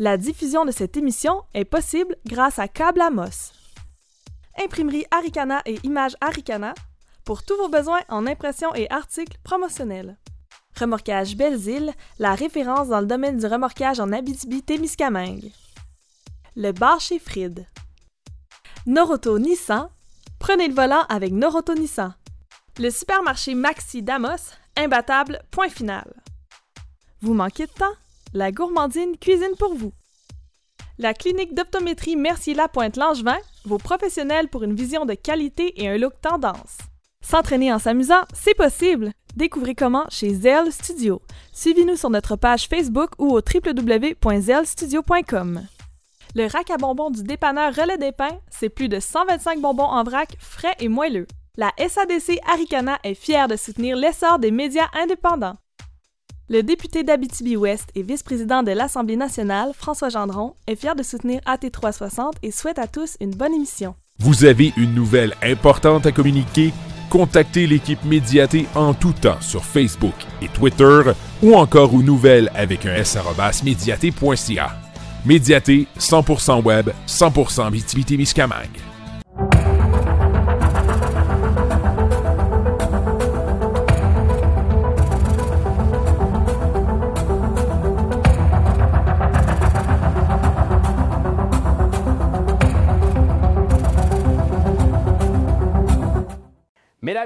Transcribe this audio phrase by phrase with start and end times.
[0.00, 3.50] La diffusion de cette émission est possible grâce à Câble Amos.
[4.56, 6.72] Imprimerie Aricana et Images Aricana
[7.24, 10.16] pour tous vos besoins en impression et articles promotionnels.
[10.78, 15.50] Remorquage Belles-Îles, la référence dans le domaine du remorquage en Abitibi-Témiscamingue.
[16.54, 17.66] Le bar chez Fried.
[18.86, 19.90] Noroto Nissan,
[20.38, 22.14] prenez le volant avec Noroto Nissan.
[22.78, 26.14] Le supermarché Maxi Damos, imbattable, point final.
[27.20, 27.96] Vous manquez de temps?
[28.34, 29.94] La gourmandine cuisine pour vous.
[30.98, 36.76] La clinique d'optométrie Mercier-Lapointe-Langevin, vos professionnels pour une vision de qualité et un look tendance.
[37.22, 39.12] S'entraîner en s'amusant, c'est possible!
[39.34, 41.22] Découvrez comment chez Zell Studio.
[41.52, 45.66] Suivez-nous sur notre page Facebook ou au www.zellstudio.com.
[46.34, 50.04] Le rack à bonbons du dépanneur Relais des Pins, c'est plus de 125 bonbons en
[50.04, 51.26] vrac, frais et moelleux.
[51.56, 55.56] La SADC Aricana est fière de soutenir l'essor des médias indépendants.
[56.50, 62.32] Le député d'Abitibi-Ouest et vice-président de l'Assemblée nationale, François Gendron, est fier de soutenir AT360
[62.42, 63.94] et souhaite à tous une bonne émission.
[64.18, 66.72] Vous avez une nouvelle importante à communiquer?
[67.10, 71.02] Contactez l'équipe Médiaté en tout temps sur Facebook et Twitter
[71.42, 73.18] ou encore aux nouvelles avec un s
[73.62, 74.70] médiaté.ca.
[75.26, 78.78] Médiaté 100% web, 100% Miscamingue.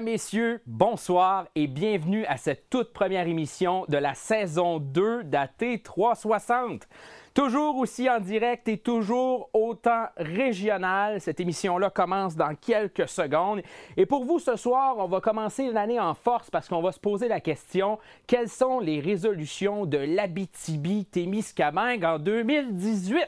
[0.02, 5.82] Mesdames, Messieurs, bonsoir et bienvenue à cette toute première émission de la saison 2 d'AT
[5.82, 6.88] 360.
[7.34, 11.20] Toujours aussi en direct et toujours autant régional.
[11.20, 13.62] Cette émission-là commence dans quelques secondes.
[13.96, 17.00] Et pour vous ce soir, on va commencer l'année en force parce qu'on va se
[17.00, 23.26] poser la question quelles sont les résolutions de l'Abitibi-Témiscamingue en 2018?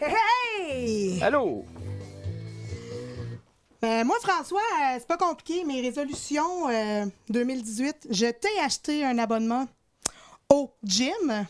[0.00, 1.22] Hey!
[1.22, 1.64] Allô?
[3.84, 5.62] Ben, moi, François, euh, c'est pas compliqué.
[5.62, 6.68] Mes résolutions
[7.28, 9.68] 2018, euh, je t'ai acheté un abonnement
[10.48, 11.46] au gym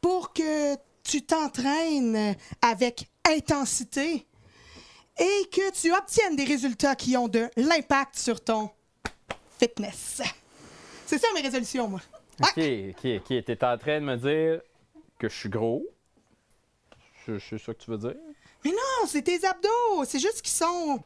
[0.00, 4.26] pour que tu t'entraînes avec intensité
[5.20, 8.68] et que tu obtiennes des résultats qui ont de l'impact sur ton
[9.60, 10.22] fitness.
[11.06, 12.00] C'est ça mes résolutions, moi.
[12.40, 13.44] OK, OK, OK.
[13.44, 14.62] T'es en train de me dire
[15.16, 15.86] que je suis gros.
[17.24, 18.16] C'est ça que tu veux dire?
[18.64, 20.04] Mais non, c'est tes abdos.
[20.06, 21.00] C'est juste qu'ils sont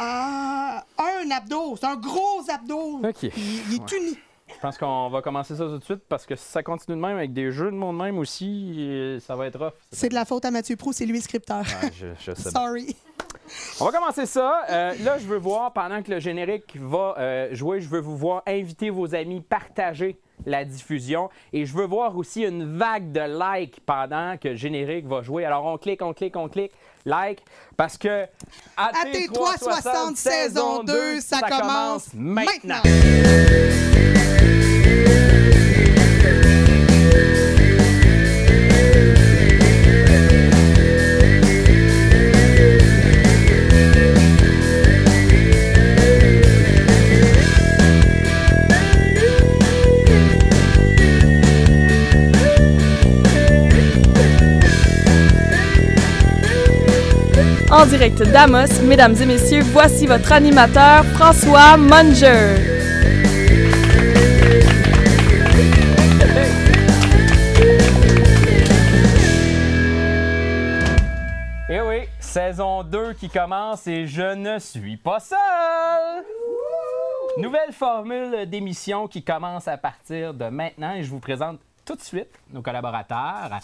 [0.00, 1.76] un abdo.
[1.76, 3.00] C'est un gros abdo.
[3.02, 3.22] OK.
[3.22, 4.18] Il, est uni.
[4.48, 7.00] Je pense qu'on va commencer ça tout de suite parce que si ça continue de
[7.00, 9.72] même avec des jeux de monde même aussi, euh, ça va être rough.
[9.90, 11.64] C'est de la faute à Mathieu Prou, c'est lui le scripteur.
[11.92, 12.94] je, sais Sorry.
[13.80, 14.62] On va commencer ça.
[14.70, 18.16] Euh, là, je veux voir, pendant que le générique va euh, jouer, je veux vous
[18.16, 21.30] voir inviter vos amis, partager la diffusion.
[21.52, 25.44] Et je veux voir aussi une vague de likes pendant que le générique va jouer.
[25.44, 26.72] Alors, on clique, on clique, on clique
[27.04, 27.44] like,
[27.76, 28.26] parce que
[28.76, 32.76] AT360 saison 2, ça, commence maintenant.
[32.76, 32.80] En
[57.96, 62.56] direct d'Amos, mesdames et messieurs, voici votre animateur François Munger.
[71.68, 75.38] Eh oui, saison 2 qui commence et je ne suis pas seul!
[77.38, 82.02] Nouvelle formule d'émission qui commence à partir de maintenant et je vous présente tout de
[82.02, 83.60] suite nos collaborateurs.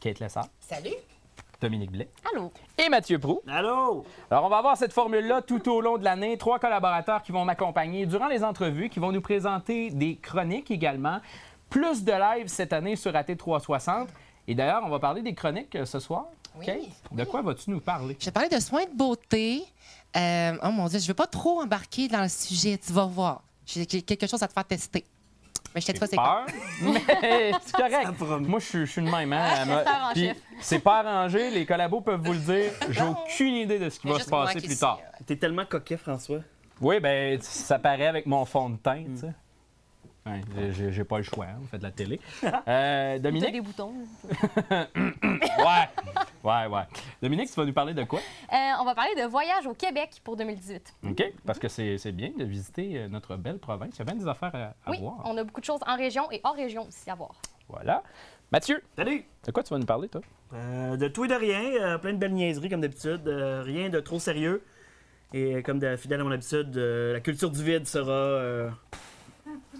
[0.00, 0.48] Kate Lessard.
[0.58, 0.96] Salut!
[1.60, 2.08] Dominique Blais.
[2.32, 2.52] Allô?
[2.76, 3.40] Et Mathieu Prou.
[3.48, 4.04] Allô?
[4.30, 6.38] Alors, on va avoir cette formule-là tout au long de l'année.
[6.38, 11.18] Trois collaborateurs qui vont m'accompagner durant les entrevues, qui vont nous présenter des chroniques également.
[11.68, 14.06] Plus de live cette année sur AT360.
[14.46, 16.26] Et d'ailleurs, on va parler des chroniques euh, ce soir.
[16.56, 16.90] Oui.
[17.12, 18.16] De quoi vas-tu nous parler?
[18.18, 19.62] Je vais parler de soins de beauté.
[20.16, 22.78] Euh, oh mon Dieu, je ne veux pas trop embarquer dans le sujet.
[22.78, 23.42] Tu vas voir.
[23.66, 25.04] J'ai quelque chose à te faire tester.
[25.74, 26.46] Mais je sais pas c'est quoi.
[26.82, 28.20] Mais c'est correct.
[28.40, 29.32] Moi, je suis le même.
[29.32, 30.12] Hein?
[30.14, 30.30] Puis,
[30.60, 31.50] c'est pas arrangé.
[31.50, 32.72] Les collabos peuvent vous le dire.
[32.90, 35.00] J'ai aucune idée de ce qui va se passer plus tard.
[35.26, 36.40] T'es tellement coquet, François.
[36.80, 40.90] Oui, ben ça paraît avec mon fond de teint, tu sais.
[40.92, 42.20] j'ai pas le choix, hein, on fait de la télé.
[42.68, 43.52] Euh, Dominique?
[43.52, 43.94] des boutons.
[44.70, 45.88] ouais,
[46.44, 46.82] ouais, ouais.
[47.22, 48.20] Dominique, tu vas nous parler de quoi?
[48.52, 50.94] Euh, on va parler de voyage au Québec pour 2018.
[51.08, 53.94] OK, parce que c'est bien de visiter euh, notre belle province.
[53.94, 55.22] Il y a bien des affaires à, oui, voir.
[55.24, 57.32] On a beaucoup de choses en région et hors région aussi à voir.
[57.68, 58.02] Voilà.
[58.50, 59.24] Mathieu, Salut!
[59.44, 60.22] de quoi tu vas nous parler, toi?
[60.54, 63.90] Euh, de tout et de rien, euh, plein de belles niaiseries comme d'habitude, euh, rien
[63.90, 64.62] de trop sérieux.
[65.34, 68.70] Et comme de, fidèle à mon habitude, euh, la culture du vide sera euh,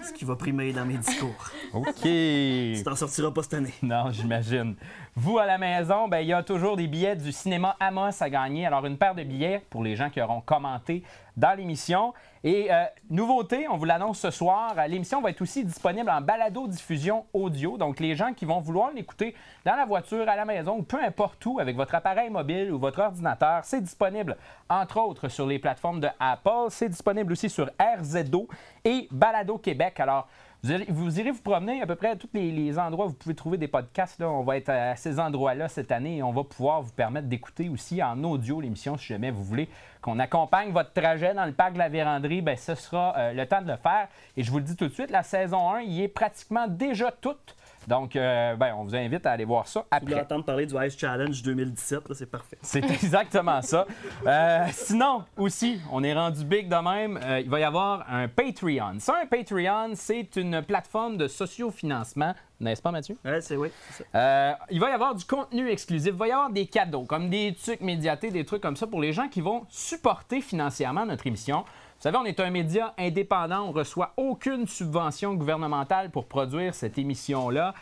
[0.03, 1.51] ce qui va primer dans mes discours.
[1.73, 2.03] OK.
[2.03, 3.75] Tu t'en sortiras pas cette année.
[3.83, 4.75] Non, j'imagine.
[5.15, 8.31] Vous, à la maison, ben, il y a toujours des billets du cinéma Amos à
[8.31, 8.67] gagner.
[8.67, 11.03] Alors, une paire de billets pour les gens qui auront commenté
[11.37, 12.13] dans l'émission.
[12.45, 16.21] Et euh, nouveauté, on vous l'annonce ce soir, euh, l'émission va être aussi disponible en
[16.21, 17.77] balado-diffusion audio.
[17.77, 19.35] Donc, les gens qui vont vouloir l'écouter
[19.65, 22.79] dans la voiture, à la maison ou peu importe où, avec votre appareil mobile ou
[22.79, 24.37] votre ordinateur, c'est disponible,
[24.69, 26.69] entre autres, sur les plateformes de Apple.
[26.71, 28.49] C'est disponible aussi sur RZO
[28.85, 29.88] et Balado Québec.
[29.99, 30.29] Alors,
[30.63, 33.59] vous irez, vous promener à peu près à tous les, endroits où vous pouvez trouver
[33.59, 34.21] des podcasts.
[34.21, 37.69] On va être à ces endroits-là cette année et on va pouvoir vous permettre d'écouter
[37.69, 39.69] aussi en audio l'émission si jamais vous voulez
[40.03, 42.43] qu'on accompagne votre trajet dans le parc de la Vérandrie.
[42.43, 44.09] Bien, ce sera euh, le temps de le faire.
[44.37, 47.13] Et je vous le dis tout de suite, la saison 1 y est pratiquement déjà
[47.13, 47.57] toute.
[47.89, 50.25] Donc, euh, ben, on vous invite à aller voir ça Tu voulais après.
[50.25, 52.59] entendre parler du Ice Challenge 2017, là, c'est parfait.
[52.61, 53.87] C'est exactement ça.
[54.27, 57.19] Euh, sinon, aussi, on est rendu big de même.
[57.25, 58.97] euh, il va y avoir un Patreon.
[58.99, 63.17] Ça, un Patreon, c'est une plateforme de sociofinancement, n'est-ce pas, Mathieu?
[63.25, 64.05] Ouais, c'est oui, ça.
[64.15, 67.31] Euh, il va y avoir du contenu exclusif, il va y avoir des cadeaux, comme
[67.31, 71.27] des trucs médiatés, des trucs comme ça pour les gens qui vont supporter financièrement notre
[71.27, 71.65] émission.
[71.99, 76.73] Vous savez, on est un média indépendant, on ne reçoit aucune subvention gouvernementale pour produire
[76.73, 77.75] cette émission-là.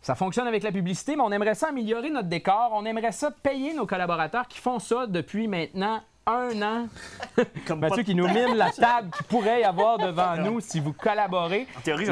[0.00, 2.70] Ça fonctionne avec la publicité, mais on aimerait ça améliorer notre décor.
[2.72, 6.88] On aimerait ça payer nos collaborateurs qui font ça depuis maintenant un an.
[7.66, 10.92] Comme Mathieu qui nous mime la table qu'il pourrait y avoir devant nous si vous
[10.92, 11.66] collaborez.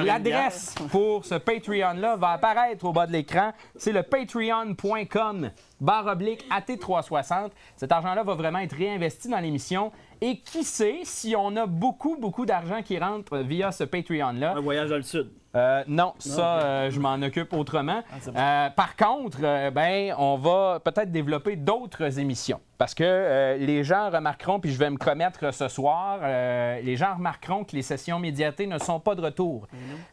[0.04, 3.52] L'adresse pour ce Patreon-là va apparaître au bas de l'écran.
[3.76, 5.50] C'est le patreon.com
[5.80, 7.50] barre oblique AT360.
[7.76, 9.92] Cet argent-là va vraiment être réinvesti dans l'émission.
[10.20, 14.52] Et qui sait si on a beaucoup, beaucoup d'argent qui rentre via ce Patreon-là.
[14.56, 15.30] Un voyage dans le sud.
[15.56, 18.02] Euh, non, ça, euh, je m'en occupe autrement.
[18.36, 18.66] Ah.
[18.66, 19.40] Euh, par contre,
[19.70, 22.60] ben, on va peut-être développer d'autres émissions.
[22.78, 27.64] Parce que les gens remarqueront, puis je vais me commettre ce soir, les gens remarqueront
[27.64, 29.66] que les sessions médiatées ne sont pas de retour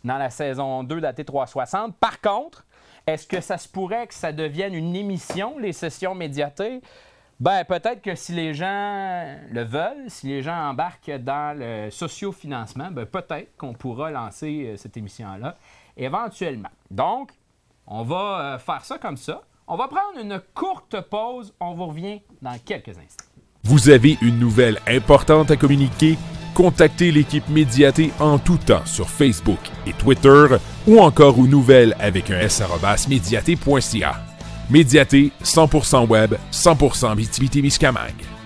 [0.04, 1.96] dans la saison 2 d'AT 360.
[1.96, 2.66] Par contre,
[3.06, 6.82] est-ce que ça se pourrait que ça devienne une émission, les sessions médiatées?
[7.40, 12.90] Ben, peut-être que si les gens le veulent, si les gens embarquent dans le sociofinancement,
[12.92, 15.56] ben, peut-être qu'on pourra lancer euh, cette émission-là
[15.96, 16.70] éventuellement.
[16.90, 17.32] Donc,
[17.86, 19.44] on va euh, faire ça comme ça.
[19.68, 21.54] On va prendre une courte pause.
[21.60, 23.26] On vous revient dans quelques instants.
[23.64, 26.18] Vous avez une nouvelle importante à communiquer?
[26.56, 30.48] Contactez l'équipe Médiaté en tout temps sur Facebook et Twitter
[30.88, 32.64] ou encore aux nouvelles avec un s
[33.08, 34.27] médiaté.ca.
[34.70, 38.37] Médiaté, 100% web, 100% BTB-Témiscamingue.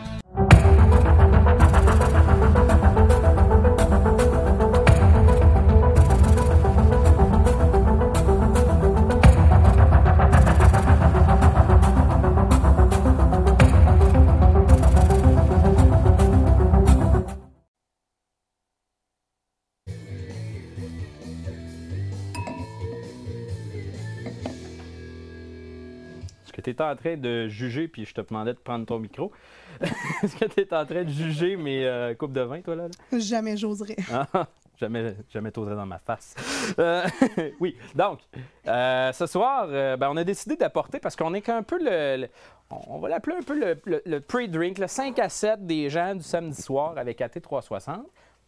[26.81, 29.31] En train de juger, puis je te demandais de prendre ton micro?
[30.23, 32.87] Est-ce que tu es en train de juger mes euh, coupes de vin, toi, là?
[33.11, 33.19] là?
[33.19, 33.95] Jamais j'oserais.
[34.11, 34.47] Ah,
[34.79, 36.35] jamais, jamais t'oserais dans ma face.
[36.79, 37.03] Euh,
[37.59, 38.19] oui, donc,
[38.67, 42.29] euh, ce soir, ben, on a décidé d'apporter, parce qu'on est qu'un peu le, le-
[42.69, 46.15] on va l'appeler un peu le, le- le pre-drink, le 5 à 7 des gens
[46.15, 47.99] du samedi soir avec AT360.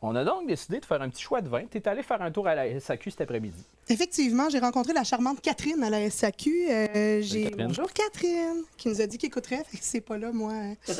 [0.06, 1.64] On a donc décidé de faire un petit choix de vin.
[1.72, 3.64] Tu es allé faire un tour à la SAQ cet après-midi.
[3.88, 6.68] Effectivement, j'ai rencontré la charmante Catherine à la SAQ.
[6.70, 7.44] Euh, j'ai...
[7.46, 7.68] Catherine.
[7.68, 10.52] Bonjour Catherine, qui nous a dit qu'elle écouterait, fait que c'est pas là, moi.
[10.54, 10.76] hein.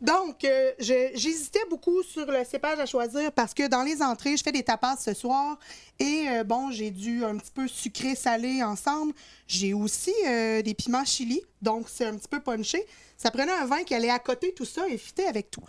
[0.00, 4.36] Donc, euh, je- j'hésitais beaucoup sur le cépage à choisir parce que dans les entrées,
[4.36, 5.56] je fais des tapas ce soir
[6.00, 9.12] et euh, bon, j'ai dû un petit peu sucré-salé ensemble.
[9.46, 12.84] J'ai aussi euh, des piments chili, donc c'est un petit peu punché.
[13.16, 15.62] Ça prenait un vin qui allait à côté tout ça et fitait avec tout.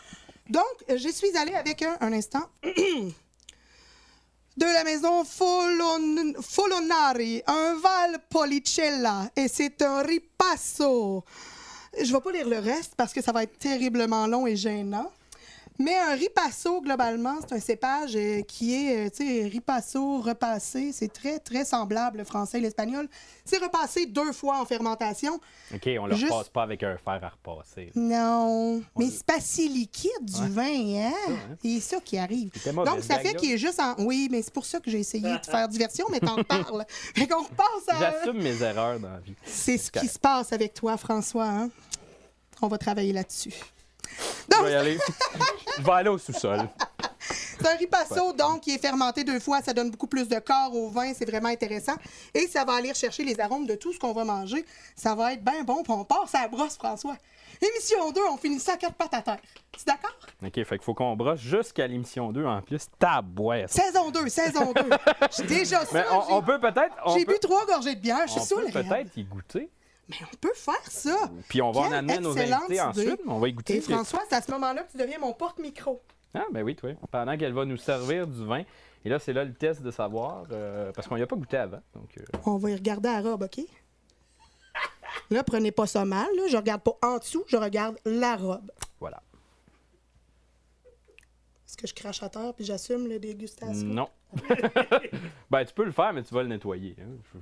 [0.49, 2.47] Donc, euh, je suis allée avec un, instant.
[2.63, 3.13] de
[4.65, 11.23] la maison Folon- Folonari, un Valpolicella, et c'est un ripasso.
[12.01, 15.11] Je vais pas lire le reste parce que ça va être terriblement long et gênant.
[15.77, 20.91] Mais un ripasso, globalement, c'est un cépage euh, qui est, euh, tu sais, ripasso, repassé.
[20.93, 23.07] C'est très, très semblable, le français et l'espagnol.
[23.43, 25.39] C'est repassé deux fois en fermentation.
[25.73, 27.91] OK, on le Juste- repasse pas avec un fer à repasser.
[27.95, 31.35] Non, mais c'est pas si liquide du vin, hein?
[31.61, 32.51] C'est ça qui arrive.
[32.65, 33.95] Donc, ça fait qu'il est juste en.
[33.99, 36.85] Oui, mais c'est pour ça que j'ai essayé de faire diversion, mais t'en parles.
[36.87, 37.99] Fait qu'on repasse à.
[37.99, 39.33] J'assume mes erreurs dans la vie.
[39.45, 41.69] C'est ce qui se passe avec toi, François, hein?
[42.61, 43.53] On va travailler là-dessus.
[44.49, 44.97] Je Donc, vais y aller.
[45.77, 46.67] Je vais aller au sous-sol.
[47.19, 49.61] C'est un ripasso, donc, qui est fermenté deux fois.
[49.61, 51.13] Ça donne beaucoup plus de corps au vin.
[51.13, 51.95] C'est vraiment intéressant.
[52.33, 54.63] Et ça va aller chercher les arômes de tout ce qu'on va manger.
[54.95, 55.81] Ça va être bien bon.
[55.83, 57.15] Puis on part ça brosse, François.
[57.61, 59.39] Émission 2, on finit ça à quatre pattes à terre.
[59.71, 60.11] Tu d'accord?
[60.45, 62.85] OK, fait qu'il faut qu'on brosse jusqu'à l'émission 2 en plus.
[62.99, 63.69] Tabouette.
[63.71, 64.81] Saison 2, saison 2.
[65.37, 66.07] J'ai déjà Mais ça.
[66.29, 66.93] on, on peut peut-être.
[67.15, 68.23] J'ai peut- bu trois gorgées de bière.
[68.27, 68.65] Je suis on saoule.
[68.71, 69.69] peut peut-être y goûter.
[70.07, 71.17] Mais on peut faire ça.
[71.49, 73.21] Puis on va en amener à nos invités ensuite.
[73.27, 73.77] On va y goûter.
[73.77, 76.01] Et François, c'est à ce moment-là que tu deviens mon porte-micro.
[76.35, 76.91] Ah, ben oui, toi.
[77.11, 78.63] Pendant qu'elle va nous servir du vin.
[79.03, 80.43] Et là, c'est là le test de savoir.
[80.51, 81.81] euh, parce qu'on n'y a pas goûté avant.
[81.95, 83.65] Donc, euh, On va y regarder la robe, OK?
[85.31, 86.27] Là, prenez pas ça mal.
[86.35, 86.43] Là.
[86.49, 88.71] Je regarde pas en dessous, je regarde la robe.
[88.99, 89.21] voilà.
[91.67, 93.87] Est-ce que je crache à terre puis j'assume la dégustation?
[93.87, 94.09] Non.
[95.49, 96.95] ben, tu peux le faire, mais tu vas le nettoyer.
[97.01, 97.05] hein.
[97.33, 97.39] Je-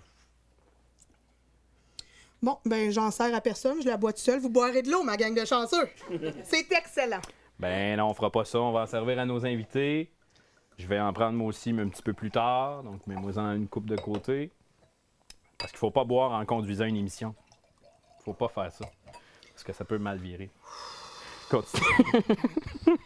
[2.43, 4.37] Bon, ben j'en sers à personne, je la bois tout seul.
[4.37, 5.87] Vous boirez de l'eau, ma gang de chanceux.
[6.43, 7.21] C'est excellent.
[7.57, 8.59] Ben non, on fera pas ça.
[8.59, 10.11] On va en servir à nos invités.
[10.77, 12.83] Je vais en prendre moi aussi, mais un petit peu plus tard.
[12.83, 14.51] Donc, mets-moi-en une coupe de côté.
[15.57, 17.33] Parce qu'il faut pas boire en conduisant une émission.
[18.25, 18.91] Faut pas faire ça.
[19.53, 20.49] Parce que ça peut mal virer.
[21.49, 21.85] Continue.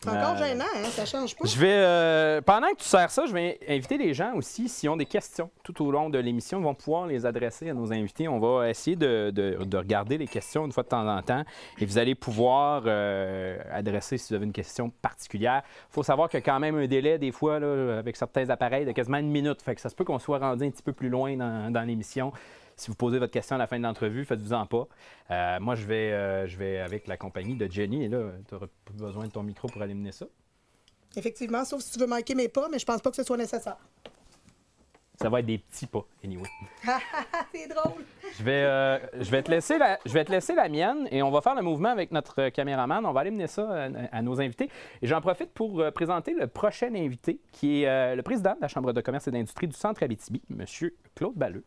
[0.00, 0.84] C'est encore Euh, gênant, hein?
[0.90, 1.44] Ça change pas.
[1.44, 4.88] Je vais, euh, pendant que tu sers ça, je vais inviter les gens aussi, s'ils
[4.88, 7.92] ont des questions tout au long de l'émission, ils vont pouvoir les adresser à nos
[7.92, 8.28] invités.
[8.28, 11.42] On va essayer de, de- de regarder les questions une fois de temps en temps
[11.78, 15.62] et vous allez pouvoir euh, adresser si vous avez une question particulière.
[15.90, 18.48] Il faut savoir qu'il y a quand même un délai, des fois, là, avec certains
[18.50, 19.60] appareils, de quasiment une minute.
[19.62, 21.82] Fait que ça se peut qu'on soit rendu un petit peu plus loin dans, dans
[21.82, 22.32] l'émission.
[22.78, 24.86] Si vous posez votre question à la fin de l'entrevue, faites-vous-en pas.
[25.32, 28.04] Euh, moi, je vais, euh, je vais avec la compagnie de Jenny.
[28.04, 30.26] Et là, tu n'auras plus besoin de ton micro pour aller mener ça.
[31.16, 33.36] Effectivement, sauf si tu veux manquer mes pas, mais je pense pas que ce soit
[33.36, 33.78] nécessaire.
[35.20, 36.48] Ça va être des petits pas, anyway.
[37.52, 38.04] C'est drôle.
[38.38, 41.24] Je vais, euh, je, vais te laisser la, je vais te laisser la mienne et
[41.24, 43.04] on va faire le mouvement avec notre caméraman.
[43.04, 44.70] On va aller mener ça à, à nos invités.
[45.02, 48.68] Et j'en profite pour présenter le prochain invité, qui est euh, le président de la
[48.68, 50.64] Chambre de commerce et d'industrie du Centre Abitibi, M.
[51.16, 51.64] Claude Balleux.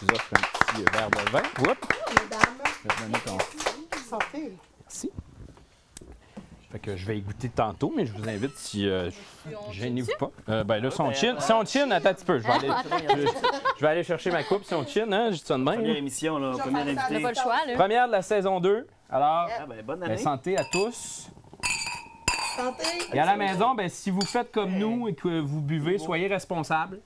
[0.00, 1.42] Je vous offre un petit verre de vin.
[1.60, 1.88] Oups,
[2.84, 3.38] Mesdames, ton-
[4.08, 4.52] santé.
[4.82, 5.10] Merci.
[6.72, 8.88] Fait que je vais y goûter tantôt, mais je vous invite si.
[8.88, 9.10] Euh,
[9.72, 10.30] Gênez-vous pas.
[10.48, 12.38] Euh, ben là, si on chin, si on chin, attends un petit peu.
[12.38, 13.26] Je vais aller, je,
[13.76, 15.26] je vais aller chercher ma coupe si on chin, hein?
[15.32, 17.74] Je dis ça de Première émission, là, première pas le choix, là.
[17.74, 18.86] Première de la saison 2.
[19.10, 20.16] Alors, Ah, ben, bonne ben, année.
[20.16, 21.28] santé à tous.
[22.56, 22.84] Santé.
[23.12, 26.28] Et à la maison, ben, si vous faites comme nous et que vous buvez, soyez
[26.28, 27.00] responsables.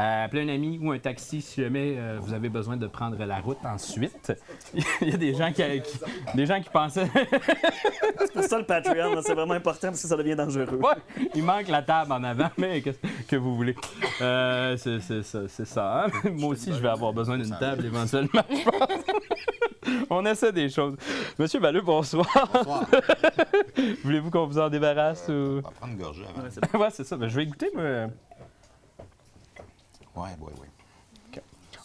[0.00, 3.22] Euh, appelez un ami ou un taxi si jamais euh, vous avez besoin de prendre
[3.22, 4.32] la route ensuite.
[5.02, 5.98] Il y a des gens qui, qui-
[6.36, 7.06] des gens qui pensaient
[8.18, 10.78] C'est pour ça le Patreon, c'est vraiment important parce que ça devient dangereux.
[10.80, 13.74] Ouais, il manque la table en avant, mais qu'est-ce que vous voulez?
[14.22, 15.40] Euh, c'est c'est ça.
[15.48, 16.30] c'est ça, hein?
[16.32, 19.04] Moi aussi, je vais avoir besoin d'une table éventuellement, je pense.
[20.10, 20.96] On essaie des choses.
[21.38, 22.26] Monsieur Balleux, bonsoir.
[22.54, 22.84] Bonsoir.
[24.04, 25.32] Voulez-vous qu'on vous en débarrasse ou...
[25.32, 26.78] On va prendre une gorgée avant.
[26.78, 27.16] Ouais, c'est ça.
[27.16, 28.06] Ben, je vais goûter, mais...
[30.16, 30.68] Ouais, ouais, ouais.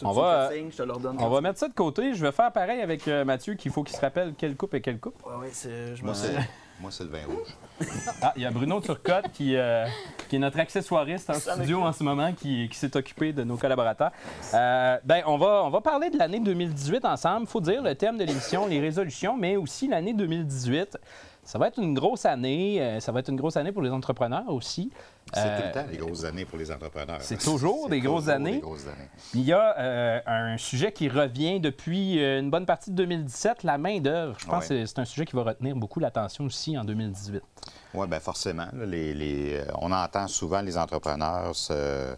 [0.03, 1.17] On va, Je te l'ordonne.
[1.19, 2.13] On va mettre ça de côté.
[2.13, 4.81] Je vais faire pareil avec euh, Mathieu, qu'il faut qu'il se rappelle quelle coupe et
[4.81, 5.15] quelle coupe.
[5.25, 5.95] Ouais, ouais, c'est.
[5.95, 6.35] Je me Moi, c'est,
[6.79, 7.55] moi, c'est le vin rouge.
[8.21, 9.85] Ah, il y a Bruno Turcotte qui, euh,
[10.29, 13.57] qui est notre accessoiriste en studio en ce moment, qui, qui s'est occupé de nos
[13.57, 14.11] collaborateurs.
[14.53, 17.47] Euh, ben, on va, on va parler de l'année 2018 ensemble.
[17.47, 20.97] faut dire le thème de l'émission, les résolutions, mais aussi l'année 2018.
[21.45, 22.81] Ça va être une grosse année.
[22.81, 24.91] euh, ça va être une grosse année pour les entrepreneurs aussi.
[25.33, 27.17] C'est Euh, tout le temps des grosses années pour les entrepreneurs.
[27.21, 28.53] c'est toujours des grosses années.
[28.53, 29.09] des grosses années.
[29.33, 33.63] Il y a euh, un sujet qui revient depuis euh, une bonne partie de 2017,
[33.63, 34.35] la main-d'œuvre.
[34.39, 37.41] Je pense que c'est un sujet qui va retenir beaucoup l'attention aussi en 2018.
[37.93, 38.65] Oui, bien forcément.
[38.73, 42.15] là, les, les, euh, on entend souvent les entrepreneurs se,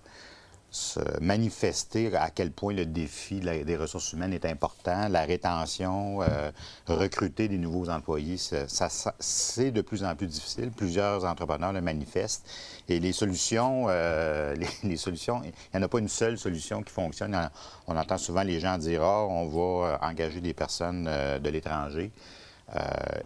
[1.21, 6.51] manifester à quel point le défi des ressources humaines est important, la rétention, euh,
[6.87, 10.71] recruter des nouveaux employés, c'est de plus en plus difficile.
[10.71, 12.47] Plusieurs entrepreneurs le manifestent.
[12.89, 16.91] Et les solutions, euh, les, solutions, il n'y en a pas une seule solution qui
[16.91, 17.49] fonctionne.
[17.87, 22.11] On entend souvent les gens dire, ah, on va engager des personnes euh, de l'étranger.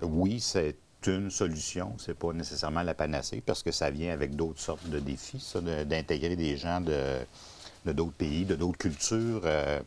[0.04, 0.76] Oui, c'est
[1.08, 5.00] une solution, c'est pas nécessairement la panacée parce que ça vient avec d'autres sortes de
[5.00, 7.20] défis, ça, d'intégrer des gens de,
[7.86, 9.42] d'autres pays, de d'autres cultures.
[9.46, 9.80] euh,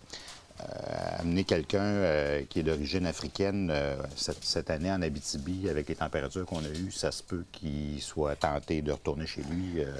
[1.18, 5.94] amener quelqu'un euh, qui est d'origine africaine euh, cette, cette année en Abitibi, avec les
[5.96, 9.80] températures qu'on a eues, ça se peut qu'il soit tenté de retourner chez lui.
[9.82, 9.92] euh,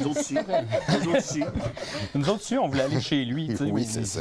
[0.00, 0.34] Nous autres aussi.
[0.34, 1.40] Nous autres aussi.
[2.14, 3.54] Nous autres aussi, on voulait aller chez lui.
[3.60, 4.20] oui, c'est ça.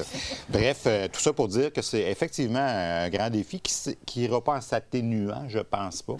[0.49, 4.57] Bref, euh, tout ça pour dire que c'est effectivement un grand défi qui n'ira pas
[4.57, 6.17] en s'atténuant, je pense pas.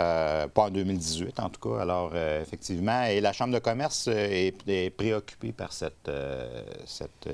[0.00, 1.80] Euh, pas en 2018, en tout cas.
[1.80, 6.10] Alors, euh, effectivement, et la Chambre de commerce euh, est, préoccupée par cette,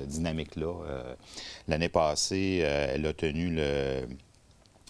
[0.05, 0.73] dynamique-là.
[1.67, 4.07] L'année passée, elle a tenu le,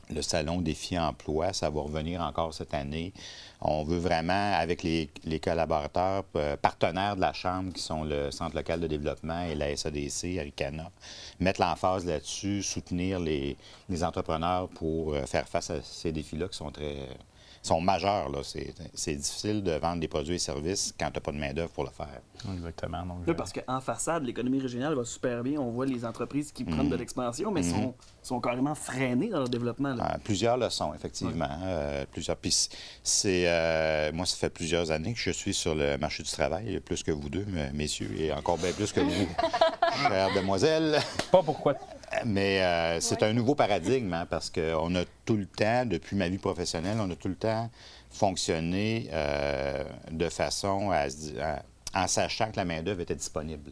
[0.09, 1.53] le salon Défi Emploi.
[1.53, 3.13] Ça va revenir encore cette année.
[3.61, 5.09] On veut vraiment, avec les,
[5.39, 6.23] collaborateurs
[6.61, 10.91] partenaires de la Chambre, qui sont le Centre local de développement et la SADC, Aricana,
[11.39, 13.55] mettre l'emphase là-dessus, soutenir les,
[13.87, 17.07] les entrepreneurs pour faire face à ces défis-là qui sont très
[17.61, 18.29] sont majeurs.
[18.29, 18.39] là.
[18.43, 21.69] C'est c'est difficile de vendre des produits et services quand tu n'as pas de main-d'œuvre
[21.71, 22.21] pour le faire.
[22.53, 23.05] Exactement.
[23.05, 25.59] Donc, Là, parce qu'en façade, l'économie régionale va super bien.
[25.59, 29.49] On voit les entreprises qui prennent de l'expansion, mais sont, sont carrément freinées dans leur
[29.49, 29.93] développement.
[29.93, 30.13] là.
[30.13, 31.47] Euh, plusieurs leçons, effectivement.
[31.63, 32.37] Euh, plusieurs.
[32.37, 32.69] Puis
[33.03, 36.79] c'est, euh, moi, ça fait plusieurs années que je suis sur le marché du travail,
[36.79, 39.27] plus que vous deux, m- messieurs, et encore bien plus que vous,
[40.07, 40.99] chère demoiselle.
[41.31, 41.75] pas pourquoi.
[42.25, 46.27] Mais euh, c'est un nouveau paradigme, hein, parce qu'on a tout le temps, depuis ma
[46.29, 47.69] vie professionnelle, on a tout le temps
[48.09, 51.05] fonctionné euh, de façon à,
[51.41, 51.63] à-
[51.93, 53.71] en sachant que la main-d'œuvre était disponible,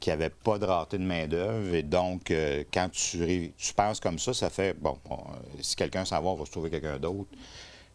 [0.00, 1.74] qu'il n'y avait pas de rareté de main-d'œuvre.
[1.74, 4.98] Et donc, euh, quand tu, penses comme ça, ça fait, bon,
[5.60, 7.30] si quelqu'un s'en va, on va se trouver quelqu'un d'autre,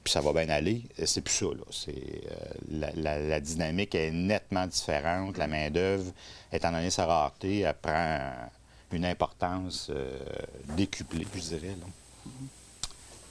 [0.03, 0.83] puis ça va bien aller.
[1.05, 1.63] C'est plus ça, là.
[1.72, 2.22] C'est,
[2.72, 5.38] la, la- la dynamique est nettement différente.
[5.38, 6.12] La main-d'œuvre,
[6.51, 8.19] étant donné sa rareté, elle prend
[8.93, 10.19] une importance euh,
[10.77, 11.75] décuplée, je dirais.
[11.79, 12.29] là.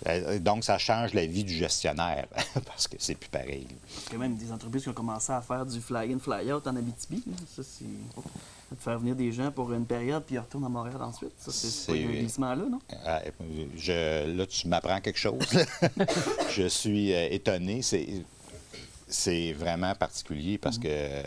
[0.09, 2.27] Euh, Donc, ça change la vie du gestionnaire,
[2.67, 3.67] parce que c'est plus pareil.
[3.69, 6.67] Il y a quand même des entreprises qui ont commencé à faire du fly-in, fly-out
[6.67, 7.23] en Abitibi.
[7.27, 7.35] là.
[7.55, 11.01] Ça, c'est de faire venir des gens pour une période, puis ils retournent à Montréal
[11.03, 11.33] ensuite.
[11.39, 12.81] Ça, c'est un glissement-là, non?
[13.05, 13.21] Ah,
[13.77, 15.39] je, là, tu m'apprends quelque chose.
[16.51, 17.83] je suis euh, étonné.
[17.83, 18.09] C'est,
[19.07, 21.23] c'est vraiment particulier parce que, euh,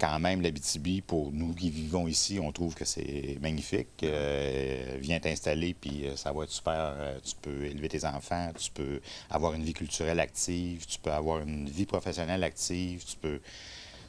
[0.00, 4.02] quand même, l'Abitibi, pour nous qui vivons ici, on trouve que c'est magnifique.
[4.02, 6.74] Euh, viens t'installer, puis euh, ça va être super.
[6.74, 11.12] Euh, tu peux élever tes enfants, tu peux avoir une vie culturelle active, tu peux
[11.12, 13.40] avoir une vie professionnelle active, tu peux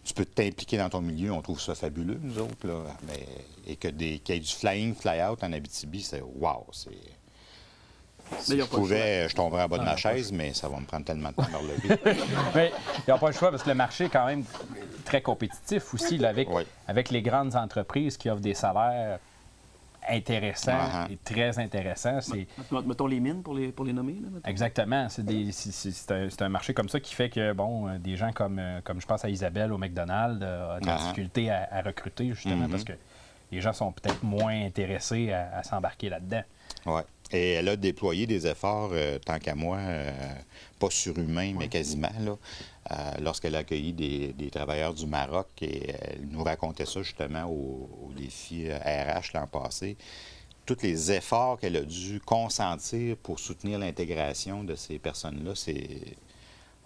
[0.03, 2.65] tu peux t'impliquer dans ton milieu, on trouve ça fabuleux, nous autres.
[2.65, 2.85] Là.
[3.03, 3.27] Mais,
[3.67, 6.89] et que qu'il y ait du flying, fly-out en Abitibi, c'est wow, c'est.
[8.39, 10.67] Si je ont pas le pouvais, je tomberais en bas de ma chaise, mais ça
[10.69, 12.17] va me prendre tellement de temps de me relever.
[12.55, 12.71] Mais
[13.07, 14.43] ils n'ont pas le choix parce que le marché est quand même
[15.05, 16.63] très compétitif aussi, là, avec, Oui.
[16.87, 19.19] avec les grandes entreprises qui offrent des salaires
[20.09, 21.11] intéressants Uh-huh.
[21.13, 22.21] et très intéressants.
[22.21, 24.13] C'est, Met- Mettons les mines pour les, pour les nommer.
[24.13, 24.39] Là.
[24.49, 25.07] Exactement.
[25.09, 25.51] C'est, des-
[26.39, 29.05] un, marché comme ça qui fait que, bon, euh, des gens comme, euh, comme je
[29.05, 30.97] pense à Isabelle au McDonald's euh, ont de la Ah.
[30.97, 32.69] difficulté à, à recruter, justement, Mhm.
[32.71, 32.93] parce que
[33.51, 36.41] les gens sont peut-être moins intéressés à, à s'embarquer là-dedans.
[36.87, 37.03] Ouais.
[37.33, 40.11] Et elle a déployé des efforts, euh, tant qu'à moi, euh,
[40.79, 42.37] pas surhumains, mais quasiment, là,
[42.91, 45.47] euh, lorsqu'elle a accueilli des, des travailleurs du Maroc.
[45.61, 49.95] Et elle nous racontait ça justement au, au défi RH l'an passé.
[50.65, 55.87] Tous les efforts qu'elle a dû consentir pour soutenir l'intégration de ces personnes-là, c'est.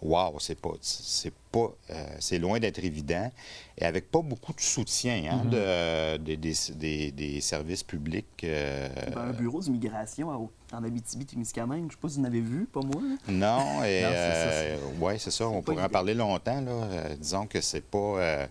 [0.05, 3.31] Wow, c'est pas, c'est pas, euh, c'est loin d'être évident
[3.77, 8.25] et avec pas beaucoup de soutien hein, de- des- des, des- des services publics.
[8.43, 12.41] euh, Ben, un bureau d'immigration à- en Abitibi-Témiscamingue, je sais pas si vous en avez
[12.41, 13.01] vu, pas moi.
[13.01, 13.15] là.
[13.31, 15.47] Non, et Non, c'est ça, euh, ouais, c'est ça.
[15.47, 16.61] On pourrait en parler longtemps.
[16.61, 16.71] Là.
[16.71, 17.97] Euh, disons que c'est pas.
[17.97, 18.47] euh,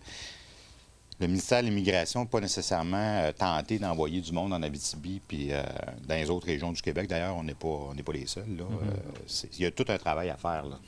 [1.20, 5.52] le ministère de l'Immigration n'a pas nécessairement euh, tenté d'envoyer du monde en Abitibi, puis
[5.52, 5.62] euh,
[6.08, 7.08] dans les autres régions du Québec.
[7.08, 8.44] D'ailleurs, on n'est pas, on n'est pas les seuls.
[8.56, 8.64] là.
[8.64, 9.44] Mm-hmm.
[9.44, 10.64] Euh, Il y a tout un travail à faire.
[10.66, 10.78] Là.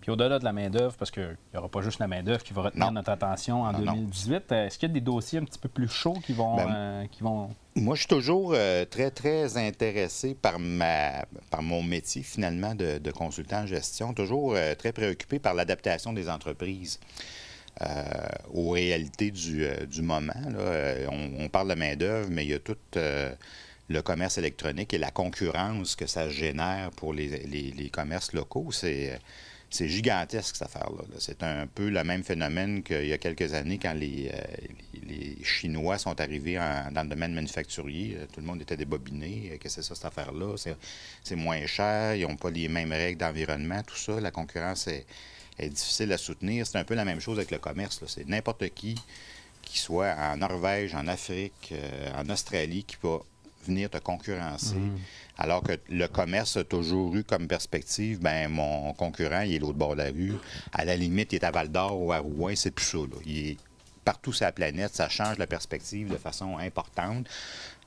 [0.00, 2.62] Puis au-delà de la main-d'œuvre, parce qu'il n'y aura pas juste la main-d'œuvre qui va
[2.62, 2.92] retenir Non.
[2.92, 3.92] notre attention en Non, non.
[3.92, 6.56] 2018, euh, est-ce qu'il y a des dossiers un petit peu plus chauds qui vont.
[6.56, 7.50] Ben, euh, qui vont...
[7.76, 12.96] Moi, je suis toujours euh, très, très intéressé par, ma, par mon métier, finalement, de,
[12.96, 16.98] de consultant en gestion, toujours euh, très préoccupé par l'adaptation des entreprises
[18.52, 20.32] aux réalités du, du moment.
[20.50, 20.94] là.
[21.10, 25.10] On, on parle de main-d'œuvre, mais il y a tout le commerce électronique et la
[25.10, 28.68] concurrence que ça génère pour les, les- les commerces locaux.
[28.72, 29.18] C'est.
[29.72, 31.02] C'est gigantesque, cette affaire-là.
[31.08, 31.16] là.
[31.20, 35.96] C'est un peu le même phénomène qu'il y a quelques années quand les, euh, Chinois
[35.96, 38.16] sont arrivés dans le domaine manufacturier.
[38.18, 39.52] Euh, Tout le monde était débobiné.
[39.52, 40.56] Euh, Qu'est-ce que c'est ça, cette affaire-là?
[40.56, 44.20] C'est- moins cher, ils n'ont pas les mêmes règles d'environnement, tout ça.
[44.20, 45.06] La concurrence est,
[45.60, 46.66] difficile à soutenir.
[46.66, 48.02] C'est un peu la même chose avec le commerce.
[48.06, 48.96] C'est n'importe qui,
[49.62, 51.74] qui soit en Norvège, en Afrique,
[52.16, 53.18] en Australie, qui va
[53.66, 54.76] venir te concurrencer.
[55.38, 59.78] Alors que le commerce a toujours eu comme perspective, ben mon concurrent, il est l'autre
[59.78, 60.34] bord de la rue.
[60.72, 62.98] À la limite, il est à Val d'Or ou à Rouen, c'est plus ça.
[62.98, 63.04] là.
[63.24, 63.56] Il est
[64.04, 67.26] partout sur la planète, ça change la perspective de façon importante.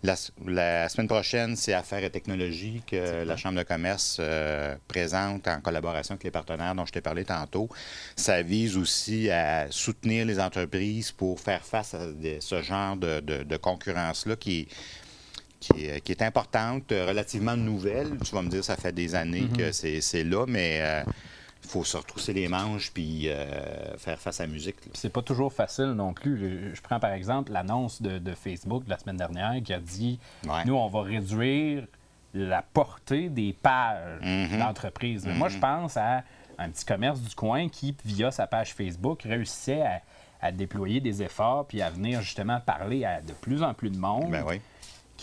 [0.04, 5.48] La, la semaine prochaine, c'est Affaires et technologies que la Chambre de commerce euh, présente
[5.48, 7.70] en collaboration avec les partenaires dont je t'ai parlé tantôt.
[8.18, 13.22] Ça vise aussi à soutenir les entreprises pour faire face à des- ce genre de,
[13.22, 14.68] de- de concurrence-là qui est
[15.74, 18.18] qui est, qui est importante, euh, relativement nouvelle.
[18.26, 20.82] Tu vas me dire, ça fait des années que c'est c'est là, mais
[21.66, 24.76] il faut se retrousser les manches puis euh, faire face à la musique.
[24.94, 26.74] C'est pas toujours facile non plus.
[26.76, 30.20] Je, prends par exemple l'annonce de, de Facebook de la semaine dernière qui a dit
[30.46, 30.66] Ouais.
[30.66, 31.86] nous, on va réduire
[32.34, 34.60] la portée des pages Mhm.
[34.60, 35.26] d'entreprise.
[35.26, 36.24] Moi, je pense à
[36.58, 40.02] un petit commerce du coin qui, via sa page Facebook, réussissait à,
[40.42, 43.98] à déployer des efforts puis à venir justement parler à de plus en plus de
[43.98, 44.60] monde Ben oui.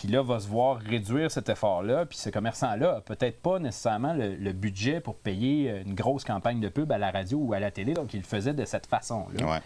[0.01, 4.15] Qui là va se voir réduire cet effort-là, puis ce commerçant-là a peut-être pas nécessairement
[4.15, 7.53] le, le budget pour payer euh, une grosse campagne de pub à la radio ou
[7.53, 9.45] à la télé, donc il le faisait de cette façon-là.
[9.45, 9.59] Ouais.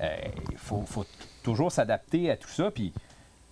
[0.00, 0.16] Euh,
[0.50, 0.84] Il faut,
[1.44, 2.92] toujours s'adapter à tout ça, puis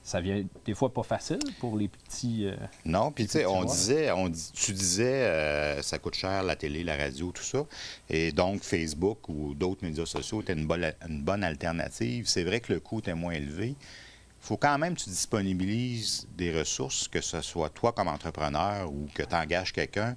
[0.02, 2.46] ça vient des fois pas facile pour les petits.
[2.48, 6.56] euh, Non, puis tu sais, on disait, on tu disais, euh, ça coûte cher la
[6.56, 7.64] télé, la radio, tout ça.
[8.10, 12.26] Et donc, Facebook ou d'autres médias sociaux étaient une bonne, une bonne alternative.
[12.26, 13.76] C'est vrai que le coût était moins élevé.
[14.44, 18.92] Il faut quand même que tu disponibilises des ressources, que ce soit toi comme entrepreneur
[18.92, 20.16] ou que tu engages quelqu'un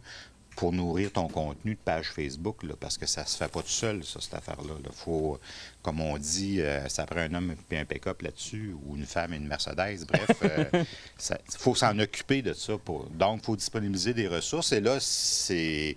[0.57, 3.69] pour nourrir ton contenu de page Facebook, là, parce que ça se fait pas tout
[3.69, 4.73] seul, ça, cette affaire-là.
[4.83, 5.39] Il faut,
[5.81, 9.33] comme on dit, euh, ça prend un homme et un pick-up là-dessus, ou une femme
[9.33, 10.05] et une Mercedes.
[10.05, 10.29] Bref,
[11.21, 12.77] il faut s'en occuper de ça.
[12.77, 13.09] Pour...
[13.11, 14.73] Donc, il faut disponibiliser des ressources.
[14.73, 15.95] Et là, c'est.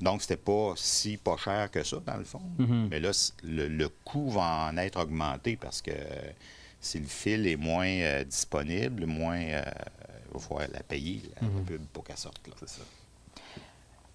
[0.00, 2.42] Donc, c'était pas si pas cher que ça, dans le fond.
[2.58, 3.10] Mais là,
[3.42, 5.92] le coût va en être augmenté parce que
[6.86, 9.38] si le fil est moins euh, disponible, moins.
[9.40, 9.62] euh,
[10.28, 12.46] il va falloir la payer, la pub, pour qu'elle sorte.
[12.46, 12.54] là.
[12.62, 12.66] On,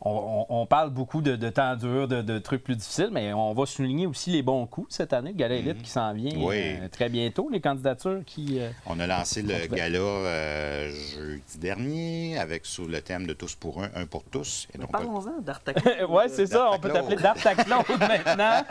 [0.04, 3.54] on- on parle beaucoup de, de temps dur, de, de trucs plus difficiles, mais on
[3.54, 5.32] va souligner aussi les bons coups cette année.
[5.32, 6.56] Le Gala Elite qui s'en vient Oui.
[6.58, 7.50] euh, très bientôt.
[7.52, 8.60] Les candidatures qui.
[8.60, 13.56] euh, On a lancé le gala euh, jeudi dernier avec sous le thème de tous
[13.56, 14.68] pour un, un pour tous.
[14.92, 16.10] Parlons-en d'Artaclon.
[16.16, 16.70] ouais, c'est ça.
[16.72, 18.64] On peut t'appeler D'Artaclon maintenant.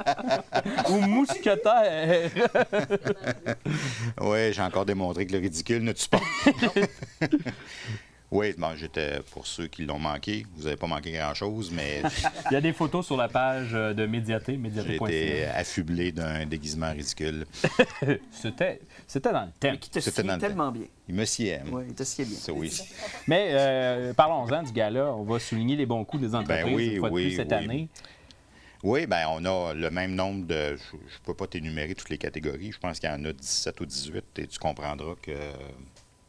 [0.90, 2.30] Ou Mousquetaire.
[4.20, 6.20] Oui, j'ai encore démontré que le ridicule ne tue pas.
[8.32, 12.00] Oui, bon, j'étais, pour ceux qui l'ont manqué, vous n'avez pas manqué grand-chose, mais
[12.50, 15.08] Il y a des photos sur la page euh, de Médiaté, j'ai médiaté.ca.
[15.08, 17.44] été affublé d'un déguisement ridicule.
[18.30, 19.72] C'était, c'était dans le thème.
[19.72, 20.86] Mais qui te sied tellement bien.
[21.08, 21.58] Il me sied.
[21.72, 22.38] Oui, il te sied bien.
[22.38, 22.72] Ça, oui.
[23.26, 25.12] Mais euh, parlons-en du gala.
[25.14, 27.36] On va souligner les bons coups des entreprises Ben oui, une fois de oui, plus
[27.36, 27.54] cette oui.
[27.54, 27.88] année.
[28.82, 30.76] Oui, ben on a le même nombre de.
[30.76, 32.72] Je ne peux pas t'énumérer toutes les catégories.
[32.72, 35.32] Je pense qu'il y en a 17 ou 18 et tu comprendras que.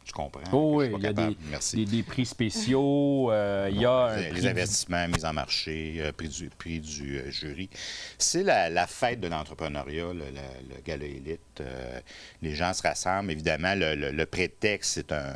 [0.04, 0.42] Tu comprends.
[0.52, 1.76] Oh oui, pas il y a des, Merci.
[1.78, 3.32] des- des prix spéciaux.
[3.32, 6.80] euh, il y a un les, prix investissements mis en marché, euh, prix du, prix
[6.80, 7.70] du euh, jury.
[8.18, 11.62] C'est la, la fête de l'entrepreneuriat, le, le- le gala élite.
[11.62, 12.00] Euh,
[12.42, 13.32] les gens se rassemblent.
[13.32, 15.36] Évidemment, le, prétexte, c'est un-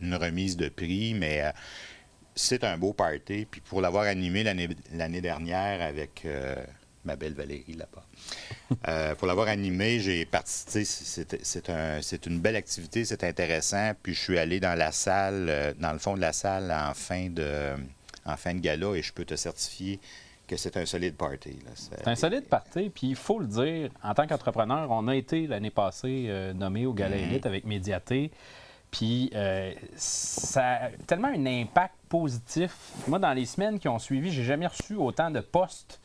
[0.00, 1.50] une remise de prix, mais euh,
[2.34, 3.46] c'est un beau party.
[3.50, 6.56] Puis pour l'avoir animé l'année l'année dernière avec euh,
[7.06, 8.04] ma belle Valérie là-bas.
[8.88, 10.84] Euh, pour l'avoir animé, j'ai participé.
[10.84, 13.92] C'est c'est un- c'est une belle activité, c'est intéressant.
[14.02, 16.92] Puis je suis allé dans la salle, euh, dans le fond de la salle en
[16.94, 17.74] fin de,
[18.24, 20.00] en fin de gala et je peux te certifier
[20.48, 21.58] que c'est un solide party.
[21.74, 25.46] C'est un solide parti, puis il faut le dire, en tant qu'entrepreneur, on a été
[25.48, 28.30] l'année passée euh, nommé au Gala Elite avec Médiaté,
[28.92, 32.70] puis euh, ça a tellement un impact positif.
[33.08, 36.00] Moi, dans les semaines qui ont suivi, j'ai jamais reçu autant de postes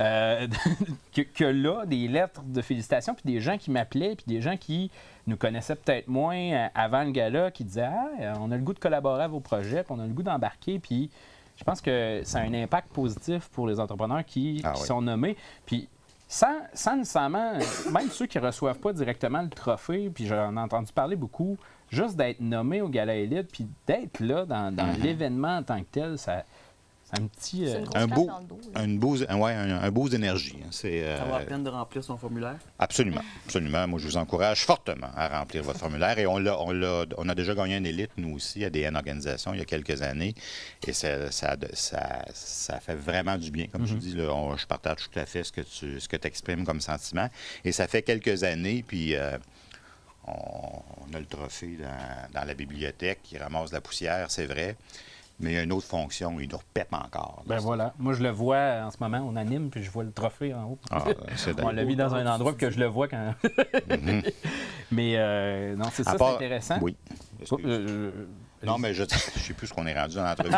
[0.00, 0.46] euh,
[1.14, 4.56] que, que là, des lettres de félicitations, puis des gens qui m'appelaient, puis des gens
[4.56, 4.90] qui
[5.26, 8.74] nous connaissaient peut-être moins euh, avant le gala, qui disaient Ah, on a le goût
[8.74, 11.10] de collaborer à vos projets, puis on a le goût d'embarquer, puis
[11.56, 14.86] je pense que ça a un impact positif pour les entrepreneurs qui, Ah qui oui.
[14.86, 15.36] sont nommés.
[15.66, 15.88] Puis
[16.26, 17.52] sans, sans nécessairement,
[17.92, 21.58] même ceux qui ne reçoivent pas directement le trophée, puis j'en ai entendu parler beaucoup,
[21.90, 25.02] juste d'être nommé au Gala Elite, puis d'être là dans, dans Mm-hmm.
[25.02, 26.44] l'événement en tant que tel, ça,
[27.14, 27.66] un petit...
[27.66, 28.80] Euh, une Un beau, dos, là.
[28.80, 30.56] un beau, un, ouais, un, un beau d'énergie.
[30.62, 30.68] hein.
[30.70, 32.56] C'est euh, Ça vaut la peine de remplir son formulaire.
[32.78, 33.86] absolument, absolument.
[33.86, 37.28] Moi, je vous encourage fortement à remplir votre formulaire et on l'a, on l'a, on
[37.28, 40.34] a déjà gagné un élite nous aussi à DN Organisation il y a quelques années
[40.86, 43.66] et ça, ça, ça, ça fait vraiment du bien.
[43.66, 46.16] Comme je dis, là, on- je partage tout à fait ce que tu, ce que
[46.26, 47.28] exprimes comme sentiment
[47.64, 49.14] et ça fait quelques années puis.
[49.16, 49.36] euh,
[50.24, 50.32] on,
[51.10, 54.76] on a le trophée dans, dans la bibliothèque qui ramasse la poussière, c'est vrai.
[55.40, 57.42] Mais il y a une autre fonction, il nous repète encore.
[57.46, 57.94] Ben voilà.
[57.98, 60.64] Moi, je le vois en ce moment, on anime, puis je vois le trophée en
[60.64, 60.78] haut.
[60.90, 61.04] Ah,
[61.36, 63.34] c'est on l'a mis dans un endroit que je le vois quand.
[64.92, 66.78] Mais euh, non, c'est ça, part- c'est intéressant.
[66.80, 66.96] Oui.
[67.50, 67.66] Oh, euh,
[68.14, 68.26] euh,
[68.62, 70.50] Non, mais je ne sais plus ce qu'on est rendu dans l'entrevue.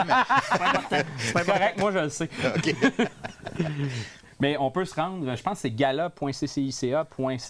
[0.90, 2.28] mais- c'est correct, moi je le sais.
[2.56, 2.74] OK.
[4.40, 7.06] Mais on peut se rendre, je pense que c'est gala.ccica.ca,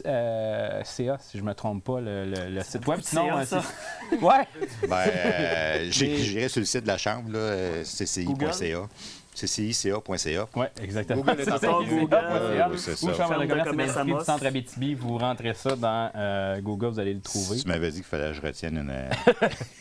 [0.06, 3.00] euh, si je ne me trompe pas, le, le- le site web.
[3.00, 3.62] de CA, euh, ça.
[4.12, 4.46] ouais,
[4.88, 8.88] Ben, euh, j'ai- J'irai sur le site de la Chambre, là, cci.ca.
[9.34, 10.46] cci.ca.
[10.56, 11.22] ouais, exactement.
[11.22, 11.80] Google est encore.
[11.80, 13.12] Oui, Ou.
[13.14, 17.20] Chambre de commerce du Centre Abitibi, vous rentrez ça dans euh, Google, vous allez le
[17.20, 17.58] trouver.
[17.60, 18.94] Tu m'avais dit qu'il fallait que je retienne une,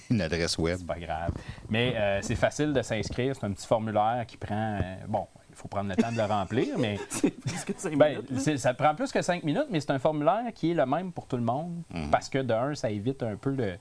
[0.10, 0.78] une adresse web.
[0.80, 1.32] C'est pas grave.
[1.70, 3.36] Mais euh, c'est facile de s'inscrire.
[3.40, 4.80] C'est un petit formulaire qui prend.
[4.82, 5.28] euh, bon,
[5.64, 7.32] faut prendre le temps de le remplir, mais Plus
[7.66, 8.58] que ben, minutes.
[8.58, 11.26] ça prend plus que cinq minutes, mais c'est un formulaire qui est le même pour
[11.26, 11.82] tout le monde.
[12.12, 13.76] Parce que d'un, ça évite un peu le.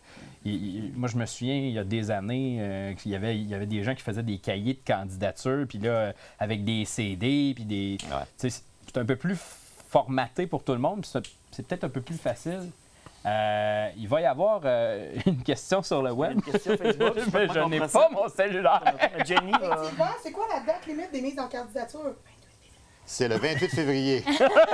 [0.45, 3.37] il- il- moi, je me souviens, il y a des années, euh, qu'il y avait,
[3.37, 6.85] il y avait des gens qui faisaient des cahiers de candidature, puis là, avec des
[6.85, 7.99] CD, puis des.
[8.11, 8.25] Ouais.
[8.38, 9.37] C'est un peu plus
[9.88, 12.71] formaté pour tout le monde, c'est peut-être un peu plus facile.
[13.24, 16.32] Euh, il va y avoir euh, une question sur le web.
[16.32, 18.82] Une question Facebook, mais je n'ai pas mon cellulaire.
[19.24, 19.52] Jenny?
[19.52, 19.58] Va.
[19.76, 22.14] Effectivement, c'est quoi la date limite des mises en candidature?
[23.04, 24.24] C'est le 28 février.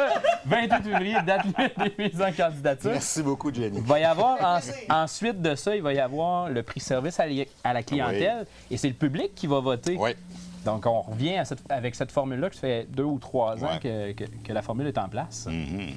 [0.46, 2.90] 28 février, date limite des mises en candidature.
[2.92, 3.78] Merci beaucoup, Jenny.
[3.78, 7.18] Il va y avoir, en- ensuite de ça, il va y avoir le prix service
[7.20, 8.46] à, la clientèle.
[8.70, 9.96] Et c'est le public qui va voter.
[9.98, 10.10] Oui.
[10.64, 13.72] Donc, on revient à cette- avec cette formule-là que ça fait deux ou trois ans
[13.74, 13.78] Ouais.
[13.80, 15.46] que, que- que la formule est en place.
[15.46, 15.90] Mhm.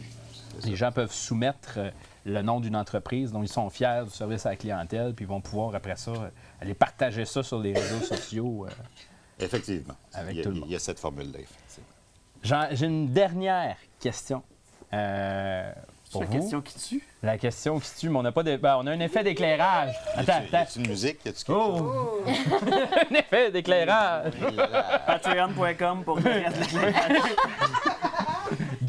[0.65, 1.89] Les gens peuvent soumettre euh,
[2.25, 5.27] le nom d'une entreprise dont ils sont fiers du service à la clientèle, puis ils
[5.27, 6.11] vont pouvoir, après ça,
[6.61, 8.67] aller partager ça sur les réseaux sociaux.
[8.67, 8.71] euh.
[9.43, 9.95] Effectivement.
[10.13, 10.65] Avec il, y a, tout le monde.
[10.67, 12.69] il y a cette formule-là, effectivement.
[12.71, 14.43] J'ai une dernière question.
[14.93, 15.71] euh,
[16.05, 16.33] C'est pour la vous.
[16.39, 17.07] question qui tue.
[17.23, 18.55] La question qui tue, mais on n'a pas de...
[18.57, 19.95] ben, on a un effet d'éclairage.
[20.15, 20.71] Attends, Y attends.
[20.79, 21.19] une musique?
[21.25, 21.45] Y?
[21.49, 22.21] Oh!
[23.11, 24.33] un effet d'éclairage.
[25.07, 27.21] Patreon.com pour l'éclairage.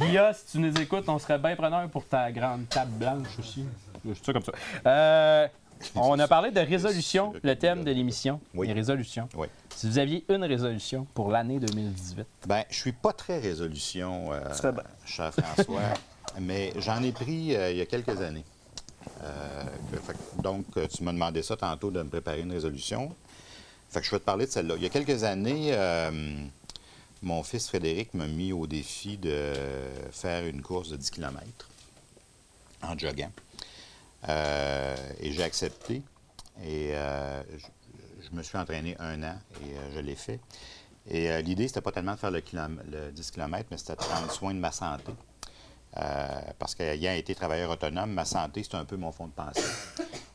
[0.07, 3.65] Guilla, si tu nous écoutes, on serait bien preneur pour ta grande table blanche aussi.
[4.05, 4.53] C'est ça comme ça.
[4.87, 5.49] Euh,
[5.95, 8.41] on a parlé de résolution, le thème de l'émission.
[8.55, 8.67] Oui.
[8.69, 9.29] Les résolutions.
[9.35, 9.49] Oui.
[9.75, 14.41] Si vous aviez une résolution pour l'année 2018, Ben, je suis pas très résolution, euh,
[14.73, 14.83] bien.
[15.05, 15.81] cher François,
[16.41, 18.45] mais j'en ai pris euh, il y a quelques années.
[19.25, 19.63] Euh,
[20.07, 23.13] fait donc, tu m'as demandé ça tantôt de me préparer une résolution.
[23.91, 24.75] Fait que je vais te parler de celle-là.
[24.77, 26.11] Il y a quelques années, euh,
[27.23, 29.53] mon fils Frédéric m'a mis au défi de
[30.11, 31.69] faire une course de 10 km
[32.83, 33.31] en joguant.
[34.29, 36.03] Euh, et j'ai accepté.
[36.65, 37.43] Et euh,
[38.21, 40.41] je, me suis entraîné un an et euh, je l'ai fait.
[41.09, 43.99] Et l'idée, c'était pas tellement de faire le, kilom- le 10 km, mais c'était de
[43.99, 45.13] prendre soin de ma santé.
[46.59, 49.63] Parce qu'ayant été travailleur autonome, ma santé, c'est un peu mon fond de pensée.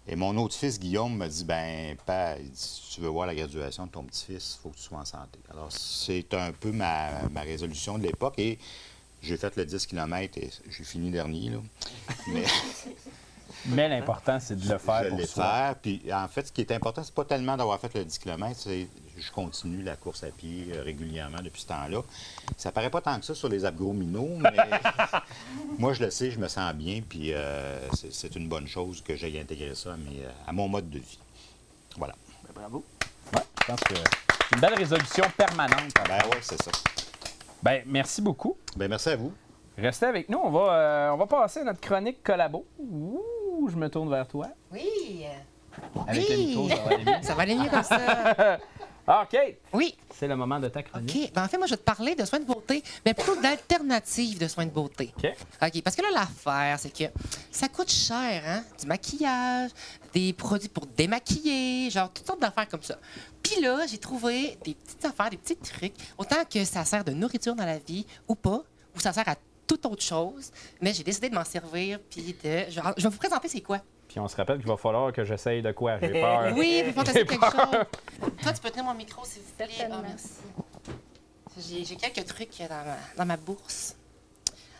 [0.07, 3.27] Et mon autre fils, Guillaume, me dit ben père, il dit, si tu veux voir
[3.27, 5.39] la graduation de ton petit-fils, il faut que tu sois en santé.
[5.51, 8.35] Alors, c'est un peu ma, ma résolution de l'époque.
[8.37, 8.57] Et
[9.21, 11.49] j'ai fait le 10 km et j'ai fini dernier.
[11.49, 11.57] Là.
[12.33, 12.45] Mais
[13.65, 15.43] mais l'important, c'est de le faire je pour l'ai soi.
[15.43, 15.75] faire.
[15.75, 18.55] Puis en fait, ce qui est important, c'est pas tellement d'avoir fait le 10 km,
[18.57, 18.87] c'est
[19.19, 22.01] je continue la course à pied euh, régulièrement depuis ce temps-là.
[22.57, 24.51] Ça paraît pas tant que ça sur les abdominaux, mais
[25.79, 29.01] moi je le sais, je me sens bien, puis euh, c'est- c'est une bonne chose
[29.01, 31.19] que j'aille intégrer ça à, mes, euh, à mon mode de vie.
[31.97, 32.15] Voilà.
[32.43, 32.83] Ben, bravo.
[33.33, 35.93] Ouais, je pense que c'est une belle résolution permanente.
[36.07, 36.71] Ben ouais, c'est ça.
[37.63, 38.57] Ben, merci beaucoup.
[38.75, 39.33] Ben merci à vous.
[39.77, 40.39] Restez avec nous.
[40.43, 42.65] On va, euh, on va passer à notre chronique collabo.
[42.79, 44.47] Ouh, je me tourne vers toi.
[44.71, 45.23] Oui.
[46.07, 46.69] Avec Oui.
[46.71, 47.13] ça va aller mieux.
[47.23, 48.57] Ça va aller mieux comme ça.
[49.09, 49.39] Ah, OK.
[49.71, 49.95] Oui.
[50.13, 51.15] C'est le moment de ta chronique.
[51.15, 51.33] OK.
[51.33, 54.37] Ben, en fait, moi, je vais te parler de soins de beauté, mais plutôt d'alternatives
[54.37, 55.13] de soins de beauté.
[55.17, 55.33] OK.
[55.61, 55.81] OK.
[55.81, 57.05] Parce que là, l'affaire, c'est que
[57.49, 58.63] ça coûte cher, hein?
[58.79, 59.71] Du maquillage,
[60.13, 62.97] des produits pour démaquiller, genre toutes sortes d'affaires comme ça.
[63.41, 67.11] Puis là, j'ai trouvé des petites affaires, des petits trucs, autant que ça sert de
[67.11, 68.61] nourriture dans la vie ou pas,
[68.95, 72.65] ou ça sert à toute autre chose, mais j'ai décidé de m'en servir, puis de...
[72.69, 73.81] je vais vous présenter c'est quoi.
[74.17, 75.99] Puis on se rappelle qu'il va falloir que j'essaye de quoi.
[75.99, 76.51] J'ai peur.
[76.55, 78.31] Oui, vous fantasez quelque chose.
[78.41, 79.67] Toi, tu peux tenir mon micro, s'il vous plaît.
[79.79, 80.29] Ah, merci.
[81.55, 83.95] J'ai j'ai quelques trucs dans ma, dans ma bourse.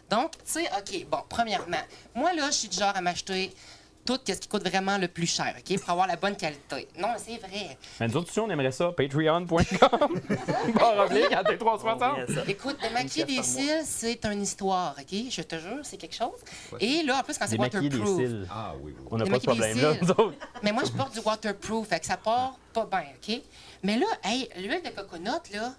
[0.09, 1.83] Donc, tu sais, OK, bon, premièrement,
[2.15, 3.53] moi, là, je suis du genre à m'acheter
[4.07, 6.87] tout ce qui coûte vraiment le plus cher, OK, pour avoir la bonne qualité.
[6.97, 7.77] Non, c'est vrai.
[7.99, 8.93] Mais nous autres aussi, on aimerait ça.
[8.93, 9.47] Patreon.com.
[10.79, 11.81] Barre oblique à On T360.
[11.81, 12.43] revient à ça.
[12.47, 15.17] Écoute, démaquiller des cils, c'est une histoire, OK?
[15.29, 16.39] Je te jure, c'est quelque chose.
[16.79, 18.15] Et là, en plus, quand c'est des waterproof.
[18.17, 18.47] cils.
[18.49, 19.05] Ah oui, oui.
[19.11, 20.33] On n'a pas de problème là, nous autres.
[20.63, 23.41] Mais moi, je porte du waterproof, fait que ça part pas bien, OK?
[23.83, 25.73] Mais là, hey, l'huile de coconut, là,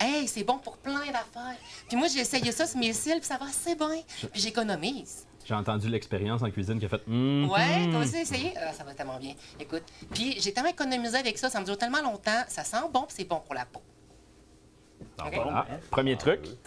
[0.00, 1.56] hey, c'est bon pour plein d'affaires.
[1.88, 4.00] Puis moi, j'ai essayé ça sur mes cils, puis ça va assez bien.
[4.32, 5.26] Puis j'économise.
[5.48, 7.00] J'ai entendu l'expérience en cuisine qui a fait.
[7.08, 8.52] Hum, Ouais, toi aussi, essayé?
[8.60, 9.32] Ah, ça va tellement bien.
[9.58, 9.82] Écoute,
[10.12, 13.24] puis j'ai tellement économisé avec ça, ça me dure tellement longtemps, ça sent bon, c'est
[13.26, 13.80] bon pour la peau.
[15.18, 15.66] Donc, voilà.
[15.90, 16.40] Premier truc.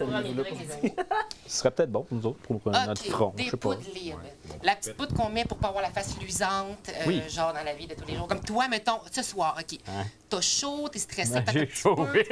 [1.48, 3.34] Ce serait peut-être bon pour nous autres, pour euh, notre front.
[3.36, 3.70] Des Je sais pas.
[3.76, 4.20] poudres libres.
[4.64, 7.22] La petite poudre qu'on met pour pas avoir la face luisante, euh, Oui.
[7.30, 8.28] genre dans la vie de tous les jours.
[8.28, 9.80] Comme toi, mettons, ce soir, OK.
[9.88, 10.04] Hein?
[10.30, 12.24] T'as chaud, t'es stressé, Ben, t'as j'ai chaud, peu,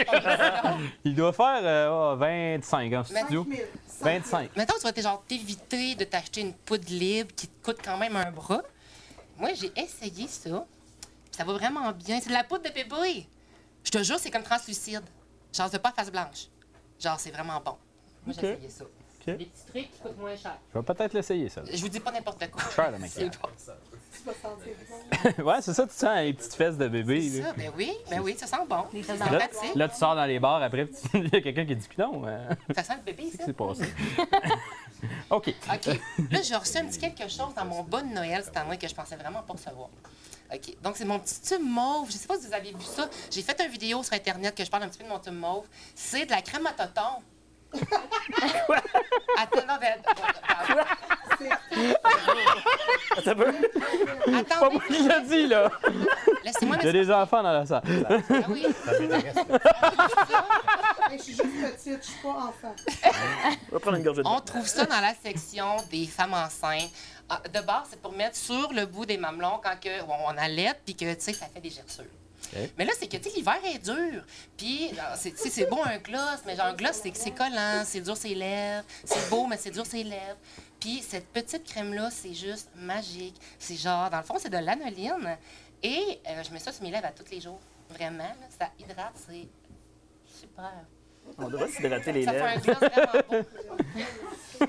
[1.06, 3.46] Il doit faire euh, ah, 25 en studio.
[3.50, 3.68] 5 000.
[4.02, 4.56] 25.
[4.58, 8.16] Mettons, tu vas genre t'éviter de t'acheter une poudre libre qui te coûte quand même
[8.16, 8.62] un bras.
[9.38, 10.66] Moi, j'ai essayé ça.
[11.32, 12.20] Ça va vraiment bien.
[12.22, 13.26] C'est de la poudre de bébé.
[13.84, 15.02] Je te jure, c'est comme translucide.
[15.54, 16.48] Genre, c'est pas face blanche.
[17.00, 17.76] Genre, c'est vraiment bon.
[18.26, 18.58] Moi, j'ai Ok.
[18.58, 18.84] essayé ça.
[18.84, 19.38] Ok.
[19.38, 20.58] Des petits trucs qui coûtent moins cher.
[20.74, 21.62] Je vais peut-être l'essayer, ça.
[21.70, 22.64] Je vous dis pas n'importe quoi.
[22.74, 23.50] Cher, le C'est bon.
[24.18, 25.44] tu vas sentir bon.
[25.44, 27.30] ouais, c'est ça, tu sens les petites fesses de bébé.
[27.30, 28.86] C'est ça, ben oui, ben oui, ça sent bon.
[28.94, 31.66] Les C'est fesses dans Là, tu sors dans les bars après, il y a quelqu'un
[31.66, 32.24] qui dit que non.
[32.26, 33.46] euh, Ça sent le bébé, ça.
[33.46, 33.84] s'est passé?
[35.30, 35.54] OK.
[35.74, 35.86] OK.
[36.32, 38.96] Là, j'ai reçu un petit quelque chose dans mon de Noël cette année que je
[38.96, 39.90] pensais vraiment pas recevoir.
[40.54, 40.82] OK.
[40.82, 42.08] Donc, c'est mon petit tube mauve.
[42.12, 43.10] Je sais pas si vous avez vu ça.
[43.30, 45.34] J'ai fait une vidéo sur Internet que je parle un petit peu de mon tube
[45.34, 45.66] mauve.
[45.96, 47.22] C'est de la crème à toton.
[49.38, 50.02] Attends, non, ben,
[53.24, 53.54] Ça peut?
[54.48, 55.72] Pas moi qui l'ai dit, là!
[56.44, 57.84] laissez-moi Il y a des enfants dans la salle.
[58.30, 58.66] Ah oui.
[61.12, 62.76] Je suis juste petite, je suis pas enfant.
[63.72, 66.92] On va prendre une gorgée de On trouve ça dans la section des femmes enceintes.
[67.30, 70.74] Ah, De base, c'est pour mettre sur le bout des mamelons quand que, on allait
[70.86, 72.04] puis que, tu sais, ça fait des gerçures.
[72.54, 72.60] Ok.
[72.78, 74.24] Mais là, c'est que, tu sais, l'hiver est dur.
[74.58, 77.32] Puis, c'est- tu sais, c'est beau un gloss, mais genre, un gloss, c'est que c'est
[77.32, 78.84] collant, c'est dur ses lèvres.
[79.06, 80.38] C'est beau, mais c'est dur ses lèvres.
[80.80, 83.36] Puis, cette petite crème-là, c'est juste magique.
[83.60, 85.38] C'est genre, dans le fond, c'est de l'anoline.
[85.84, 87.60] Et euh, je mets ça sur mes lèvres à tous les jours.
[87.90, 89.48] Vraiment, là, ça hydrate, c'est
[90.40, 90.72] super.
[91.38, 92.64] On devrait s'hydrater les Ça fait un lèvres.
[92.64, 94.68] gloss vraiment beau.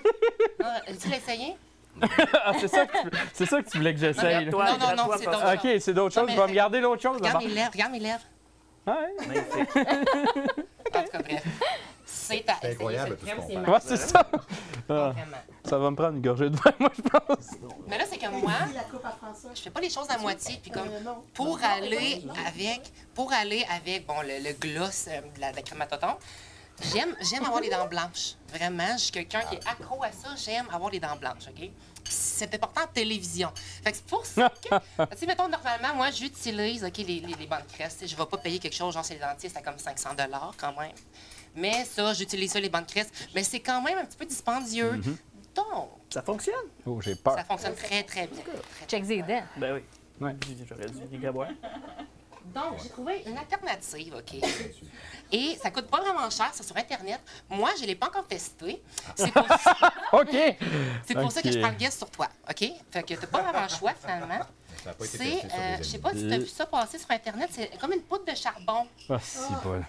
[0.63, 1.57] Ah, Tu l'as essayé?
[2.45, 4.47] Ah, c'est ça, que tu- c'est ça que tu voulais que j'essaye.
[4.47, 6.29] Non, non, non, c'est d'autres OK, c'est d'autres choses.
[6.31, 8.23] Tu vas me garder l'autre chose Regarde mes lèvres, regarde mes lèvres.
[8.87, 8.95] Ouais.
[9.27, 9.69] Magnifique.
[10.93, 11.45] En tout cas, bref.
[12.05, 13.95] C'est incroyable, cette tout crème, ce qu'on c'est.
[13.95, 14.27] Ouais, ça.
[14.89, 15.13] Ah,
[15.65, 17.47] ça va me prendre une gorgée de vin, moi, je pense.
[17.87, 18.51] Mais là, c'est que moi,
[19.55, 20.59] je fais pas les choses à moitié.
[20.61, 25.41] Puis comme, Euh, pour aller avec, pour aller avec, bon, le, le gloss euh, de
[25.41, 26.17] la, de la crème à toton,
[26.93, 28.35] j'aime, j'aime avoir les dents blanches.
[28.53, 30.31] Vraiment, je suis quelqu'un qui est accro à ça.
[30.37, 31.71] J'aime avoir les dents blanches, OK?
[32.09, 33.51] C'est important en télévision.
[33.83, 37.35] Fait que c'est pour ça que, tu sais, mettons, normalement, moi, j'utilise, OK, les, les,
[37.35, 39.79] les bandes sais, Je vais pas payer quelque chose, genre, chez les dentistes, à comme
[39.79, 40.11] 500
[40.57, 40.93] quand même.
[41.55, 43.09] Mais ça, j'utilise ça, les bandes crèches.
[43.35, 45.01] Mais c'est quand même un petit peu dispendieux.
[45.55, 46.55] Donc, Ça fonctionne?
[46.87, 47.35] Oh, j'ai peur.
[47.37, 48.43] ça fonctionne très, très bien.
[48.43, 49.43] Très, Check dents.
[49.57, 49.81] Ben oui.
[50.21, 50.37] Ouais.
[50.69, 51.19] J'aurais dû.
[52.55, 54.41] Donc, j'ai trouvé une alternative, OK?
[55.33, 57.21] Et ça coûte pas vraiment cher, c'est sur Internet.
[57.49, 58.83] Moi, je l'ai pas encore testé.
[59.15, 59.77] C'est pour, ça,
[60.13, 60.57] OK.
[61.07, 62.69] c'est pour ça que je prends le guest sur toi, OK?
[62.91, 64.41] Fait que t'as pas vraiment le choix, finalement.
[64.83, 66.99] Ça a pas été C'est, euh, je sais pas si tu as vu ça passer
[66.99, 68.87] sur Internet, c'est comme une poudre de charbon.
[69.09, 69.85] Ah, si, bol.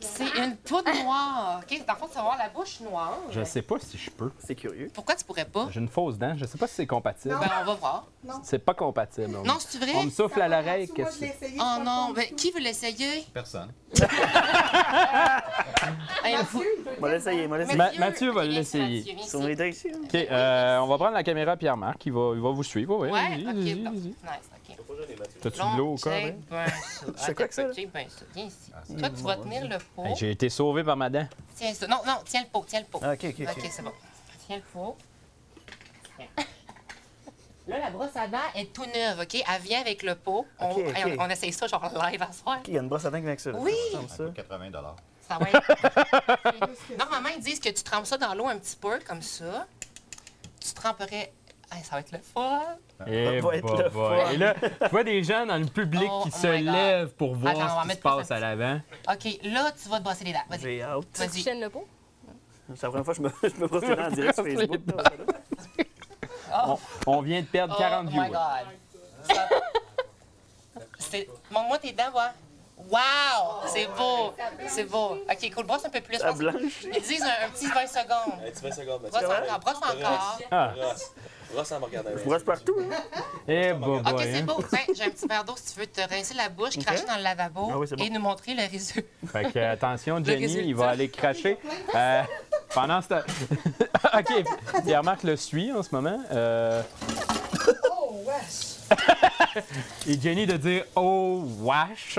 [0.00, 1.86] C'est une poudre noire, OK?
[1.86, 3.18] Dans le fond, tu vas avoir la bouche noire.
[3.30, 4.30] Je sais pas si je peux.
[4.38, 4.90] C'est curieux.
[4.92, 5.68] Pourquoi tu pourrais pas?
[5.70, 6.34] J'ai une fausse dent.
[6.36, 7.36] Je sais pas si c'est compatible.
[7.40, 8.06] Ben, on va voir.
[8.42, 9.36] C'est pas compatible.
[9.36, 9.92] On- Non, c'est vrai?
[9.96, 10.88] On me souffle à l'oreille.
[10.88, 11.34] Que c'est?
[11.58, 13.24] Oh non, bon ben, qui veut l'essayer?
[13.32, 13.72] Personne.
[16.24, 16.36] Hey.
[16.36, 16.60] Mathieu,
[16.98, 18.98] On va l'essayer, Mathieu va l'essayer.
[19.00, 19.46] Mathieu, viens Sur ici.
[19.48, 19.88] les deux ici.
[19.92, 19.98] hein.
[20.04, 22.06] OK, euh, on va prendre la caméra Pierre-Marc.
[22.06, 22.96] Il va, il va vous suivre.
[22.96, 23.54] Ouais, Ouais, ok.
[23.54, 24.14] Nice.
[25.40, 26.12] T'as-tu de l'eau au corps?
[26.12, 26.32] Hein?
[26.50, 27.06] bien ça.
[27.16, 28.24] C'est quoi que ça, bien ça.
[28.34, 28.72] Viens ici.
[28.98, 30.04] Toi, tu vas tenir le pot.
[30.04, 31.26] Hey, J'ai été sauvé par ma dent.
[31.56, 31.86] Tiens ça.
[31.86, 33.00] Non, non, tiens le pot, tiens le pot.
[33.02, 33.70] Ah, OK, OK, OK, OK.
[33.70, 33.92] c'est bon.
[34.46, 34.96] Tiens le pot.
[36.16, 36.44] Tiens.
[37.66, 39.34] Là, la brosse à dents est tout neuve, OK?
[39.34, 40.46] Elle vient avec le pot.
[40.58, 41.12] On, OK, hey, OK.
[41.18, 42.60] on, on essaye ça genre live à soir.
[42.68, 43.52] Il y a une brosse à dents qui vient avec ça.
[43.52, 43.58] là.
[43.58, 43.72] Oui.
[43.92, 44.42] Ça ressemble ça.
[44.42, 44.70] 80
[45.26, 46.98] Ça va être...
[46.98, 49.66] Normalement, ils disent que tu trempes ça dans l'eau un petit peu, comme ça.
[50.60, 51.32] Tu tremperais...
[51.72, 52.60] Hey, ça va être le fun.
[53.06, 54.30] Eh, va être bah, le fun.
[54.32, 56.74] Et là, je vois des gens dans le public Oh qui se my God.
[56.74, 58.80] lèvent pour voir Attends, on va ce qui se mettre passe ça à l'avant.
[59.10, 60.38] OK, là, tu vas te brosser les dents.
[60.48, 61.04] Vas-y, J'ai hâte.
[61.12, 61.42] Tu vas-y.
[61.42, 61.86] chaînes le pot?
[62.74, 64.44] C'est la première fois que je me, je me brosse les dents en direct sur
[64.44, 64.80] Facebook.
[66.66, 68.26] Oh, On vient de perdre 40 oh viewers.
[68.26, 69.34] my God.
[69.36, 69.48] Ça-
[70.98, 71.28] C'est...
[71.50, 72.30] Montre-moi tes dents, voir.
[72.76, 73.62] Wow!
[73.66, 74.34] C'est beau!
[74.66, 75.16] C'est beau.
[75.30, 75.64] OK, cool.
[75.66, 76.18] Brosse un peu plus.
[76.18, 76.84] Pense- blanche.
[76.84, 78.40] Ils disent un, un petit 20 secondes.
[78.46, 80.38] Un petit 20 secondes, Brosse encore, brosse encore.
[80.50, 80.72] Ah,
[81.54, 81.72] Brosse.
[81.72, 82.10] En me regardant.
[82.16, 82.74] Je brosse partout.
[82.80, 83.20] hein.
[83.48, 84.42] eh, bah, OK, c'est hein.
[84.42, 84.62] beau.
[84.68, 87.16] Tiens, j'ai un petit verre d'eau si tu veux te rincer la bouche, cracher dans
[87.16, 88.04] le lavabo Ah oui, bon.
[88.04, 89.00] et nous montrer le résultat.
[89.32, 91.56] Fait que, attention, Jenny, il va aller cracher.
[91.94, 92.22] Euh,
[92.74, 93.20] pendant ce temps.
[94.18, 94.44] OK,
[94.84, 96.18] Pierre-Marc le suit en ce moment.
[96.32, 96.82] Euh,
[97.96, 99.62] Oh, ouais.
[100.08, 102.18] et Jenny de dire Oh, wesh.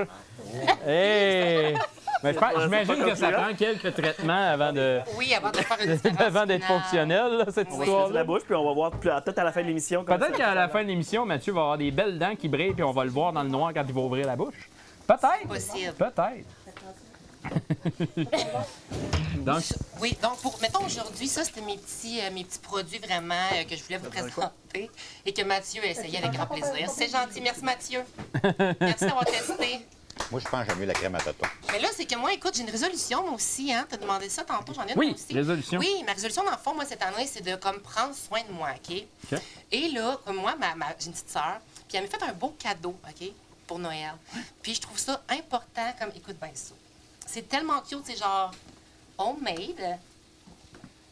[0.87, 1.75] Hey!
[2.25, 6.45] Mais j'imagine que ça prend quelques traitements avant de Oui, avant de faire une avant
[6.45, 9.43] d'être fonctionnel, là, cette On va histoire la bouche, puis on va voir peut-être à
[9.43, 10.03] la fin de l'émission.
[10.03, 12.83] Peut-être qu'à la fin de l'émission, Mathieu va avoir des belles dents qui brillent, puis
[12.83, 14.69] on va le voir dans le noir quand il va ouvrir la bouche.
[15.07, 15.47] Peut-être.
[15.47, 15.93] Possible.
[15.97, 16.45] Peut-être.
[19.45, 19.61] Donc,
[20.01, 23.63] Oui, donc, pour, mettons aujourd'hui, ça, c'était mes petits, euh, mes petits produits vraiment euh,
[23.63, 24.89] que je voulais vous présenter
[25.23, 26.89] et que Mathieu a essayé avec grand plaisir.
[26.89, 27.41] C'est gentil.
[27.41, 28.01] Merci, Mathieu.
[28.81, 29.85] Merci d'avoir testé.
[30.31, 31.45] Moi, je pense que j'aime mieux la crème à toton.
[31.71, 33.85] Mais là, c'est que moi, écoute, j'ai une résolution, moi aussi, hein.
[33.89, 35.33] T'as demandé ça tantôt, j'en ai une Oui, moi aussi.
[35.33, 35.79] résolution.
[35.79, 38.51] Oui, ma résolution, dans le fond, moi, cette année, c'est de comme prendre soin de
[38.51, 39.03] moi, OK?
[39.31, 39.39] OK.
[39.71, 42.33] Et là, comme moi, ma, ma- j'ai une petite sœur, puis elle m'a fait un
[42.33, 43.27] beau cadeau, OK,
[43.67, 44.13] pour Noël.
[44.61, 46.73] Puis je trouve ça important, comme, écoute bien ça.
[47.27, 48.51] C'est tellement cute, c'est genre
[49.17, 49.99] homemade.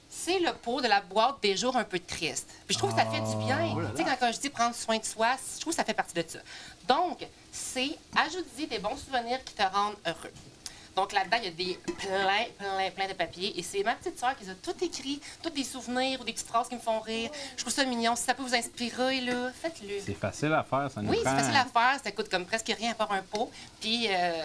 [0.10, 2.48] c'est le pot de la boîte des jours un peu tristes.
[2.68, 3.76] Puis je trouve que ça fait du bien.
[3.92, 5.94] tu sais, quand, quand je dis prendre soin de soi, je trouve que ça fait
[5.94, 6.40] partie de ça.
[6.88, 10.34] Donc, c'est ajouter des bons souvenirs qui te rendent heureux.
[10.96, 13.58] Donc là-dedans, il y a des plein, plein, plein de papiers.
[13.58, 16.48] Et c'est ma petite soeur qui a tout écrit, tous des souvenirs ou des petites
[16.48, 17.32] phrases qui me font rire.
[17.58, 18.16] Je trouve ça mignon.
[18.16, 20.00] Si ça peut vous inspirer, là, faites-le.
[20.06, 22.00] C'est facile à faire, ça nous Oui, c'est facile à faire.
[22.04, 23.52] Ça coûte comme presque rien à part un pot.
[23.80, 24.44] Puis euh,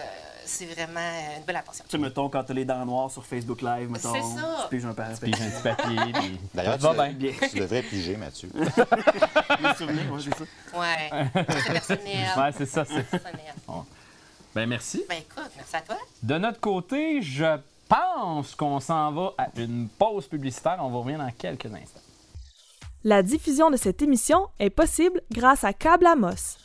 [0.49, 0.99] c'est vraiment
[1.37, 1.85] une belle attention.
[1.87, 4.13] Tu sais, mettons, quand t'as les dents noires sur Facebook Live, mettons.
[4.13, 4.57] C'est ça.
[4.69, 6.13] Tu piges un par Puis j'ai un petit papier.
[6.13, 7.31] puis D'ailleurs, tu, va bien.
[7.51, 8.49] tu devrais piger, Mathieu.
[8.55, 10.79] Les souvenirs, ouais, c'est ça.
[10.79, 12.27] Ouais, c'est personnel.
[12.37, 12.85] Ouais, c'est ça.
[12.85, 13.53] c'est- personnel.
[14.55, 15.03] Ben merci.
[15.07, 15.95] Ben écoute, merci à toi.
[16.23, 20.77] De notre côté, je pense qu'on s'en va à une pause publicitaire.
[20.79, 22.01] On va revenir dans quelques instants.
[23.03, 26.57] La diffusion de cette émission est possible grâce à Câble Amos.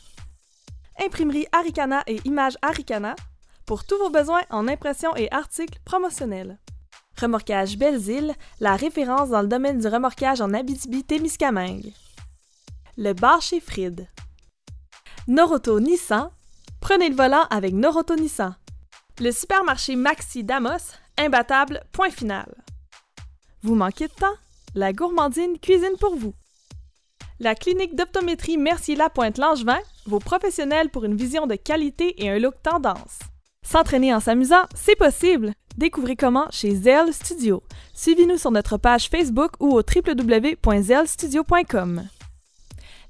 [0.99, 3.15] Imprimerie Aricana et Images Aricana
[3.65, 6.59] pour tous vos besoins en impression et articles promotionnels.
[7.19, 11.93] Remorquage Belles-Îles, la référence dans le domaine du remorquage en Abitibi-Témiscamingue.
[12.97, 14.07] Le bar chez Fried.
[15.27, 16.29] Noroto Nissan,
[16.81, 18.55] prenez le volant avec Noroto Nissan.
[19.19, 22.53] Le supermarché Maxi d'Amos, imbattable, point final.
[23.63, 24.35] Vous manquez de temps?
[24.75, 26.33] La gourmandine cuisine pour vous.
[27.39, 33.19] La clinique d'optométrie Mercier-Lapointe-Langevin, vos professionnels pour une vision de qualité et un look tendance.
[33.65, 35.53] S'entraîner en s'amusant, c'est possible!
[35.75, 37.63] Découvrez comment chez Zell Studio.
[37.93, 42.07] Suivez-nous sur notre page Facebook ou au www.zellstudio.com.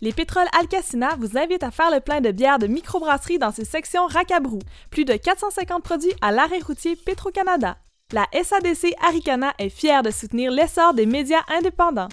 [0.02, 3.66] Les pétroles Alcacina vous invitent à faire le plein de bières de microbrasserie dans ses
[3.66, 4.60] sections Racabrou.
[4.90, 7.78] Plus de 450 produits à l'arrêt routier Petro-Canada.
[8.14, 12.08] La SADC Aricana est fière de soutenir l'essor des médias indépendants.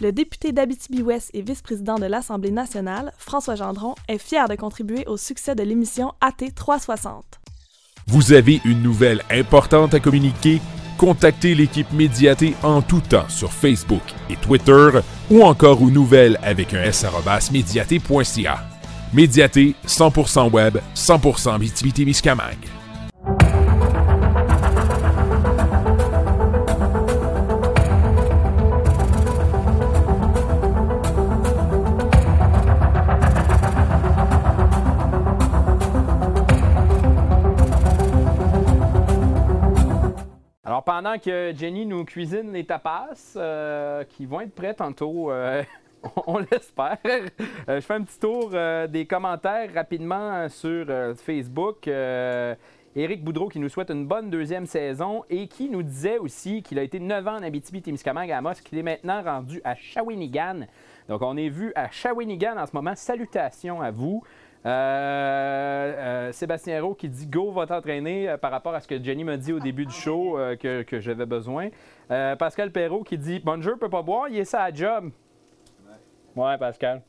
[0.00, 5.16] Le député d'Abitibi-Ouest et vice-président de l'Assemblée nationale, François Gendron, est fier de contribuer au
[5.16, 7.24] succès de l'émission AT 360.
[8.06, 10.60] Vous avez une nouvelle importante à communiquer?
[10.98, 14.90] Contactez l'équipe Médiaté en tout temps sur Facebook et Twitter
[15.32, 17.04] ou encore aux nouvelles avec un s
[17.50, 18.68] médiaté.ca.
[19.12, 22.77] Médiaté, 100% web, 100% Abitibi-Témiscamingue.
[40.88, 45.62] Pendant que Jenny nous cuisine les tapas, euh, qui vont être prêts tantôt, euh,
[46.26, 47.28] on l'espère, euh,
[47.68, 48.54] je fais un petit tour
[48.88, 50.86] des commentaires rapidement sur
[51.16, 51.86] Facebook.
[52.96, 56.78] Éric Boudreau qui nous souhaite une bonne deuxième saison et qui nous disait aussi qu'il
[56.78, 60.60] a été 9 ans en Abitibi-Témiscamingue à qu'il est maintenant rendu à Shawinigan.
[61.06, 62.94] Donc, on est vu à Shawinigan en ce moment.
[62.94, 64.22] Salutations à vous.
[64.66, 69.02] Euh, euh, Sébastien Rowe qui dit Go va t'entraîner euh, par rapport à ce que
[69.02, 71.68] Jenny m'a dit au début du show que, que j'avais besoin.
[72.08, 75.10] Pascal Perrault qui dit Bonjour, peut pas boire, il est ça à job.
[76.34, 77.02] Ouais, Pascal.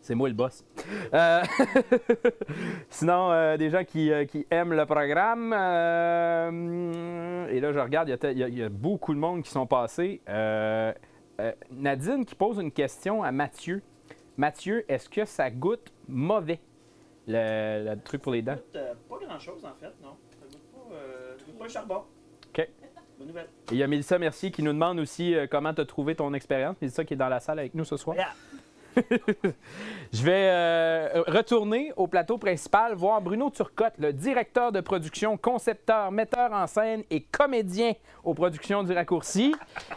[0.00, 0.64] C'est moi le boss.
[2.90, 5.52] Sinon, des gens qui, qui aiment le programme.
[5.52, 9.50] et là, je regarde, il y y, a- il y a beaucoup de monde qui
[9.50, 10.20] sont passés.
[11.70, 13.80] Nadine qui pose une question à Mathieu.
[14.36, 16.60] Mathieu, est-ce que ça goûte mauvais,
[17.26, 18.56] le, le truc pour les dents?
[18.74, 20.16] Euh, pas grand-chose, en fait, non.
[20.40, 22.02] Ça goûte pas, euh, ça goûte pas le charbon.
[22.48, 22.68] OK.
[23.18, 23.48] Bonne nouvelle.
[23.70, 26.14] Et il y a Mélissa Mercier qui nous demande aussi euh, comment tu as trouvé
[26.14, 26.76] ton expérience.
[26.80, 28.16] Mélissa qui est dans la salle avec nous ce soir.
[28.16, 28.32] Yeah.
[30.12, 36.10] Je vais euh, retourner au plateau principal voir Bruno Turcotte, le directeur de production, concepteur,
[36.10, 39.54] metteur en scène et comédien aux productions du raccourci.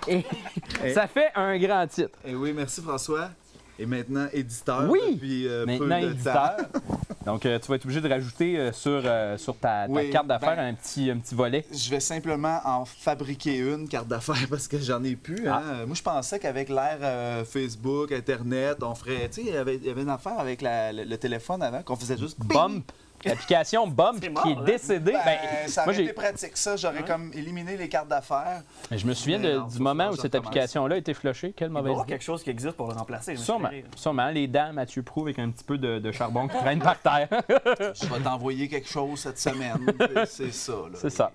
[0.07, 0.23] Et
[0.93, 2.17] ça fait un grand titre.
[2.25, 3.29] Eh oui, merci François.
[3.78, 6.55] Et maintenant éditeur Oui, depuis euh, Maintenant peu de éditeur.
[6.57, 6.82] temps.
[7.26, 9.01] Donc, euh, tu vas être obligé de rajouter euh, sur,
[9.38, 11.65] sur ta, ta Oui, carte d'affaires ben- un, petit, un petit volet.
[11.73, 15.47] Je vais simplement en fabriquer une carte d'affaires parce que j'en ai plus.
[15.49, 15.61] hein.
[15.82, 15.86] Ah.
[15.86, 19.28] Moi, je pensais qu'avec l'ère Facebook, Internet, on ferait.
[19.30, 22.17] Tu sais, il y avait- une affaire avec la- le, le téléphone avant qu'on faisait
[22.17, 22.38] juste.
[22.39, 22.91] Bump.
[23.26, 24.61] L'application Bump C'est qui mort, est là.
[24.61, 25.11] décédée.
[25.13, 26.76] Ben, Ben, ça moi, aurait j'ai- été pratique, ça.
[26.76, 28.61] J'aurais comme éliminé les cartes d'affaires.
[28.91, 31.53] je me souviens Mais de- non, du moment où cette application-là a été flushée.
[31.55, 32.13] Quelle Il va y mauvaise avoir idée.
[32.13, 33.36] quelque chose qui existe pour le remplacer.
[33.36, 34.30] Sûrement, sûrement.
[34.30, 37.28] Les dents, Mathieu Prou, avec un petit peu de, de charbon qui traîne par terre.
[37.49, 39.86] Je vais t'envoyer quelque chose cette semaine.
[40.26, 40.73] C'est- C'est ça.
[40.73, 40.97] là.
[40.99, 41.32] C'est ça.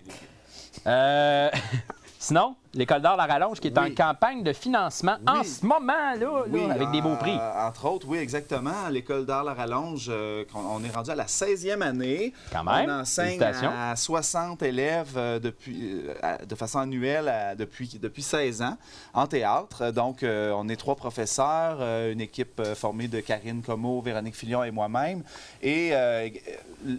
[0.87, 1.51] Euh,
[2.19, 6.15] Sinon, l'école d'art La Rallonge qui est en campagne de financement en ce moment, là,
[6.17, 7.37] là, Oui, avec des beaux en- prix.
[7.67, 8.89] Entre autres, oui, exactement.
[8.91, 12.33] L'école d'art La Rallonge, euh, on est rendu à la 16e année.
[12.53, 12.89] Quand même.
[12.89, 13.71] On enseigne Félicitations.
[13.77, 18.77] à 60 élèves euh, depuis, euh, de façon annuelle depuis, depuis 16 ans
[19.15, 19.83] en théâtre.
[19.83, 24.01] Euh, Donc, euh, on est trois professeurs, euh, une équipe euh, formée de Karine Como,
[24.01, 25.23] Véronique Fillon et moi-même.
[25.63, 26.29] Et euh,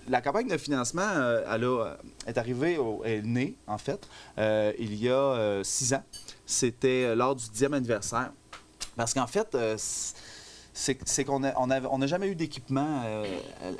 [0.08, 4.08] la campagne de financement, euh, elle a- est arrivée, au- est née, en fait,
[4.38, 6.04] euh, il y a euh, six ans.
[6.46, 8.32] C'était euh, lors du 10e anniversaire.
[8.96, 9.76] Parce qu'en fait, euh,
[10.74, 13.26] c'est qu'on n'a on on jamais eu d'équipement euh,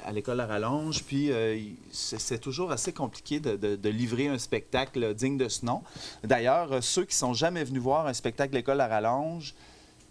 [0.06, 1.58] à, l'école à Rallonge, puis euh,
[1.92, 5.84] c'est toujours assez compliqué de, livrer un spectacle digne de ce nom.
[6.24, 9.54] D'ailleurs, euh, ceux qui sont jamais venus voir un spectacle l'école à Rallonge,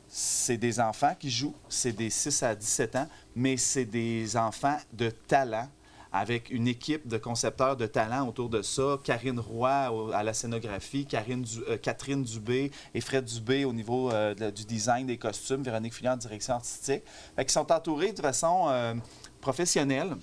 [0.09, 4.79] c'est des enfants qui jouent, c'est des 6 à 17 ans, mais c'est des enfants
[4.93, 5.69] de talent
[6.13, 8.99] avec une équipe de concepteurs de talent autour de ça.
[9.05, 14.11] Karine Roy à la scénographie, Karine Du- euh, Catherine Dubé et Fred Dubé au niveau
[14.11, 17.03] euh, de- du design des costumes, Véronique Fillon en direction artistique.
[17.37, 18.95] Fait qu'ils sont entourés de façon euh,
[19.41, 20.17] professionnelle.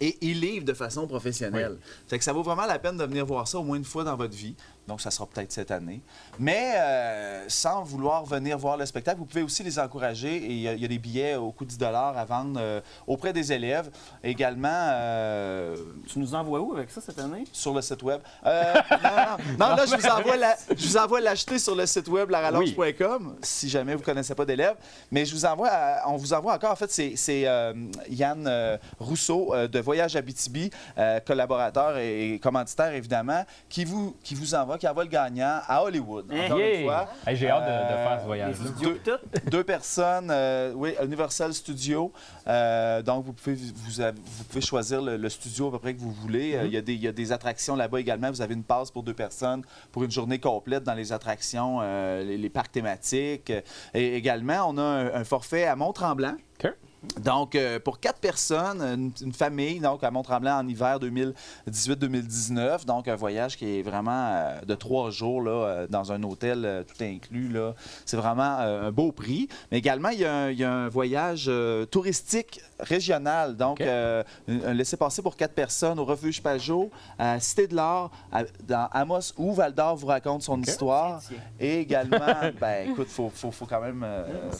[0.00, 1.78] Et ils livrent de façon professionnelle.
[2.08, 4.02] Fait que ça vaut vraiment la peine de venir voir ça au moins une fois
[4.02, 4.56] dans votre vie.
[4.88, 6.00] Donc, ça sera peut-être cette année.
[6.38, 10.36] Mais euh, sans vouloir venir voir le spectacle, vous pouvez aussi les encourager.
[10.36, 12.58] Et il y, a- il y a des billets au coût de 10 à vendre
[12.60, 13.90] euh, auprès des élèves.
[14.24, 15.76] Également euh,
[16.08, 17.44] Tu nous envoies où avec ça cette année?
[17.52, 18.20] sur le site web.
[18.44, 21.86] Euh, non, non, non, là, je vous envoie la- je vous envoie l'acheter sur le
[21.86, 24.76] site web larallonge.com si jamais vous ne connaissez pas d'élèves.
[25.10, 27.72] Mais je vous envoie, à- on vous envoie encore, en fait, c'est- euh,
[28.10, 34.16] Yann euh, Rousseau euh, de Voyage Abitibi, euh, collaborateur et, et commanditaire évidemment, qui vous,
[34.22, 36.26] qui vous envoie, qui envoie le gagnant à Hollywood.
[36.32, 36.78] Encore Yeah.
[36.78, 37.08] une fois.
[37.26, 39.50] Hey, J'ai hâte de, de Euh, faire ce studios pis tout?
[39.50, 42.12] Deux personnes, euh, oui, Universal Studio.
[42.46, 45.94] Euh, donc, vous pouvez, vous, avez- vous pouvez choisir le, le studio à peu près
[45.94, 46.54] que vous voulez.
[46.54, 48.30] Euh, il, y a des, il y a des attractions là-bas également.
[48.30, 49.62] Vous avez une passe pour deux personnes
[49.92, 53.52] pour une journée complète dans les attractions, euh, les, les parcs thématiques.
[53.94, 56.34] Et également, on a un, un forfait à Mont-Tremblant.
[56.64, 56.72] OK.
[57.20, 62.84] Donc, euh, pour quatre personnes, une, une famille, donc à Mont-Tremblant en hiver 2018-2019.
[62.86, 66.64] Donc, un voyage qui est vraiment euh, de trois jours là, euh, dans un hôtel
[66.64, 67.48] euh, tout inclus.
[67.48, 67.74] là.
[68.06, 69.48] C'est vraiment un beau prix.
[69.70, 71.50] Mais également, il y a un, il y a un voyage
[71.90, 73.56] touristique régional.
[73.56, 78.88] Donc, un laissez-passer pour quatre personnes au refuge Pajot, à Cité de l'Or, à- dans
[78.92, 81.20] Amos, où Val d'Or vous raconte son histoire.
[81.58, 82.18] Et également,
[82.60, 84.06] ben écoute, il faut, faut- faut quand même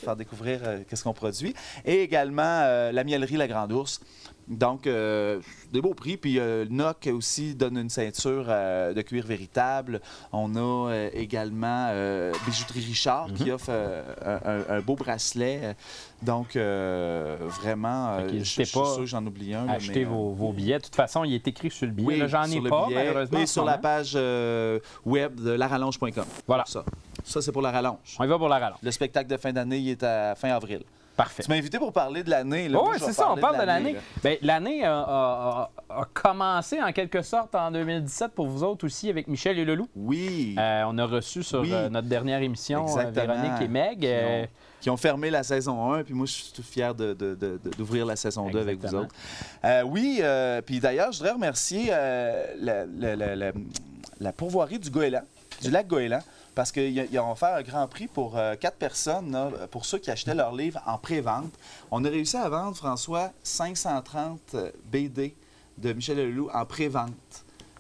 [0.01, 1.55] faire découvrir qu'est-ce qu'on produit.
[1.85, 4.01] Et également, euh, la mielerie La Grande Ourse.
[4.49, 5.41] Donc, euh,
[5.73, 6.17] des beaux prix.
[6.17, 10.01] Puis, euh, NOC aussi donne une ceinture euh, de cuir véritable.
[10.33, 11.89] On a euh, également
[12.47, 15.77] Bijouterie Richard qui offre euh, un, beau bracelet.
[16.23, 19.69] Donc, vraiment, je suis sûr que j'en oublie un.
[19.69, 20.79] Achetez mais, vos, vos billets.
[20.79, 22.23] De toute façon, il est écrit sur le billet.
[22.23, 23.39] oui, J'en ai pas, billet, malheureusement.
[23.39, 24.15] Mais sur la page
[25.05, 26.25] web de larallonge.com.
[26.47, 26.65] Voilà.
[26.67, 26.85] Ça,
[27.25, 28.17] ça c'est pour la rallonge.
[28.19, 28.79] On y va pour la rallonge.
[28.83, 30.83] Le spectacle de fin d'année, il est à fin avril.
[31.17, 31.43] Parfait.
[31.43, 32.69] Tu m'as invité pour parler de l'année.
[32.73, 33.93] Oui, c'est ça, on parle de l'année.
[33.95, 33.99] là.
[34.23, 39.11] Ben, L'année a, a- a- commencé en quelque sorte en 2017 pour vous autres aussi
[39.11, 39.89] avec Michel et Leloup.
[39.95, 40.57] Oui.
[40.59, 41.71] Euh, on a reçu sur Oui.
[41.73, 43.35] euh, notre dernière émission euh, Exactement.
[43.43, 43.99] Véronique et Meg.
[44.01, 44.49] Qui euh, ont,
[44.81, 48.49] qui ont fermé la saison 1, puis moi, je suis tout fier d'ouvrir la saison
[48.51, 49.15] 2 avec vous autres.
[49.65, 53.53] Euh, oui, euh, puis d'ailleurs, je voudrais remercier euh, la, la- la- la-
[54.21, 55.23] la pourvoirie du Goéland,
[55.61, 56.21] du lac Goéland,
[56.55, 59.99] parce qu'ils ils ont offert un grand prix pour euh, quatre personnes, là, pour ceux
[59.99, 61.53] qui achetaient leur livre en pré-vente.
[61.91, 65.35] On a réussi à vendre, François, 530 euh, BD
[65.79, 67.11] de Michel Leloup en pré-vente.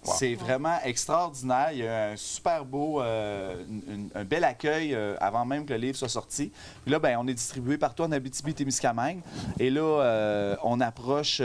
[0.05, 1.69] C'est vraiment extraordinaire.
[1.71, 5.65] Il y a un super beau, euh, une- une- un bel accueil euh, avant même
[5.65, 6.51] que le livre soit sorti.
[6.83, 9.21] Puis là, ben, on est distribué partout en Abitibi-Témiscamingue.
[9.61, 11.41] Et là, euh, on approche,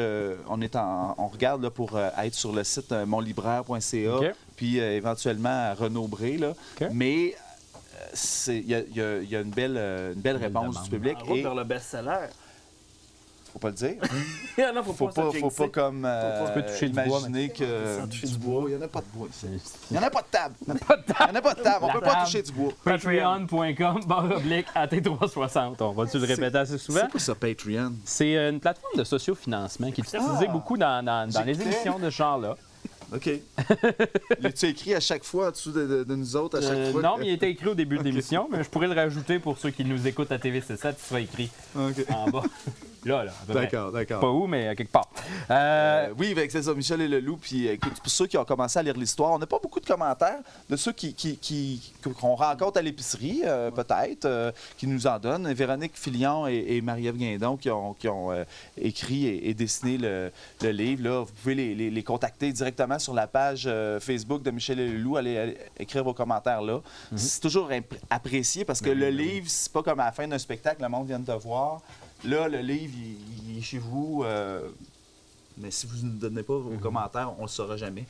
[0.50, 4.20] on est en, on regarde là, pour être sur le site monlibraire.ca.
[4.58, 6.38] puis euh, éventuellement à Renaud Bré.
[6.38, 6.54] Là.
[6.92, 10.84] Mais euh, c'est- il y a, y y une belle, euh, une belle réponse demande.
[10.84, 11.18] du public.
[11.22, 12.28] En route Et vers le best-seller.
[13.54, 13.96] faut pas le dire.
[14.74, 17.50] Non, faut, Faut pas, pas, faut pas comme euh, Tu peux toucher du bois, imaginer
[17.50, 19.46] que Sans toucher du du bois, il n'y en a pas de bois ici.
[19.92, 20.56] Il n'y en a pas de table.
[20.68, 21.80] Il n'y en a pas de table.
[21.84, 22.72] On La peut pas toucher du bois.
[22.84, 25.76] Patreon.com, barre oblique, AT360.
[25.84, 27.02] On va-tu le répéter assez souvent?
[27.04, 27.94] C'est quoi ça, Patreon?
[28.04, 30.52] C'est une plateforme de sociofinancement qui est utilisée Ah!
[30.52, 32.58] beaucoup dans, dans- dans les émissions de ce genre-là.
[33.14, 33.30] OK.
[34.56, 36.92] tu écrit à chaque fois en dessous de, de- de nous autres, à chaque Euh,
[36.92, 37.02] fois?
[37.02, 39.58] non, mais il était écrit au début de l'émission, mais je pourrais le rajouter pour
[39.58, 41.50] ceux qui nous écoutent à TVC7, il sera écrit
[42.10, 42.44] en bas.
[43.06, 43.32] Là, là.
[43.48, 43.54] à.
[43.54, 44.20] D'accord, d'accord.
[44.20, 45.08] Pas où, mais quelque part.
[45.50, 45.54] Euh,
[46.10, 47.38] Euh, oui, avec c'est ça, Michel et le loup.
[47.38, 49.86] Puis écoute, pour ceux qui ont commencé à lire l'histoire, on n'a pas beaucoup de
[49.86, 50.40] commentaires
[50.70, 55.54] de ceux qui, qui- qui- qu'on rencontre à l'épicerie, euh, peut-être, qui nous en donnent.
[55.54, 58.32] Véronique Filion et, et Marie-Ève Guindon qui ont, qui ont,
[58.78, 60.32] écrit et, et dessiné le,
[60.62, 61.04] le livre.
[61.04, 64.80] Là, vous pouvez les, les- les contacter directement sur la page euh, Facebook de Michel
[64.80, 65.18] et le loup.
[65.18, 66.82] Allez, allez écrire vos commentaires là.
[67.16, 67.70] C'est toujours
[68.10, 71.08] apprécié parce que le livre, c'est pas comme à la fin d'un spectacle, le monde
[71.08, 71.82] vient de te voir.
[72.26, 74.24] Là, le livre, il, il est chez vous.
[74.24, 74.68] euh,
[75.60, 78.06] mais si vous ne donnez pas vos commentaires, on ne le saura jamais.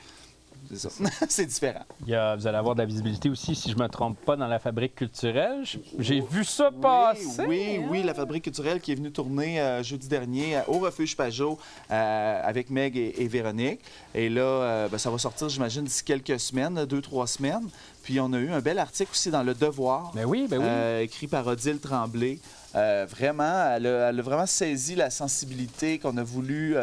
[0.70, 0.90] C'est ça.
[1.30, 1.84] c'est différent.
[2.06, 4.36] il y a- vous allez avoir de la visibilité aussi, si je me trompe pas,
[4.36, 5.64] dans la fabrique culturelle.
[6.00, 7.46] J'ai vu ça passer.
[7.48, 11.16] Oui, oui, la Fabrique culturelle qui est venue tourner euh, jeudi dernier euh, au Refuge
[11.16, 11.58] Pajot
[11.92, 13.80] euh, avec Meg et, et Véronique.
[14.16, 17.68] Et là, euh, ben, ça va sortir, j'imagine, d'ici quelques semaines, deux, trois semaines.
[18.04, 20.12] Puis on a eu un bel article aussi dans Le Devoir.
[20.16, 20.66] Ben oui, ben oui.
[20.68, 22.40] Euh, écrit par Odile Tremblay.
[22.76, 26.76] Euh, vraiment, elle a, elle a vraiment saisi la sensibilité qu'on a voulu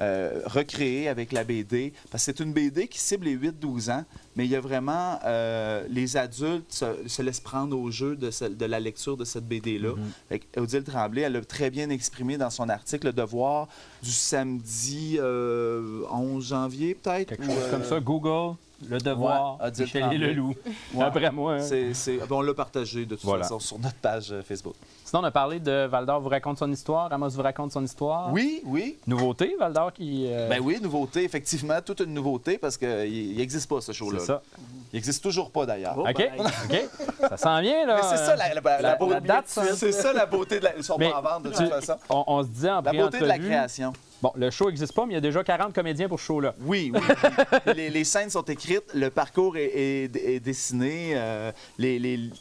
[0.00, 1.92] euh, euh, recréer avec la BD.
[2.10, 5.18] Parce que c'est une BD qui cible les 8-12 ans, mais il y a vraiment
[5.24, 9.46] euh, les adultes se, se laissent prendre au jeu de, de la lecture de cette
[9.46, 9.94] BD-là.
[10.28, 13.68] Fait que Odile Tremblay, elle a très bien exprimé dans son article Le Devoir
[14.02, 17.28] du samedi euh, 11 janvier, peut-être.
[17.28, 18.00] Quelque ou, chose euh, comme ça.
[18.00, 18.56] Google,
[18.88, 20.54] le devoir, Ouais, Michel et le loup.
[20.94, 21.04] Ouais.
[21.04, 21.54] Après moi.
[21.60, 22.22] hein.
[22.30, 23.44] on l'a partagé de toute Voilà.
[23.44, 24.74] façon sur notre page euh, Facebook.
[25.04, 27.84] Sinon, on a parlé de Val d'Or vous raconte son histoire, Amos vous raconte son
[27.84, 28.32] histoire.
[28.32, 28.98] Oui, oui.
[29.06, 30.26] Nouveauté, Val d'Or qui.
[30.28, 34.18] euh, Ben oui, nouveauté, effectivement, toute une nouveauté parce qu'il n'existe pas ce show-là.
[34.20, 34.42] c'est ça.
[34.92, 35.94] Il n'existe toujours pas d'ailleurs.
[35.96, 36.32] Oh, OK, ben,
[36.70, 37.28] OK.
[37.30, 37.96] Ça s'en vient, là.
[37.96, 39.42] Mais c'est ça la, la- la- la beauté-.
[39.74, 40.76] C'est ça la beauté de la.
[40.76, 41.94] Ils sont pas en vente de toute façon.
[42.08, 43.92] On, on se disait en La beauté de la création.
[44.22, 46.54] Bon, le show n'existe pas, mais il y a déjà 40 comédiens pour ce show-là.
[46.62, 47.00] Oui, oui.
[47.74, 50.08] les, scènes sont écrites, le parcours est,
[50.42, 51.52] dessiné, euh,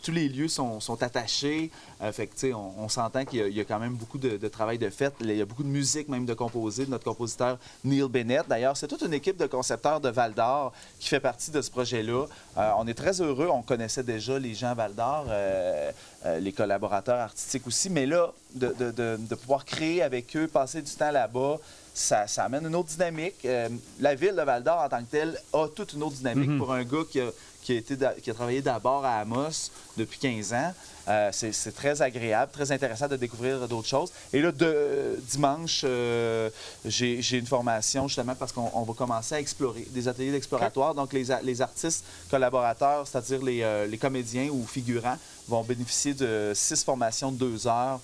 [0.04, 1.72] tous les lieux sont attachés.
[2.02, 4.18] Euh, fait que, on, on s'entend qu'il y, a- il y a quand même beaucoup
[4.18, 5.14] de, de travail de fait.
[5.22, 8.46] Il y a beaucoup de musique même de composer de notre compositeur Neil Bennett.
[8.50, 11.72] D'ailleurs, c'est toute une équipe de concepteurs de Val d'Or qui fait partie de ce
[11.72, 12.26] projet-là.
[12.58, 13.48] Euh, on est très heureux.
[13.50, 15.92] On connaissait déjà les gens à Val d'Or, euh,
[16.26, 17.90] euh, les collaborateurs artistiques aussi.
[17.90, 21.58] Mais là, de, de- de- de pouvoir créer avec eux, passer du temps là-bas,
[21.94, 23.36] ça, ça amène une autre dynamique.
[23.46, 23.70] Euh,
[24.02, 26.74] la ville de Val d'Or, en tant que telle, a toute une autre dynamique pour
[26.74, 27.28] un gars qui a,
[27.62, 30.74] qui a été d'a- qui a travaillé d'abord à Amos depuis 15 ans.
[31.08, 34.12] Euh, c'est très agréable, très intéressant de découvrir d'autres choses.
[34.34, 36.50] Et là, de, dimanche, euh,
[36.86, 40.96] j'ai une formation justement parce qu'on on va commencer à explorer des ateliers d'exploratoire.
[40.96, 46.84] Donc, les, artistes collaborateurs, c'est-à-dire les, euh, les comédiens ou figurants, vont bénéficier de six
[46.84, 48.00] formations de deux heures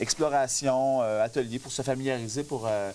[0.00, 2.90] exploration, euh, atelier pour se familiariser, pour euh,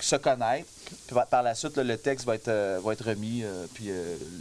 [0.00, 0.68] se connaître.
[1.06, 3.44] Puis par- la suite, là, le texte va être, euh, va être remis,
[3.74, 3.90] puis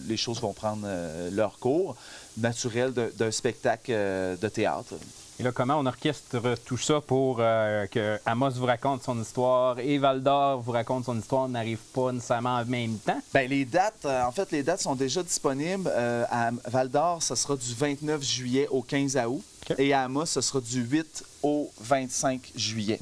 [0.08, 0.88] les choses vont prendre
[1.32, 1.96] leur cours
[2.38, 4.96] naturel d'un spectacle euh, de théâtre.
[5.42, 9.80] Et là, comment on orchestre tout ça pour euh, que Amos vous raconte son histoire
[9.80, 13.20] et Val d'Or vous raconte son histoire n'arrive pas nécessairement en même temps?
[13.34, 15.90] Ben, les dates, euh, en fait, les dates sont déjà disponibles.
[15.92, 19.44] Euh, à Val d'Or, ce sera du 29 juillet au 15 août.
[19.80, 23.00] Et à Amos, ce sera du 8 au 25 juillet.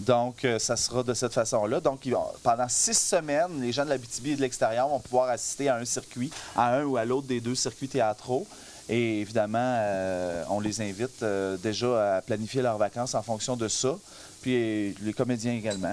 [0.00, 1.80] Donc, euh, ça sera de cette façon-là.
[1.80, 2.08] Donc,
[2.42, 5.76] pendant six semaines, les gens de la BTB et de l'extérieur vont pouvoir assister à
[5.76, 8.46] un circuit, à un ou à l'autre des deux circuits théâtraux.
[8.88, 13.68] Et évidemment, euh, on les invite euh, déjà à planifier leurs vacances en fonction de
[13.68, 13.96] ça.
[14.40, 15.90] Puis les comédiens également.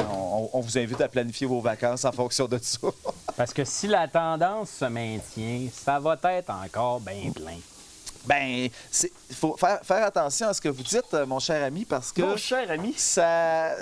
[0.53, 2.87] On vous invite à planifier vos vacances en fonction de ça.
[3.37, 7.59] Parce que si la tendance se maintient, ça va être encore bien plein.
[8.25, 8.69] Ben,
[9.29, 12.11] il faut faire, faire attention à ce que vous dites, euh, mon cher ami, parce
[12.11, 12.93] que Mon cher ami?
[12.97, 13.75] ça.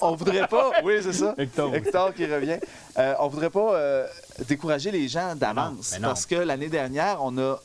[0.00, 0.72] on, voudrait pas.
[0.82, 1.34] Oui, c'est ça.
[1.38, 2.12] Hector.
[2.14, 2.58] qui revient.
[2.98, 4.06] Euh, on voudrait pas euh,
[4.46, 5.92] décourager les gens d'avance.
[5.92, 6.02] ben.
[6.02, 7.58] Parce que l'année dernière, on a euh,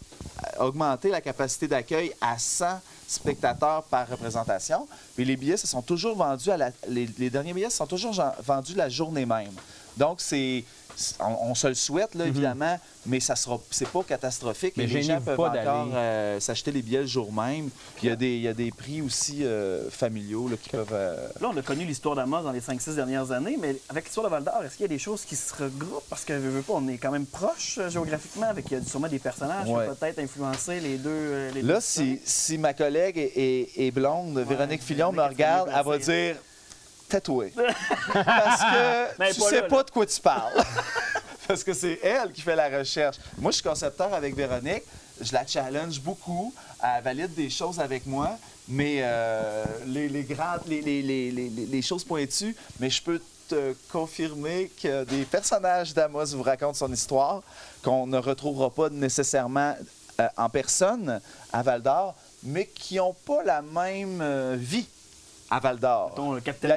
[0.59, 4.87] augmenté la capacité d'accueil à 100 spectateurs par représentation.
[5.15, 6.71] Puis les billets se sont toujours vendus à la.
[6.87, 8.13] Les, les derniers billets se sont toujours
[8.43, 9.53] vendus la journée même.
[9.97, 10.63] Donc, c'est.
[11.19, 14.75] On, on se le souhaite, là, évidemment, mais ça sera, c'est pas catastrophique.
[14.77, 14.83] Mhm.
[14.83, 15.91] Mais les gens peuvent pas encore d'aller.
[15.95, 17.69] euh, s'acheter les billets le jour même.
[17.95, 20.69] Puis il y a des, il y a des prix aussi euh, familiaux là, qui
[20.69, 20.87] peuvent.
[20.91, 24.25] euh, Là, on a connu l'histoire d'Amos dans les 5-6 dernières années, mais avec l'histoire
[24.25, 26.03] de Val d'Or, est-ce qu'il y a des choses qui se regroupent?
[26.09, 28.81] Parce que, veux, veux pas, on est quand même proche euh, géographiquement, avec il y
[28.81, 31.49] a sûrement des personnages qui ont peut-être influencé les deux.
[31.53, 35.69] les Là, deux si, si ma collègue est, est- est blonde, Véronique Fillon me regarde,
[35.75, 36.35] elle va dire
[37.09, 37.53] tatoué.
[38.13, 39.83] Parce que Mais tu pas sais là, pas là.
[39.83, 40.53] de quoi tu parles.
[41.47, 43.17] Parce que c'est elle qui fait la recherche.
[43.37, 44.83] Moi, je suis concepteur avec Véronique.
[45.19, 46.53] Je la challenge beaucoup.
[46.83, 48.37] Elle valide des choses avec moi.
[48.67, 55.03] Mais euh, les, les grandes, les- les choses pointues, mais je peux te confirmer que
[55.05, 57.41] des personnages d'Amos vous racontent son histoire
[57.83, 59.75] qu'on ne retrouvera pas nécessairement
[60.19, 61.19] euh, en personne
[61.51, 64.87] à Val d'Or, mais qui n'ont pas la même euh, vie
[65.51, 66.15] à Val d'Or.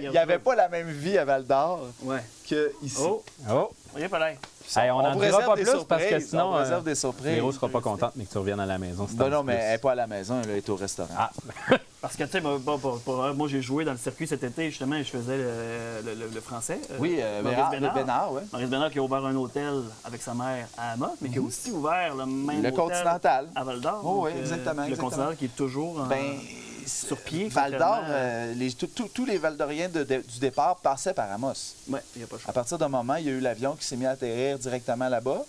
[0.03, 2.23] Il n'y avait pas la même vie à Val d'Or Ouais.
[2.45, 2.97] qu'ici.
[3.01, 3.71] Oh, Oh!
[3.99, 4.39] il pas l'air.
[4.75, 7.35] Hey, on n'en dira pas plus parce que sinon, on euh, des surprises.
[7.35, 9.07] Véro sera pas contente, mais que tu reviennes à la maison.
[9.19, 9.63] non, dis mais plus.
[9.65, 11.11] elle n'est pas à la maison, elle est au restaurant.
[11.19, 11.31] Ah,
[12.01, 15.11] Parce que, tu sais, moi, j'ai joué dans le circuit cet été, justement, et je
[15.11, 16.81] faisais le, le- le- le français.
[16.91, 17.95] euh, oui, euh, Maurice Bénard, Bénard.
[17.95, 18.43] Bénard, ouais.
[18.53, 21.43] Maurice Bénard qui a ouvert un hôtel avec sa mère à Amos, mais qui a
[21.43, 22.63] aussi ouvert le même Mhm.
[22.63, 23.49] Le hôtel Continental.
[23.55, 24.01] à Val d'Or.
[24.05, 24.97] Oh, oui, euh, exactement, Le.
[24.97, 26.39] Continental qui est toujours en- Ben,
[26.87, 27.49] sur pied.
[27.49, 28.55] Val d'Or, euh,
[29.15, 31.53] tous- les Valdoriens de- de- du départ passaient par Amos.
[31.89, 32.51] Ouais, il n'y a pas choix.
[32.51, 35.09] À partir d'un moment, il y a eu l'avion qui s'est mis à atterrir directement
[35.09, 35.43] là-bas.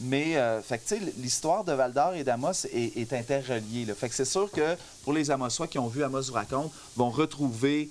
[0.00, 3.84] Mais, euh, fait que, l'histoire de Val d'Or et d'Amos est, est interreliée.
[3.84, 3.94] là.
[3.94, 7.10] Fait que c'est sûr que pour les Amossois qui ont vu Amos vous raconte, vont
[7.10, 7.88] retrouver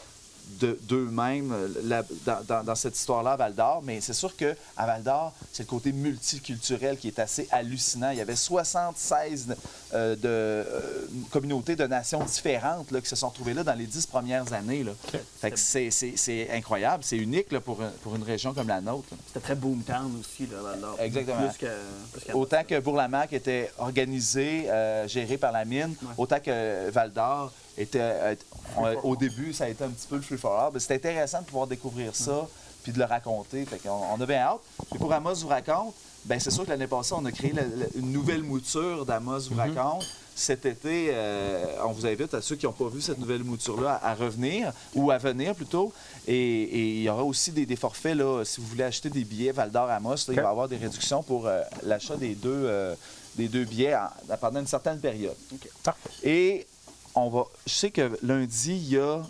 [0.59, 3.81] d'eux-mêmes euh, la- dans, dans- dans cette histoire-là à Val d'Or.
[3.83, 8.09] Mais c'est sûr qu'à Val d'Or, c'est le côté multiculturel qui est assez hallucinant.
[8.11, 9.55] Il y avait 76
[9.93, 10.65] euh, de, euh,
[11.31, 14.83] communautés de nations différentes là, qui se sont retrouvées là dans les dix premières années.
[14.83, 14.91] Là.
[15.39, 19.09] Fait que c'est- incroyable, c'est unique là, pour, un- pour une région comme la nôtre.
[19.27, 20.95] C'était très boomtown aussi, là, Val d'Or.
[20.99, 21.47] Exactement.
[21.47, 21.65] Plus que,
[22.13, 26.09] plus qu'à- Autant que Bourg-la-Mac était organisé, euh, géré par la mine, Ouais.
[26.17, 27.99] autant que Val d'Or était.
[28.01, 28.36] euh,
[29.03, 30.71] au début, ça a été un petit peu le free for all.
[30.73, 32.47] mais C'était intéressant de pouvoir découvrir ça
[32.84, 33.65] puis de le raconter.
[33.65, 34.59] Fait qu'on on a bien hâte.
[34.89, 35.93] Puis pour Amos vous raconte,
[36.25, 39.39] ben c'est sûr que l'année passée, on a créé la- la- une nouvelle mouture d'Amos
[39.49, 40.05] vous raconte.
[40.36, 43.95] Cet été, euh, on vous invite à ceux qui n'ont pas vu cette nouvelle mouture-là
[44.03, 45.91] à, à revenir ou à venir plutôt.
[46.28, 49.51] Et, il y aura aussi des, des forfaits, là, si vous voulez acheter des billets
[49.51, 52.51] Val d'Or Amos, là, il va y avoir des réductions pour euh, l'achat des deux,
[52.53, 52.93] euh,
[53.36, 55.36] des deux billets en- pendant une certaine période.
[56.23, 56.67] Et
[57.26, 57.43] on va.
[57.65, 59.22] Je sais que lundi, il y a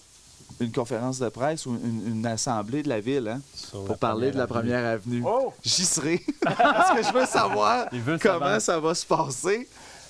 [0.59, 4.31] une conférence de presse ou une, une assemblée de la ville hein, pour la parler
[4.31, 5.23] de la première avenue.
[5.25, 5.53] Oh!
[5.63, 6.23] J'y serai.
[6.41, 8.61] Parce que je veux savoir veut comment savoir.
[8.61, 9.67] ça va se passer.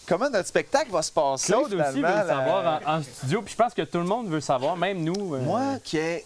[0.07, 1.51] Comment notre spectacle va se passer.
[1.51, 4.05] Claude aussi veut le la- savoir en, en studio, puis je pense que tout le
[4.05, 5.35] monde veut savoir, même nous.
[5.35, 6.25] euh, Moi, qui est-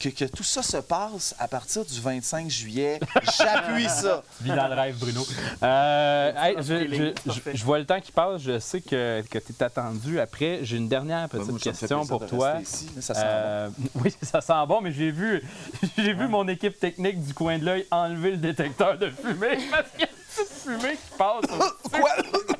[0.00, 3.00] que, que tout ça se passe à partir du 25 juillet,
[3.38, 4.22] j'appuie ça.
[4.40, 5.24] Vis dans le rêve, Bruno.
[5.62, 7.50] Euh, hey, je, feeling, je- parfait.
[7.52, 8.42] je- je vois le temps qui passe.
[8.42, 10.20] Je sais que, que tu es attendu.
[10.20, 12.52] Après, j'ai une dernière petite Moi, question pour toi.
[12.54, 15.42] rester ici, mais ça sent Euh, oui, ça sent bon, mais j'ai vu,
[15.98, 19.88] j'ai vu mon équipe technique du coin de l'œil enlever le détecteur de fumée parce
[19.90, 21.44] qu'il y a une petite fumée qui passe.
[21.50, 22.53] au-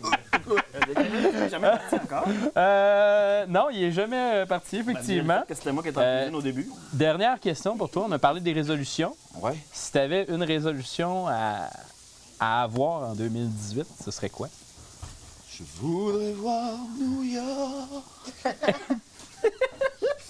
[1.51, 2.25] Jamais parti encore.
[2.57, 5.43] Euh, non, il est jamais euh, parti, effectivement.
[5.49, 6.69] Que c'était moi qui étais en Euh, au début.
[6.93, 8.05] Dernière question pour toi.
[8.09, 9.15] On a parlé des résolutions.
[9.41, 9.57] Ouais.
[9.73, 11.69] Si tu avais une résolution à,
[12.41, 14.49] à avoir en 2018, ce serait quoi?
[15.57, 18.05] Je voudrais voir New York.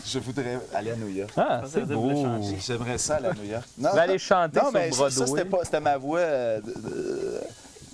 [0.04, 1.32] Je voudrais aller à New York.
[1.36, 2.12] Ah, Ça, c'est beau.
[2.60, 3.64] J'aimerais ça aller à New York.
[3.78, 5.18] Non, Tu vas aller chanter non, sur mais ça, Broadway.
[5.18, 7.40] ça, c'était pas, c'était ma voix euh, de,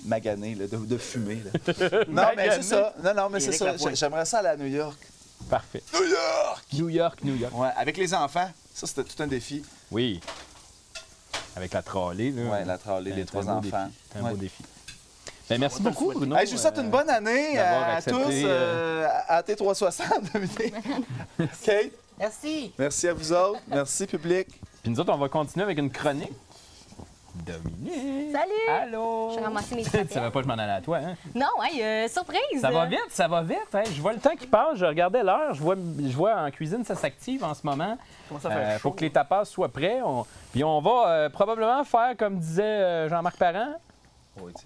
[0.07, 0.95] là, de,
[1.85, 2.05] là.
[2.07, 2.93] non, mais c'est ça.
[3.03, 3.75] Non, non, mais c'est ça.
[3.93, 4.97] J'aimerais ça aller à New York.
[5.49, 5.83] Parfait.
[5.93, 6.63] New York!
[6.73, 7.53] New York, New York.
[7.57, 8.49] Ouais, avec les enfants.
[8.73, 9.63] Ça, c'était tout un défi.
[9.91, 10.19] Oui.
[11.55, 12.31] Avec la trolley.
[12.31, 12.43] Là.
[12.51, 13.89] Ouais, la trolley, les trois enfants.
[14.11, 14.31] C'est un Ouais.
[14.31, 14.63] beau défi.
[15.49, 16.13] Ben, merci beaucoup.
[16.13, 16.37] Bruno.
[16.37, 20.31] Hey, je vous souhaite Euh, une bonne année d'avoir à tous euh, à T360.
[20.33, 20.73] Dominique.
[21.63, 22.71] Kate, Merci.
[22.77, 23.59] merci à vous autres.
[23.67, 24.47] Merci, public.
[24.81, 26.31] Puis nous autres, on va continuer avec une chronique.
[27.45, 28.31] Dominique.
[28.31, 28.81] Salut!
[28.83, 29.31] Allô?
[29.33, 31.15] J'ai ramassé mes Tu savais pas que je m'en allais à toi, hein?
[31.35, 32.61] Non, hey, euh, surprise!
[32.61, 33.57] Ça va vite, ça va vite.
[33.73, 33.83] hein?
[33.85, 36.83] Je vois le temps qui passe, je regardais l'heure, je vois, je vois en cuisine,
[36.85, 37.97] ça s'active en ce moment.
[38.27, 38.95] Comment ça Euh, fait faut chaud?
[38.95, 40.01] que les tapas soient prêts.
[40.03, 43.73] On- Puis on va euh, probablement faire, comme disait euh, Jean-Marc Parent,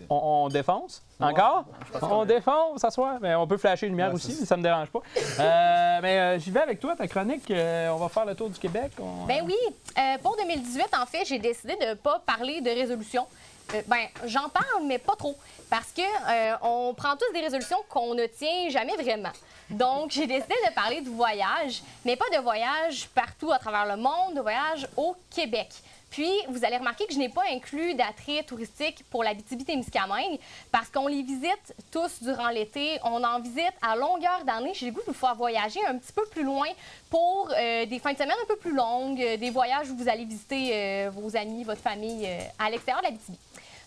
[0.10, 1.02] on, on défonce?
[1.20, 1.66] Encore?
[2.02, 3.18] On défonce, s'asseoir.
[3.22, 5.00] Mais on peut flasher une lumière aussi, mais ça me dérange pas.
[5.40, 7.50] Euh, mais euh, j'y vais avec toi, ta chronique.
[7.52, 8.92] Euh, on va faire le tour du Québec.
[9.00, 9.56] On- Ben oui,
[9.98, 13.26] euh, pour 2018, en fait, j'ai décidé de ne pas parler de résolution.
[13.74, 15.36] Euh, ben, j'en parle, mais pas trop.
[15.70, 19.32] Parce que euh, on prend tous des résolutions qu'on ne tient jamais vraiment.
[19.70, 24.02] Donc, j'ai décidé de parler de voyage, mais pas de voyage partout à travers le
[24.02, 25.70] monde, de voyage au Québec.
[26.16, 30.40] Puis, vous allez remarquer que je n'ai pas inclus d'attrait touristique pour la témiscamingue
[30.72, 33.00] parce qu'on les visite tous durant l'été.
[33.04, 34.72] On en visite à longueur d'année.
[34.74, 36.68] J'ai le goût de vous faire voyager un petit peu plus loin
[37.10, 40.08] pour euh, des fins de semaine un peu plus longues, euh, des voyages où vous
[40.08, 42.26] allez visiter euh, vos amis, votre famille
[42.60, 43.12] à l'extérieur de la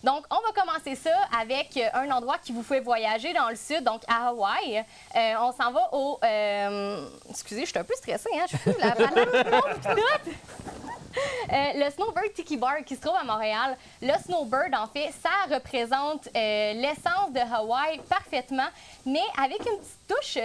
[0.03, 3.57] donc, on va commencer ça avec euh, un endroit qui vous fait voyager dans le
[3.57, 4.85] sud, donc à Hawaï.
[5.17, 6.19] Euh, on s'en va au...
[6.23, 8.47] euh, excusez, je suis un peu stressée, hein?
[8.51, 8.95] Je suis la.
[11.51, 13.77] Euh, le Snowbird Tiki Bar qui se trouve à Montréal.
[14.01, 18.69] Le Snowbird, en fait, ça représente l'essence de Hawaï parfaitement,
[19.05, 20.39] mais avec une petite touche...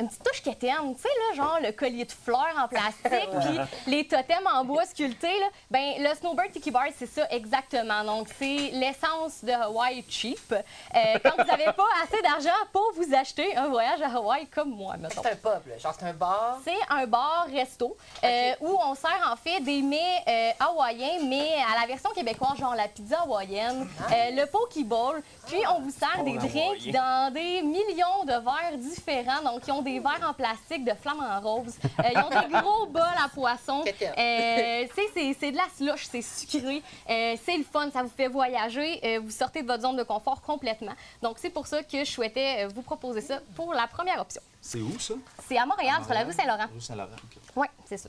[0.00, 3.58] une petite touche quétaine, tu sais, là, genre le collier de fleurs en plastique, puis
[3.86, 5.46] les totems en bois sculptés, là.
[5.70, 8.04] Ben, le Snowbird Tiki Bar, c'est ça exactement.
[8.04, 10.52] Donc, c'est l'essence de Hawaii cheap.
[10.52, 14.70] Euh, quand vous n'avez pas assez d'argent pour vous acheter un voyage à Hawaï comme
[14.70, 15.22] moi, mettons.
[15.22, 15.78] C'est un pub, là.
[15.78, 16.58] genre c'est un bar.
[16.64, 21.80] C'est un bar-resto euh, où on sert en fait des mets euh, hawaïens, mais à
[21.80, 26.92] la version québécoise, genre la pizza hawaïenne, le pokeball, puis on vous sert des drinks
[26.92, 29.42] dans des millions de verres différents.
[29.42, 31.76] Donc, ils ont des verres en plastique de flamants roses.
[31.98, 33.82] Euh, ils ont des gros bols à poisson.
[33.82, 34.12] Quétaine.
[34.18, 36.82] Euh, tu sais, c'est- c'est de la slush, c'est sucré.
[37.08, 39.00] Euh, c'est le fun, ça vous fait voyager.
[39.04, 40.92] Euh, vous sortez de votre zone de confort complètement.
[41.22, 44.42] Donc, c'est pour ça que je souhaitais vous proposer ça pour la première option.
[44.60, 45.14] C'est où, ça?
[45.48, 46.66] C'est à Montréal, sur la rue Saint-Laurent.
[46.74, 47.10] Rue Saint-Laurent.
[47.24, 47.40] OK.
[47.54, 48.08] Oui, c'est ça.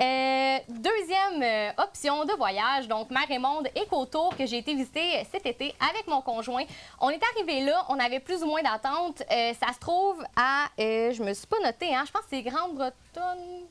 [0.00, 5.26] Euh, deuxième euh, option de voyage, donc Mer et Monde Éco-Tour que j'ai été visiter
[5.30, 6.64] cet été avec mon conjoint.
[7.00, 9.22] On est arrivé là, on avait plus ou moins d'attente.
[9.30, 12.42] Euh, ça se trouve à, je me suis pas noté, hein, je pense que c'est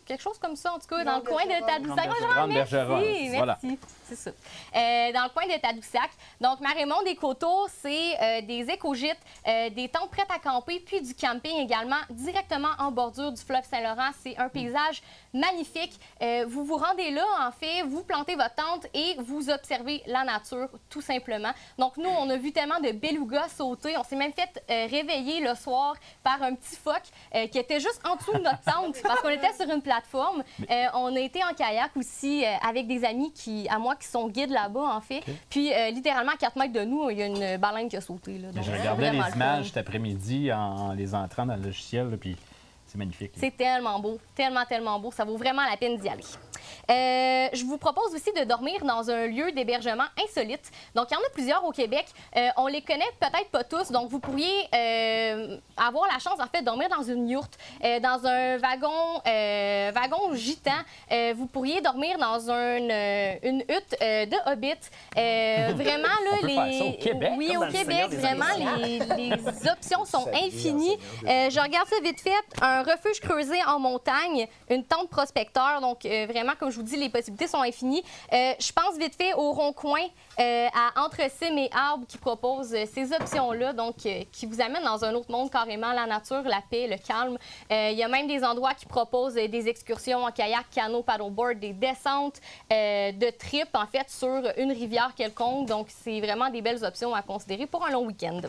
[0.05, 2.09] Quelque chose comme ça en tout cas, dans le coin de Tadoussac.
[2.47, 3.79] Merci, merci.
[4.05, 4.31] C'est ça.
[4.31, 6.09] Euh, dans le coin de Tadoussac.
[6.41, 11.01] Donc, Marémont des Coteaux, c'est euh, des éco-gîtes, euh, des tentes prêtes à camper, puis
[11.01, 14.09] du camping également, directement en bordure du fleuve Saint-Laurent.
[14.23, 15.01] C'est un paysage
[15.33, 15.99] magnifique.
[16.21, 20.23] Euh, vous vous rendez là, en fait, vous plantez votre tente et vous observez la
[20.23, 21.51] nature, tout simplement.
[21.77, 23.97] Donc, nous, on a vu tellement de belugas sauter.
[23.97, 27.03] On s'est même fait euh, réveiller le soir par un petit phoque
[27.35, 30.43] euh, qui était juste en dessous de notre tente parce qu'on était sur une plateforme.
[30.69, 34.07] Euh, on a été en kayak aussi euh, avec des amis qui, à moi qui
[34.07, 35.21] sont guides là-bas, en fait.
[35.49, 38.01] Puis, euh, littéralement, à 4 mètres de nous, il y a une baleine qui a
[38.01, 38.37] sauté.
[38.37, 38.51] Là.
[38.51, 42.09] Donc, Je regardais les le images cet après-midi en, en les entrant dans le logiciel,
[42.09, 42.35] là, puis
[42.89, 43.31] c'est magnifique.
[43.37, 45.11] C'est tellement beau, tellement, tellement beau.
[45.11, 46.23] Ça vaut vraiment la peine d'y aller.
[46.89, 50.71] Euh, je vous propose aussi de dormir dans un lieu d'hébergement insolite.
[50.95, 52.05] Donc, il y en a plusieurs au Québec.
[52.35, 53.91] Euh, on les connaît peut-être pas tous.
[53.91, 57.99] Donc, vous pourriez euh, avoir la chance, en fait, de dormir dans une yourte, euh,
[57.99, 60.71] dans un wagon, euh, wagon gitan.
[61.11, 64.73] Euh, vous pourriez dormir dans un, euh, une hutte euh, de hobbit.
[65.15, 66.53] Euh, vraiment, là, On peut les...
[66.55, 70.97] faire ça au Québec, Oui, comme au Québec, vraiment, les, les options sont infinies.
[71.27, 72.31] Euh, je regarde ça vite fait.
[72.61, 75.81] Un refuge creusé en montagne, une tente prospecteur.
[75.81, 78.03] Donc, euh, vraiment, comme je vous dis, les possibilités sont infinies.
[78.33, 80.01] Euh, je pense vite fait au rond-coin
[80.39, 85.03] euh, à Entre Cimes et Arbres qui propose ces options-là, donc qui vous amènent dans
[85.03, 87.37] un autre monde carrément, la nature, la paix, le calme.
[87.69, 91.73] Il y a même des endroits qui proposent des excursions en kayak, canot, paddleboard, des
[91.73, 95.67] descentes de trip, en fait, sur une rivière quelconque.
[95.67, 98.41] Donc, c'est vraiment des belles options à considérer pour un long week-end.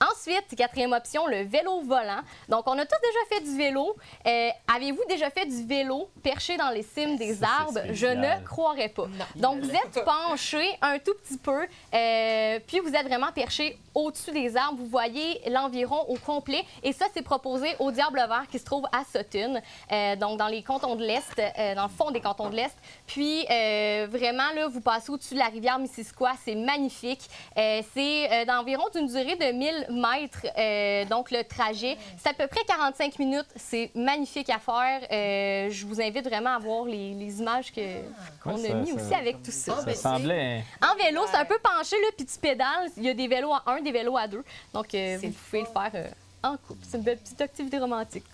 [0.00, 2.20] Ensuite, quatrième option, le vélo volant.
[2.48, 3.96] Donc, on a tous déjà fait du vélo.
[4.26, 7.80] Euh, Avez-vous déjà fait du vélo perché dans les cimes des Ça, arbres?
[7.92, 9.06] Je ne croirais pas.
[9.36, 14.32] Donc, vous êtes penché un tout petit peu, euh, puis vous êtes vraiment perché au-dessus
[14.32, 14.76] des arbres.
[14.78, 16.62] Vous voyez l'environ au complet.
[16.82, 19.60] Et ça, c'est proposé au Diable Vert qui se trouve à Sutton,
[19.92, 22.76] euh, donc dans les cantons de l'Est, euh, dans le fond des cantons de l'Est.
[23.06, 26.32] Puis, euh, vraiment, là, vous passez au-dessus de la rivière Missisquoi.
[26.44, 27.22] C'est magnifique.
[27.56, 31.96] Euh, c'est euh, d'environ d'une durée de 1000 mètres, euh, donc le trajet.
[32.18, 33.46] C'est à peu près 45 minutes.
[33.56, 35.00] C'est magnifique à faire.
[35.10, 38.02] Euh, je vous invite vraiment à voir les, les images que-
[38.42, 39.80] qu'on a mis ça- aussi avec tout ça.
[39.82, 40.62] Ça semblait.
[40.82, 40.86] hein.
[40.92, 42.88] En vélo, c'est un peu penché, là, puis tu pédales.
[42.96, 44.44] Il y a des vélos à un, des vélos à deux.
[44.72, 46.08] Donc, euh, vous pouvez le faire euh,
[46.46, 46.80] en couple.
[46.82, 48.24] C'est une belle petite activité romantique.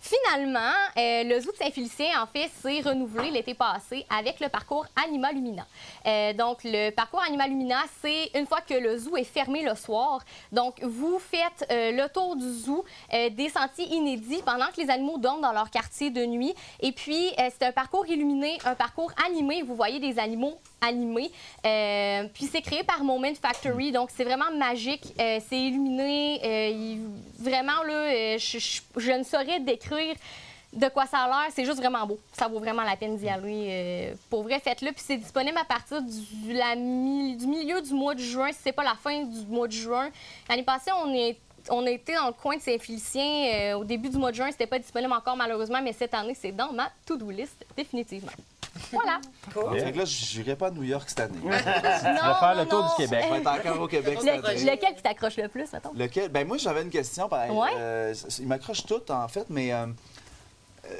[0.00, 4.86] Finalement, euh, le zoo de Saint-Félicien, en fait, s'est renouvelé l'été passé avec le parcours
[5.04, 5.66] Anima Lumina.
[6.06, 9.74] Euh, donc, le parcours Anima Lumina, c'est une fois que le zoo est fermé le
[9.74, 10.20] soir.
[10.52, 15.18] Donc, vous faites euh, le tour du zoo, des sentiers inédits pendant que les animaux
[15.18, 16.54] dorment dans leur quartier de nuit.
[16.80, 19.62] Et puis, c'est un parcours illuminé, un parcours animé.
[19.62, 21.30] Vous voyez des animaux animés.
[21.64, 23.92] Euh, puis, c'est créé par Moment Factory.
[23.92, 25.14] Donc, c'est vraiment magique.
[25.18, 26.40] Euh, c'est illuminé.
[26.44, 26.96] Euh,
[27.38, 30.14] vraiment, là, je, ne saurais décrire
[30.72, 31.52] de quoi ça a l'air.
[31.54, 32.18] C'est juste vraiment beau.
[32.32, 34.12] Ça vaut vraiment la peine d'y aller.
[34.28, 34.92] Pour vrai, faites-le.
[34.92, 38.94] Puis c'est disponible à partir du, milieu du mois de juin, si c'est pas la
[38.94, 40.10] fin du mois de juin.
[40.48, 41.38] L'année passée, on est
[41.70, 44.50] on a été dans le coin de Saint-Félicien au début du mois de juin.
[44.50, 48.32] C'était pas disponible encore, malheureusement, mais cette année, c'est dans ma to-do list, définitivement.
[48.92, 49.20] Voilà.
[49.82, 51.38] Fait que là, je n'irai pas à New York cette année.
[51.44, 52.88] non, Tu vas faire le non, tour non.
[52.88, 53.24] du Québec.
[53.28, 54.60] Je vais être encore au Québec cette année.
[54.64, 55.92] lequel qui t'accroche le plus, attends?
[55.96, 56.28] Lequel?
[56.30, 57.28] Ben moi, j'avais une question.
[57.28, 57.50] Pareil.
[57.50, 57.68] Ouais.
[57.78, 59.86] Euh, il m'accroche tout, en fait, mais euh,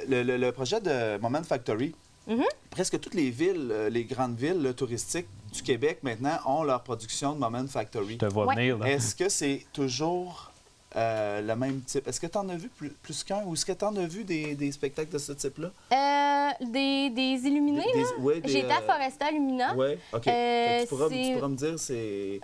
[0.07, 1.95] le, le- le projet de Moment Factory,
[2.27, 2.43] Mhm.
[2.69, 6.83] presque toutes les villes, euh, les grandes villes là, touristiques du Québec maintenant ont leur
[6.83, 8.13] production de Moment Factory.
[8.13, 8.55] Je te vois Ouais.
[8.55, 8.77] venir.
[8.77, 8.87] là.
[8.87, 10.48] Est-ce que c'est toujours
[10.95, 12.07] euh, le même type.
[12.07, 14.05] Est-ce que tu en as vu plus, plus qu'un ou est-ce que tu en as
[14.07, 15.69] vu des, des spectacles de ce type-là?
[15.93, 18.39] Euh, des, des illuminés, Des- là?
[18.45, 19.75] J'ai été à euh, Foresta Lumina.
[19.75, 20.27] Oui, OK.
[20.27, 22.39] Euh, tu, pourras, tu c'est- pourras me dire, c'est.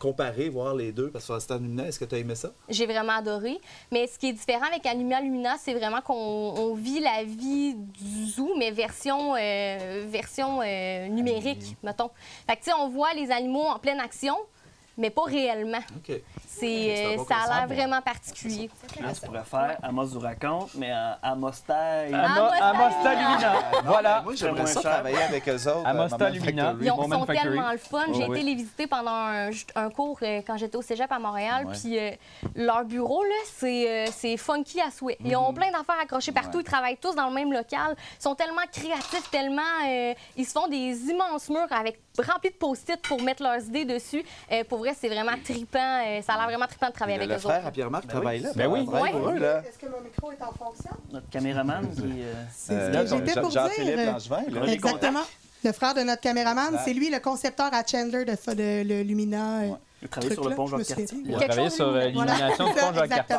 [0.00, 2.52] Comparer, voir les deux, parce que Foresta Lumina, est-ce que tu as aimé ça?
[2.68, 3.60] J'ai vraiment adoré.
[3.92, 7.74] Mais ce qui est différent avec Anima Lumina, c'est vraiment qu'on on vit la vie
[7.74, 10.60] du zoo, mais version, version
[11.10, 12.10] numérique, mettons.
[12.48, 14.36] Fait que, tu sais, on voit les animaux en pleine action,
[14.96, 15.78] mais pas réellement.
[16.46, 18.70] C'est, euh, ça a l'air vraiment particulier.
[19.00, 22.14] Là, tu pourrais faire Amos vous raconte, mais en Amos taille.
[22.14, 22.50] Amos.
[23.04, 23.54] Lumina.
[23.84, 24.22] Voilà.
[24.22, 24.90] Moi, j'aimerais ça cher.
[24.92, 25.86] travailler avec eux autres.
[25.86, 25.92] À
[26.30, 26.64] Lumina.
[26.64, 26.84] Factory.
[26.86, 27.38] Ils ont- sont Factory.
[27.38, 28.04] tellement le fun.
[28.12, 28.38] J'ai Oh, oui.
[28.38, 31.66] été les visiter pendant un, un cours euh, quand j'étais au cégep à Montréal.
[31.66, 31.72] Ouais.
[31.80, 32.10] Puis euh,
[32.54, 35.16] leur bureau, là, c'est, euh, c'est funky à souhait.
[35.24, 36.58] Ils ont plein d'affaires accrochées partout.
[36.58, 36.62] Ouais.
[36.64, 37.96] Ils travaillent tous dans le même local.
[38.18, 39.62] Ils sont tellement créatifs, tellement.
[39.88, 43.84] euh, ils se font des immenses murs avec remplis de post-it pour mettre leurs idées
[43.84, 44.22] dessus.
[44.52, 46.02] Euh, pour vrai, c'est vraiment trippant.
[46.06, 47.66] euh, ça a l'air vraiment trippant de travailler Le, avec le eux frère autres.
[47.68, 48.44] à Pierre-Marc Ben travaille oui.
[48.44, 48.50] là.
[48.54, 48.84] Ben oui.
[48.84, 49.62] Pour eux, là.
[49.68, 50.90] Est-ce que mon micro est en fonction?
[51.12, 52.02] Notre caméraman qui.
[52.22, 52.34] euh,
[52.70, 54.72] Euh, Là, j'étais pour Jean-Philippe dire, euh, Langevin, là.
[54.72, 55.22] Exactement.
[55.64, 56.80] Le frère de notre caméraman, Ouais.
[56.84, 59.60] c'est lui le concepteur à Chandler de, de, le Lumina.
[59.62, 59.76] euh, Ouais.
[60.04, 61.18] Il a travaillé sur le pont Jacques-Cartier.
[61.24, 62.24] Il a travaillé sur euh, Lumina.
[62.24, 63.36] l'illumination Voilà, du pont Jacques-Cartier.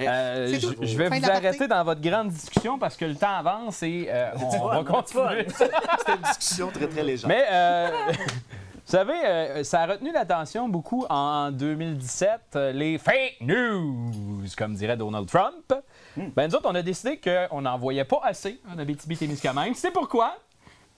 [0.00, 3.82] Euh, je, vais Fin vous arrêter dans votre grande discussion parce que le temps avance
[3.82, 4.30] et euh,
[4.60, 5.46] on va continuer.
[5.48, 7.28] C'était une discussion très, très légère.
[7.28, 13.36] Mais, euh, vous savez, euh, ça a retenu l'attention beaucoup en 2017, euh, les fake
[13.40, 15.72] news, comme dirait Donald Trump.
[16.16, 19.74] Ben, nous autres, on a décidé qu'on n'en voyait pas assez en Abitibi-Témiscamingue.
[19.76, 20.34] C'est pourquoi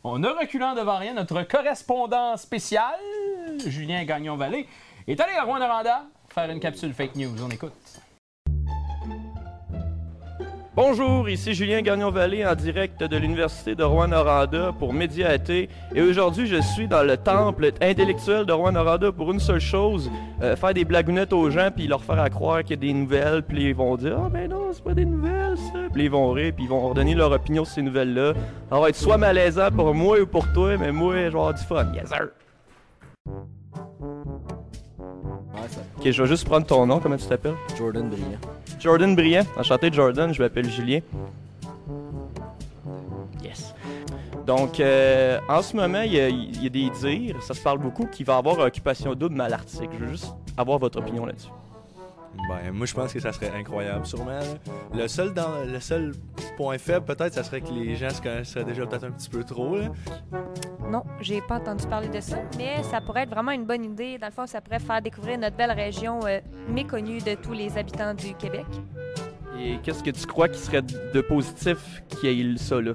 [0.05, 2.95] on a reculant devant rien notre correspondant spécial,
[3.65, 4.67] Julien Gagnon-Vallée,
[5.07, 7.43] est allé à Rouen-Noranda faire une capsule fake news.
[7.45, 7.73] On écoute.
[10.75, 15.69] Bonjour, ici Julien Gagnon-Vallée en direct de l'Université de Rouen-Noranda pour Médiaté.
[15.95, 20.57] Et aujourd'hui, je suis dans le temple intellectuel de Rouen-Noranda pour une seule chose, euh,
[20.57, 23.43] faire des blagounettes aux gens puis leur faire croire qu'il y a des nouvelles.
[23.43, 26.31] Puis ils vont dire «Ah ben non, c'est pas des nouvelles ça!» Puis ils vont
[26.31, 28.33] rire puis ils vont donner leur opinion sur ces nouvelles-là.
[28.71, 31.53] Ça va être soit malaisant pour moi ou pour toi, mais moi, je vais avoir
[31.53, 31.93] du fun.
[31.95, 32.31] Yes sir!
[35.99, 37.55] Ok, je vais juste prendre ton nom, comment tu t'appelles?
[37.79, 38.39] Jordan Brillant.
[38.81, 39.45] Jordan Brillant.
[39.57, 41.01] Enchanté Jordan, je m'appelle Julien.
[43.43, 43.75] Yes.
[44.47, 47.61] Donc, euh, en ce moment, il y, a- il y a des dires, ça se
[47.61, 49.89] parle beaucoup, qu'il va y avoir occupation double à l'article.
[49.99, 51.49] Je veux juste avoir votre opinion là-dessus.
[52.49, 54.39] Ben, moi, je pense que ça serait incroyable, sûrement.
[54.39, 54.45] là.
[54.95, 56.13] Le seul, dans, le seul
[56.57, 59.45] point faible, peut-être, ça serait que les gens se connaisseraient déjà peut-être un petit peu
[59.45, 59.77] trop.
[59.77, 59.89] Là.
[60.91, 64.19] Non, j'ai pas entendu parler de ça, mais ça pourrait être vraiment une bonne idée.
[64.19, 67.77] Dans le fond, ça pourrait faire découvrir notre belle région euh, méconnue de tous les
[67.79, 68.67] habitants du Québec.
[69.59, 72.93] Et qu'est-ce que tu crois qui serait de positif qu'il y ait ça là?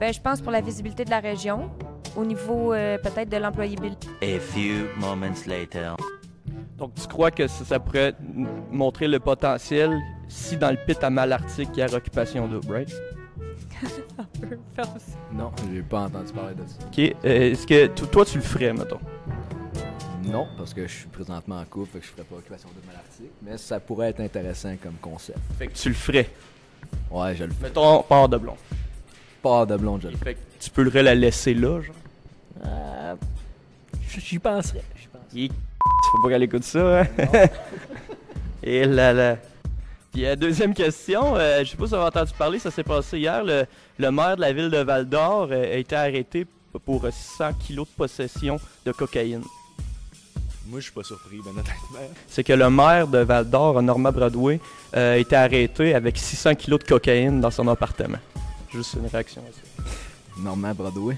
[0.00, 1.70] Ben, je pense pour la visibilité de la région,
[2.16, 4.08] au niveau euh, peut-être de l'employabilité.
[4.20, 5.94] A few moments later.
[6.82, 8.12] Donc, tu crois que ça, ça pourrait
[8.72, 12.92] montrer le potentiel si dans le pit à Malartic, il y a occupation double, right?
[15.32, 16.78] Non, j'ai pas entendu parler de ça.
[16.86, 18.98] Ok, euh, est-ce que to- toi tu le ferais, mettons?
[20.24, 22.84] Non, parce que je suis présentement en couple, fait que je ferais pas occupation de
[22.86, 25.38] malartic, mais ça pourrait être intéressant comme concept.
[25.58, 26.30] Fait que tu le ferais.
[27.12, 27.64] Ouais, je le fais.
[27.64, 28.56] Mettons, part de blond.
[29.40, 30.16] Pas de blonde, je le.
[30.16, 31.94] Fait que tu peux le la laisser là, genre?
[32.66, 33.14] Euh,
[34.18, 34.82] J'y penserais.
[34.96, 35.48] j'y penserais.
[36.12, 37.06] Faut pas qu'elle écoute ça, hein?
[38.62, 39.36] Et là là.
[40.12, 42.84] Puis euh, deuxième question, euh, je sais pas si vous avez entendu parler, ça s'est
[42.84, 43.42] passé hier.
[43.42, 43.64] Le,
[43.98, 46.46] le maire de la ville de Val d'Or euh, a été arrêté
[46.84, 49.42] pour euh, 600 kilos de possession de cocaïne.
[50.66, 52.14] Moi, je suis pas surpris, ben honnêtement.
[52.28, 54.60] C'est que le maire de Val d'Or, Norma Broadway,
[54.92, 58.18] a été arrêté avec 600 kilos de cocaïne dans son appartement.
[58.72, 59.90] Juste une réaction à ça.
[60.38, 61.16] Normand Broadway.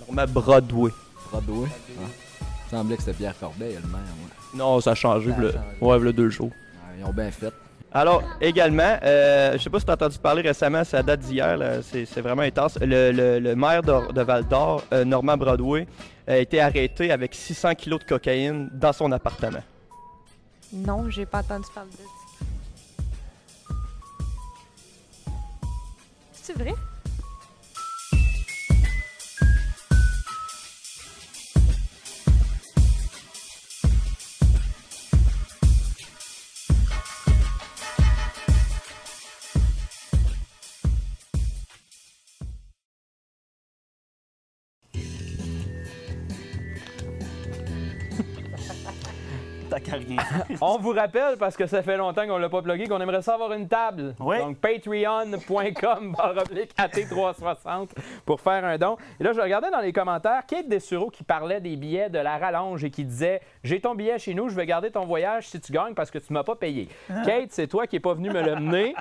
[0.00, 0.92] Norma Broadway.
[1.30, 1.68] Broadway.
[1.98, 2.25] Ah.
[2.66, 4.00] Il semblait que c'était Pierre Corbeil, le maire.
[4.00, 4.58] Ouais.
[4.58, 5.64] Non, ça a changé, Ça a v'là- changé.
[5.80, 6.48] ouais, v'là deux jours.
[6.50, 7.52] Ouais, Ils ont bien fait.
[7.92, 11.58] Alors, également, euh, je sais pas si tu as entendu parler récemment, ça date d'hier,
[11.82, 12.76] c'est vraiment intense.
[12.80, 15.86] Le, le- le maire de, de Val d'Or, euh, Normand Broadway,
[16.26, 19.62] a été arrêté avec 600 kilos de cocaïne dans son appartement.
[20.72, 22.44] Non, j'ai pas entendu parler de ça.
[26.32, 26.74] C'est vrai?
[50.60, 53.34] On vous rappelle, parce que ça fait longtemps qu'on l'a pas plugué, qu'on aimerait ça
[53.34, 54.14] avoir une table.
[54.20, 54.38] Oui.
[54.38, 57.88] Donc, patreon.com barre oblique AT360
[58.24, 58.96] pour faire un don.
[59.20, 62.38] Et là, je regardais dans les commentaires Kate Dessureau qui parlait des billets de la
[62.38, 65.60] rallonge et qui disait J'ai ton billet chez nous, je vais garder ton voyage si
[65.60, 66.88] tu gagnes parce que tu m'as pas payé.
[67.24, 68.94] Kate, c'est toi qui n'es pas venu me le mener.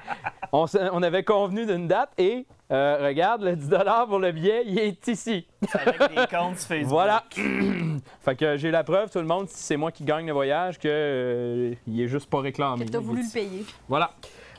[0.52, 3.70] On avait convenu d'une date et euh, regarde, le 10
[4.08, 5.48] pour le billet, il est ici.
[5.74, 6.90] Avec des comptes Facebook.
[6.90, 7.24] Voilà.
[8.22, 10.80] fait que j'ai la preuve, tout le monde, si c'est moi qui gagne le voyage,
[10.80, 12.86] que euh, il est juste pas réclamé.
[12.86, 13.66] Que t'as voulu le payer.
[13.88, 14.12] Voilà.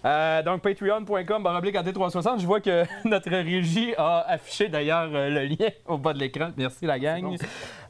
[0.07, 2.41] Euh, donc, patreon.com, baroblique AT360.
[2.41, 6.51] Je vois que notre régie a affiché d'ailleurs euh, le lien au bas de l'écran.
[6.57, 7.37] Merci, la gang.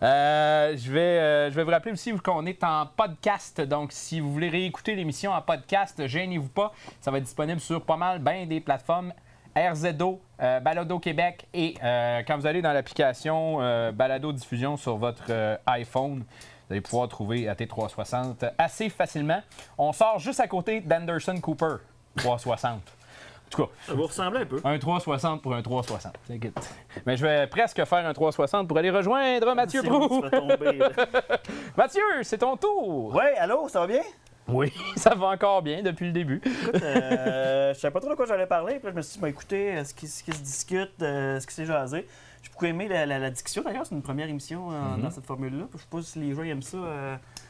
[0.02, 3.60] Euh, je, vais, euh, je vais vous rappeler aussi qu'on est en podcast.
[3.60, 6.72] Donc, si vous voulez réécouter l'émission en podcast, gênez-vous pas.
[7.00, 9.12] Ça va être disponible sur pas mal, ben des plateformes.
[9.56, 14.96] RZO, euh, Balado Québec et euh, quand vous allez dans l'application euh, Balado Diffusion sur
[14.96, 16.18] votre euh, iPhone,
[16.68, 19.40] vous allez pouvoir trouver AT360 assez facilement.
[19.78, 21.76] On sort juste à côté d'Anderson Cooper
[22.16, 22.72] 360.
[22.72, 24.60] En tout cas, Ça vous ressemble un peu.
[24.64, 26.12] un 360 pour un 360.
[26.26, 26.70] T'inquiète.
[27.06, 30.16] Mais je vais presque faire un 360 pour aller rejoindre Mathieu C'est bon, Prou.
[30.22, 30.88] tu vas tomber, là.
[31.76, 33.14] Mathieu, c'est ton tour.
[33.14, 34.02] Ouais, allô, ça va bien?
[34.48, 36.40] Oui, ça va encore bien depuis le début.
[36.44, 38.74] Écoute, euh, je savais pas trop de quoi j'allais parler.
[38.74, 41.02] Puis là, je me suis dit, bah, écoutez, euh, ce qui, ce qui se discute,
[41.02, 42.06] euh, ce qui s'est jasé.
[42.42, 43.62] J'ai beaucoup aimé la, la- la discussion.
[43.62, 45.02] D'ailleurs, c'est une première émission euh, Mhm.
[45.02, 45.64] dans cette formule-là.
[45.72, 46.78] Je sais pas si les gens aiment ça.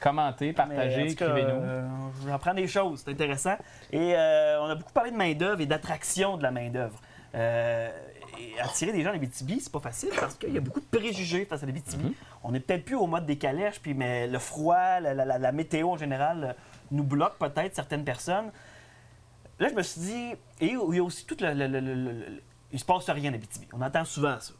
[0.01, 1.61] Commentez, partagez, écrivez-nous.
[2.27, 3.57] J'apprends des choses, c'est intéressant.
[3.93, 6.99] Et euh, on a beaucoup parlé de main-d'œuvre et d'attraction de la main-d'œuvre.
[8.39, 10.85] Et attirer des gens à l'Abitibi, c'est pas facile parce qu'il y a beaucoup de
[10.99, 12.05] préjugés face à l'Abitibi.
[12.07, 12.13] Mhm.
[12.45, 15.39] On n'est peut-être plus au mode des calèches, puis, mais le froid, la, la- la-
[15.39, 16.55] la météo en général
[16.91, 18.51] nous bloque peut-être certaines personnes.
[19.59, 21.53] Là, je me suis dit, et il y a aussi tout le.
[21.55, 23.67] le- le- il se passe rien en Abitibi.
[23.73, 24.53] On entend souvent ça.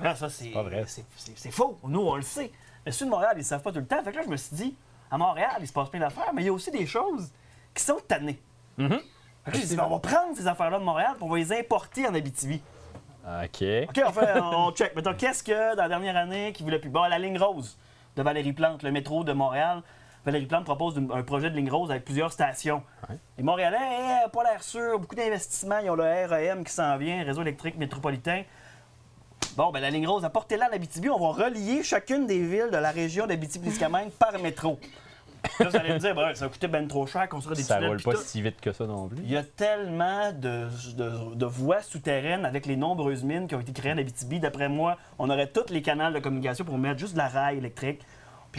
[0.00, 0.50] Là, ça, c'est.
[0.50, 0.84] pas vrai.
[0.86, 1.78] c'est- faux.
[1.84, 2.50] Nous, on le sait.
[2.86, 4.02] Mais ceux de Montréal, ils ne savent pas tout le temps.
[4.02, 4.76] Fait que là, je me suis dit,
[5.10, 7.30] à Montréal, il se passe plein d'affaires, mais il y a aussi des choses
[7.74, 8.40] qui sont tannées.
[8.78, 9.00] Mhm.
[9.44, 11.36] Fait que là, dit, ben, on va prendre ces affaires-là de Montréal pour on va
[11.38, 12.62] les importer en Abitibi.
[13.26, 13.62] OK.
[13.88, 14.94] OK, on, fait, on check.
[14.96, 16.88] Mettons, qu'est-ce que dans la dernière année qui voulait plus?
[16.90, 17.76] Bon, la ligne rose
[18.16, 19.82] de Valérie Plante, le métro de Montréal.
[20.28, 22.82] Valérie Plante propose un projet de ligne rose avec plusieurs stations.
[23.38, 23.78] Les Montréalais,
[24.26, 25.78] eh, pas l'air sûr, beaucoup d'investissements.
[25.78, 28.42] Ils ont le REM qui s'en vient, réseau électrique métropolitain.
[29.56, 31.08] Bon, ben la ligne rose, apportez-la à l'Abitibi.
[31.08, 34.78] On va relier chacune des villes de la région d'Abitibi-Témiscamingue par métro.
[35.60, 37.62] Là, vous allez me dire, ben, ça va coûter ben trop cher, qu'on sera des
[37.62, 38.18] Ça tunnels roule pas tout.
[38.22, 39.18] si vite que ça non plus.
[39.22, 43.60] Il y a tellement de, de- de voies souterraines avec les nombreuses mines qui ont
[43.60, 44.40] été créées en Abitibi.
[44.40, 47.56] D'après moi, on aurait tous les canaux de communication pour mettre juste de la rail
[47.56, 48.02] électrique.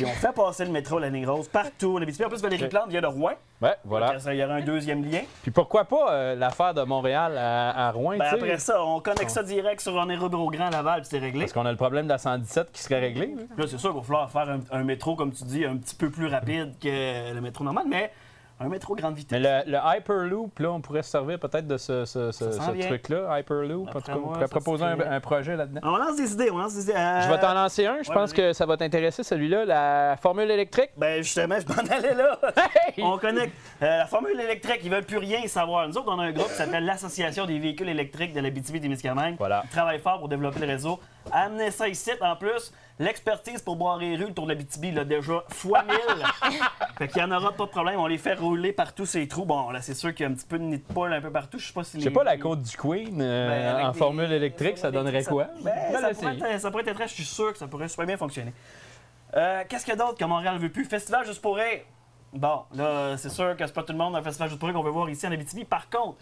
[0.04, 2.26] Puis on fait passer le métro, la ligne rose, partout en Abitibi.
[2.26, 2.68] En plus, Valérie.
[2.70, 3.34] Plante vient de Rouen.
[3.62, 4.14] Ouais, voilà.
[4.14, 5.22] Donc, Il y aura un deuxième lien.
[5.42, 9.30] Puis pourquoi pas euh, l'affaire de Montréal à, à Rouen, Ben, après ça, on connecte
[9.32, 11.42] ça direct sur un au Grand Laval, puis c'est réglé.
[11.42, 13.34] Parce qu'on a le problème de la 117 qui serait réglé.
[13.36, 13.44] là.
[13.58, 15.96] Là, c'est sûr qu'il va falloir faire un, un métro, comme tu dis, un petit
[15.96, 18.12] peu plus rapide que le métro normal, mais
[18.60, 19.40] un métro grande vitesse.
[19.40, 23.90] Mais le, le Hyperloop, là, on pourrait se servir peut-être de ce, truc-là, Hyperloop.
[23.96, 25.82] En tout on pourrait proposer un, projet là-dedans.
[25.84, 26.94] On lance des idées, on lance des idées.
[26.94, 28.02] Euh, Je vais t'en lancer un.
[28.04, 30.92] Je ouais, pense que ça va t'intéresser, celui-là, la formule électrique.
[30.98, 32.40] Ben justement, je m'en allais là.
[32.58, 33.04] Hey!
[33.04, 35.88] On connecte euh, la formule électrique, ils veulent plus rien savoir.
[35.88, 39.36] Nous autres, on a un groupe qui s'appelle l'Association des véhicules électriques de l'Abitibi-Témiscamingue.
[39.38, 39.62] Voilà.
[39.66, 41.00] Ils travaillent fort pour développer le réseau.
[41.32, 42.12] Amenez ça ici.
[42.22, 45.96] En plus, l'expertise pour boire les rues autour de l'Abitibi, là, déjà, fois 1000.
[46.98, 48.00] fait qu'il y en aura pas de problème.
[48.00, 49.46] On les fait rouler partout ces trous.
[49.46, 51.22] Bon, là, c'est sûr qu'il y a un petit peu de nid de poule un
[51.22, 51.60] peu partout.
[51.60, 53.92] Je sais pas si Je sais les- pas, la côte du Queen euh, Ben, en
[53.92, 55.48] des- formule électrique, ça donnerait quoi?
[55.62, 58.06] Ben, ça, pourrait être, ça pourrait être très, je suis sûr que ça pourrait super
[58.06, 58.54] bien fonctionner.
[59.36, 60.86] Euh, Qu'est-ce qu'il y a d'autre que Montréal veut plus?
[60.86, 61.82] Festival juste pour rire.
[62.34, 64.76] Bon, là, c'est sûr que c'est pas tout le monde un festival juste pour rire
[64.78, 65.66] qu'on veut voir ici en Abitibi.
[65.66, 66.18] Par contre,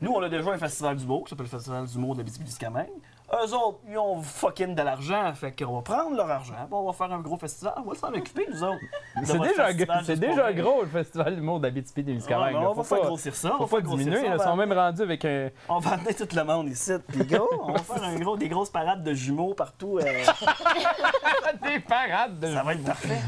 [0.00, 2.88] nous, on a déjà un festival d'humour qui s'appelle le Festival d'humour de l'Abitibi-Témiscamingue.
[3.32, 6.84] Eux autres, ils ont fucking de l'argent, fait qu'on va prendre leur argent, puis on
[6.84, 7.74] va faire un gros festival.
[7.76, 8.80] On va s'en occuper, nous autres.
[9.24, 12.70] C'est déjà, festival c'est déjà gros, le festival d'humour d'Abitibi témiscamingue Ouais, là.
[12.70, 13.54] on va faire pas- grossir ça.
[13.54, 15.50] on Faut va pas diminuer, ils sont même rendus avec un...
[15.68, 18.48] On va amener tout le monde ici, puis go, on va faire un gros, des
[18.48, 19.98] grosses parades de jumeaux partout.
[19.98, 20.02] euh,
[21.62, 22.48] des parades de...
[22.48, 23.18] Ça va être parfait.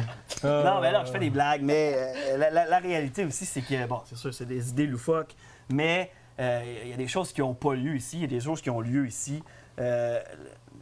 [0.44, 3.86] Euh, Non, mais là, je fais des blagues, mais euh, la, réalité aussi, c'est que,
[3.86, 5.34] bon, c'est sûr, c'est des idées loufoques,
[5.70, 8.40] mais il y a des choses qui n'ont pas lieu ici, il y a des
[8.40, 9.44] choses qui ont lieu ici.
[9.78, 10.22] Euh,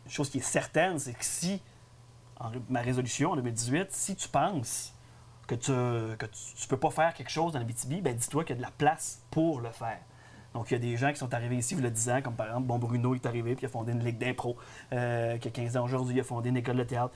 [0.09, 1.61] chose qui est certaine, c'est que si,
[2.39, 4.95] en ma résolution en 2018, si tu penses
[5.47, 5.73] que tu
[6.17, 8.63] que tu, peux pas faire quelque chose dans la BTB, ben dis-toi qu'il y a
[8.63, 10.01] de la place pour le faire.
[10.55, 12.35] Donc, il y a des gens qui sont arrivés ici, y a 10 ans, comme
[12.35, 14.57] par exemple, bon, Bruno est arrivé, puis il a fondé une ligue d'impro,
[14.93, 17.15] euh, qui a 15 ans aujourd'hui, il a fondé une école de théâtre.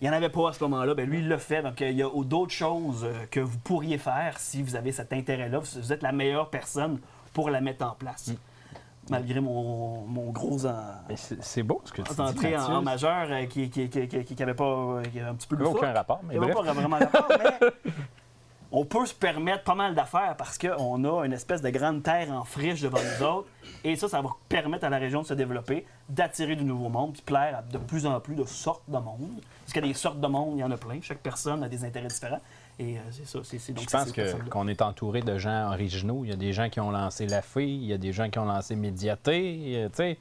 [0.00, 1.62] Il n'y en avait pas à ce moment-là, ben lui, il l'a fait.
[1.62, 5.12] Donc, il y a d'autres choses euh, que vous pourriez faire si vous avez cet
[5.12, 5.58] intérêt-là.
[5.58, 6.98] Vous vous êtes la meilleure personne
[7.34, 8.32] pour la mettre en place.
[9.10, 10.74] Malgré mon, mon gros en,
[11.16, 14.34] c'est beau ce que tu dis, entrée en, majeur euh, qui, qui, qui, qui, qui-
[14.36, 14.64] qui avait pas.
[14.64, 16.66] euh, qui avait un petit peu Aucun rapport, mais Il n'y avait bref.
[16.66, 17.26] pas vraiment rapport,
[17.62, 17.70] mais
[18.72, 22.30] on peut se permettre pas mal d'affaires parce qu'on a une espèce de grande terre
[22.30, 23.48] en friche devant nous autres.
[23.82, 27.12] Et ça, ça va permettre à la région de se développer, d'attirer du nouveau monde,
[27.14, 29.40] puis plaire à de plus en plus de sortes de monde.
[29.62, 31.00] Parce qu'il y a des sortes de monde, il y en a plein.
[31.02, 32.40] Chaque personne a des intérêts différents.
[32.78, 33.40] Et euh, c'est ça.
[33.44, 34.12] c'est- c'est- donc Je pense
[34.50, 36.22] qu'on est entouré de gens originaux.
[36.24, 38.30] Il y a des gens qui ont lancé La Fille, il y a des gens
[38.30, 40.18] qui ont lancé Médiaté, euh, tu sais,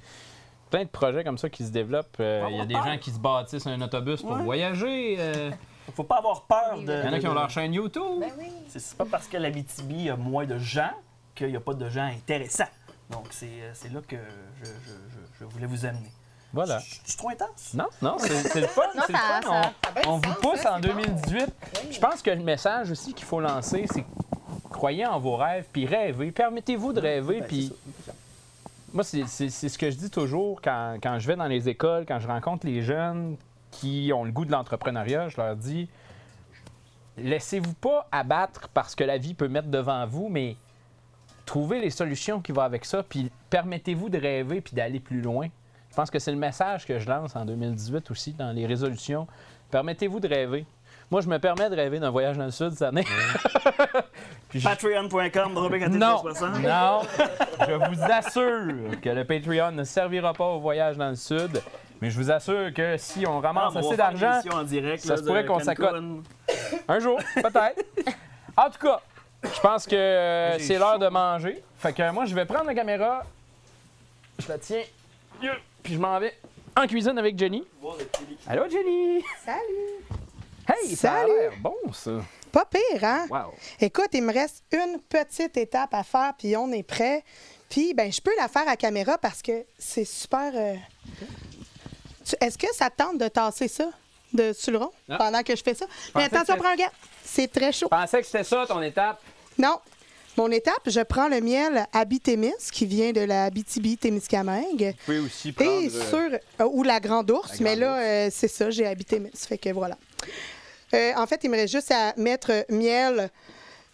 [0.70, 2.18] plein de projets comme ça qui se développent.
[2.20, 4.44] Euh, il y a des gens qui se bâtissent un autobus pour Ouais.
[4.44, 5.16] voyager.
[5.20, 5.52] euh,
[5.96, 6.84] Faut pas avoir peur de.
[7.02, 8.24] il y en a qui ont leur chaîne YouTube.
[8.68, 10.92] C'est c'est pas parce que l'Abitibi a moins de gens
[11.34, 12.66] qu'il n'y a pas de gens intéressants.
[13.10, 14.18] Donc, c'est c'est là que
[14.60, 16.12] je, je- je- je voulais vous amener.
[16.54, 16.80] Voilà.
[16.80, 17.74] Je suis trop intense?
[17.74, 18.82] Non, non, c'est le fun.
[18.96, 19.42] Non, le fun.
[19.42, 19.72] ça-
[20.08, 21.46] On- ça vous sens, pousse ça, en c'est 2018.
[21.92, 24.04] Je pense que le message aussi qu'il faut lancer, c'est
[24.70, 26.32] croyez en vos rêves, puis rêvez.
[26.32, 27.74] Permettez-vous de rêver, Ben, puis
[28.94, 31.70] moi, c'est c'est- c'est ce que je dis toujours quand, quand je vais dans les
[31.70, 33.36] écoles, quand je rencontre les jeunes
[33.72, 35.88] qui ont le goût de l'entrepreneuriat, je leur dis
[37.18, 40.56] laissez-vous pas abattre parce que la vie peut mettre devant vous, mais
[41.46, 45.48] trouvez les solutions qui vont avec ça, puis permettez-vous de rêver puis d'aller plus loin.
[46.00, 49.28] Je pense que c'est le message que je lance en 2018 aussi dans les résolutions.
[49.70, 50.66] Permettez-vous de rêver.
[51.12, 53.04] Moi, je me permets de rêver d'un voyage dans le Sud cette année.
[54.54, 55.54] Je- Patreon.com,
[55.98, 56.60] non, 60.
[56.60, 57.02] non,
[57.68, 61.62] je vous assure que le Patreon ne servira pas au voyage dans le Sud,
[62.00, 64.54] mais je vous assure que si on ramasse Ah, on va assez faire d'argent, l'émission
[64.54, 66.02] en direct, ça se pourrait qu'on s'accote.
[66.88, 67.84] Un jour, peut-être.
[68.56, 69.02] En tout cas,
[69.44, 71.62] je pense que c'est l'heure de manger.
[71.78, 73.24] Fait que moi, je vais prendre la caméra,
[74.40, 74.84] je la tiens,
[75.42, 76.36] yeah, puis je m'en vais
[76.76, 77.64] en cuisine avec Jenny.
[78.48, 79.24] Allô, Jenny?
[79.46, 80.20] Salut!
[80.68, 81.32] Hey, ça a Salut.
[81.34, 82.12] l'air bon, ça.
[82.52, 83.26] Pas pire, hein?
[83.30, 83.54] Wow.
[83.82, 87.24] Écoute, il me reste une petite étape à faire, puis on est prêt.
[87.70, 90.52] Puis, ben, je peux la faire à caméra parce que c'est super.
[90.56, 90.76] euh,
[92.42, 93.90] Est-ce que ça te tente de tasser ça
[94.34, 95.18] de, sur le rond Ah.
[95.18, 95.86] pendant que je fais ça?
[96.16, 96.92] Mais attention, prends un gars.
[97.24, 97.88] C'est très chaud.
[97.92, 99.20] Je pensais que c'était ça, ton étape.
[99.58, 99.80] Non.
[100.40, 104.96] Mon étape, je prends le miel Abitémis qui vient de la Abitibi-Témiscamingue.
[105.00, 105.70] Vous pouvez aussi prendre...
[105.70, 106.40] Et euh, sur.
[106.62, 109.46] euh, ou la grande ours, La mais là, euh, c'est ça, j'ai habité Miss.
[109.46, 109.98] Fait que voilà.
[110.94, 113.30] Euh, en fait, il me reste juste à mettre miel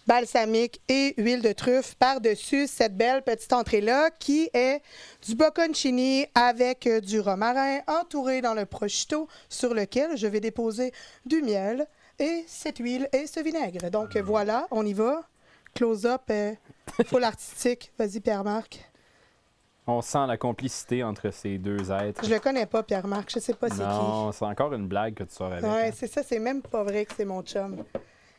[0.05, 4.83] balsamique et huile de truffe par-dessus cette belle petite entrée-là qui est
[5.27, 10.93] du bocconcini avec du romarin entouré dans le prosciutto sur lequel je vais déposer
[11.25, 11.87] du miel
[12.19, 13.89] et cette huile et ce vinaigre.
[13.89, 15.23] Donc euh, voilà, on y va.
[15.75, 16.53] Close-up, euh,
[17.05, 17.91] full artistique.
[17.99, 18.89] Vas-y, Pierre-Marc.
[19.87, 22.25] On sent la complicité entre ces deux êtres.
[22.25, 23.29] Je le connais pas, Pierre-Marc.
[23.31, 23.81] Je sais pas c'est qui.
[23.81, 25.63] Non, c'est encore une blague que tu sors avec.
[25.63, 25.91] Ouais, hein.
[25.93, 27.83] c'est ça, c'est même pas vrai que c'est mon chum.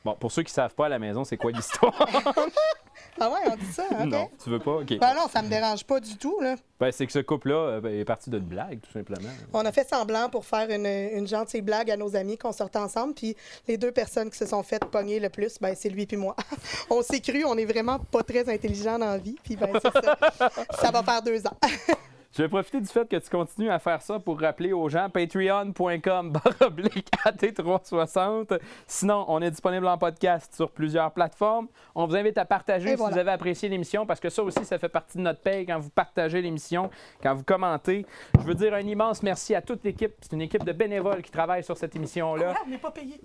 [0.05, 1.95] Bon, pour ceux qui savent pas à la maison, c'est quoi l'histoire?
[3.20, 4.06] Ah ouais, on dit ça, OK?
[4.06, 4.76] Non, tu veux pas?
[4.76, 4.98] OK.
[4.98, 6.56] Ben non, ça me dérange pas du tout, là.
[6.78, 9.30] Ben, c'est que ce couple-là euh, ben, est parti d'une blague, tout simplement.
[9.52, 12.78] On a fait semblant pour faire une, une gentille blague à nos amis qu'on sortait
[12.78, 13.34] ensemble, puis
[13.66, 16.36] les deux personnes qui se sont faites pogner le plus, ben c'est lui puis moi.
[16.90, 19.93] on s'est cru, on est vraiment pas très intelligents dans la vie, puis ben c'est
[19.93, 20.18] ça.
[20.80, 21.56] ça va faire deux ans.
[22.37, 25.09] Je vais profiter du fait que tu continues à faire ça pour rappeler aux gens
[25.09, 28.59] patreon.com baroblique AT360.
[28.87, 31.67] Sinon, on est disponible en podcast sur plusieurs plateformes.
[31.95, 33.15] On vous invite à partager Et si voilà.
[33.15, 35.79] vous avez apprécié l'émission parce que ça aussi, ça fait partie de notre paye quand
[35.79, 36.91] vous partagez l'émission,
[37.23, 38.05] quand vous commentez.
[38.39, 40.13] Je veux dire un immense merci à toute l'équipe.
[40.21, 42.53] C'est une équipe de bénévoles qui travaille sur cette émission-là.
[42.67, 43.19] On n'est pas payé.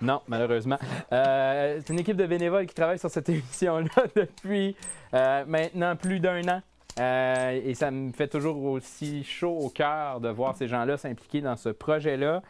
[0.00, 0.78] Non, malheureusement.
[1.10, 4.76] Euh, c'est une équipe de bénévoles qui travaille sur cette émission-là depuis
[5.14, 6.62] euh, maintenant plus d'un an.
[6.98, 11.40] Euh, et ça me fait toujours aussi chaud au cœur de voir ces gens-là s'impliquer
[11.40, 12.42] dans ce projet-là.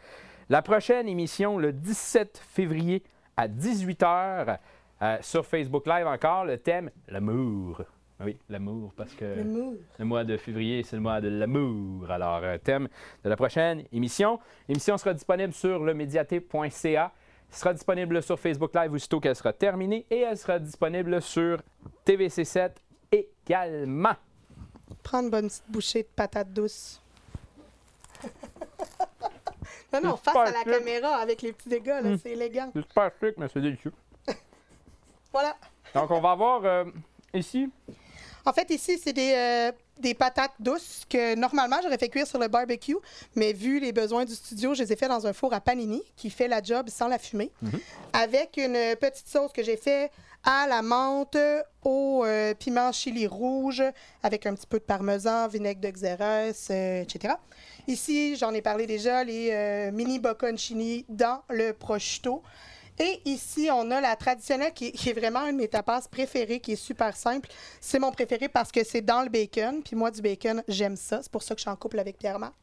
[0.49, 3.03] La prochaine émission, le 17 février
[3.37, 4.57] à 18h,
[5.01, 7.81] euh, sur Facebook Live encore, le thème l'amour.
[8.23, 12.09] Oui, l'amour, parce que le mois de février, c'est le mois de l'amour.
[12.09, 12.87] Alors, euh, thème
[13.23, 14.39] de la prochaine émission.
[14.69, 17.11] L'émission sera disponible sur lemediaté.ca.
[17.49, 21.61] Sera disponible sur Facebook Live aussitôt qu'elle sera terminée et elle sera disponible sur
[22.05, 22.71] TVC7
[23.11, 24.15] également.
[25.01, 27.01] Prends une bonne petite bouchée de patate douce.
[29.93, 32.17] non, non, face à la caméra avec les petits dégâts, là, Mm.
[32.21, 32.71] c'est élégant.
[32.73, 33.93] C'est super chic, mais c'est délicieux.
[35.31, 35.55] Voilà.
[35.95, 36.85] Donc, on va avoir euh,
[37.33, 37.69] ici
[38.45, 42.37] En fait, ici, c'est des, euh, des patates douces que normalement, j'aurais fait cuire sur
[42.39, 42.97] le barbecue,
[43.35, 46.03] mais vu les besoins du studio, je les ai fait dans un four à panini
[46.15, 47.51] qui fait la job sans la fumée,
[48.13, 50.11] avec une petite sauce que j'ai fait
[50.43, 51.37] à la menthe,
[51.83, 53.83] au euh, piment chili rouge,
[54.21, 57.35] avec un petit peu de parmesan, vinaigre de xérès, euh, etc.
[57.87, 62.43] Ici, j'en ai parlé déjà, les euh, mini bocconcini dans le prosciutto.
[62.99, 66.59] Et ici, on a la traditionnelle qui, qui est vraiment une de mes tapas préférées,
[66.59, 67.49] qui est super simple.
[67.81, 69.81] C'est mon préféré parce que c'est dans le bacon.
[69.81, 71.21] Puis moi, du bacon, j'aime ça.
[71.23, 72.53] C'est pour ça que je suis en couple avec Pierre-Marc.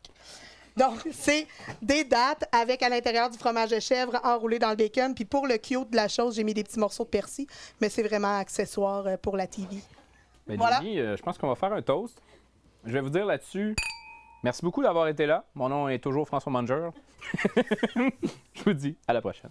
[0.77, 1.47] Donc, c'est
[1.83, 5.15] des dates avec à l'intérieur du fromage de chèvre enroulé dans le bacon.
[5.15, 7.47] Puis pour le cute de la chose, j'ai mis des petits morceaux de persil,
[7.81, 9.77] mais c'est vraiment accessoire euh, pour la TV.
[10.47, 10.79] Ben, Voilà.
[10.79, 12.21] Jenny, euh, je pense qu'on va faire un toast.
[12.85, 13.77] Je vais vous dire là-dessus,
[14.43, 15.45] merci beaucoup d'avoir été là.
[15.55, 16.89] Mon nom est toujours François Manger.
[17.95, 19.51] je vous dis à la prochaine.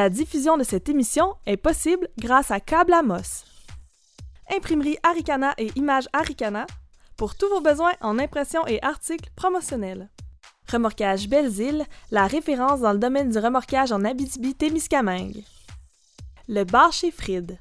[0.00, 3.44] La diffusion de cette émission est possible grâce à Câble Amos.
[4.50, 6.66] Imprimerie Aricana et Images Aricana
[7.18, 10.08] pour tous vos besoins en impression et articles promotionnels.
[10.72, 15.44] Remorquage Belles-Îles, la référence dans le domaine du remorquage en Abitibi-Témiscamingue.
[16.48, 17.58] Le bar chez Fried.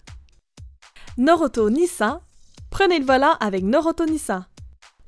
[1.17, 2.21] Noroto Nissan,
[2.69, 4.45] prenez le volant avec Noroto Nissan.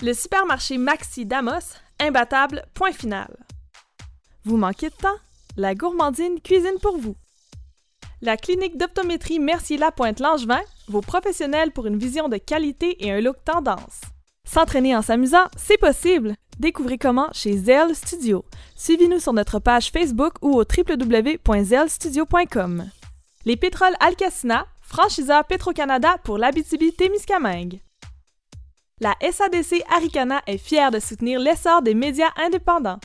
[0.01, 3.33] Le supermarché Maxi Damos, imbattable, point final.
[4.43, 5.19] Vous manquez de temps?
[5.55, 7.15] La gourmandine cuisine pour vous.
[8.23, 14.01] La clinique d'optométrie Mercier-Lapointe-Langevin, vos professionnels pour une vision de qualité et un look tendance.
[14.43, 16.35] S'entraîner en s'amusant, c'est possible!
[16.59, 18.45] Découvrez comment chez Zell Studio.
[18.75, 22.91] Suivez-nous sur notre page Facebook ou au www.zellstudio.com.
[23.45, 27.79] Les pétroles Alcacina, franchiseur Petro-Canada pour l'Abitibi-Témiscamingue.
[28.99, 32.99] La SADC Aricana est fière de soutenir l'essor des médias indépendants.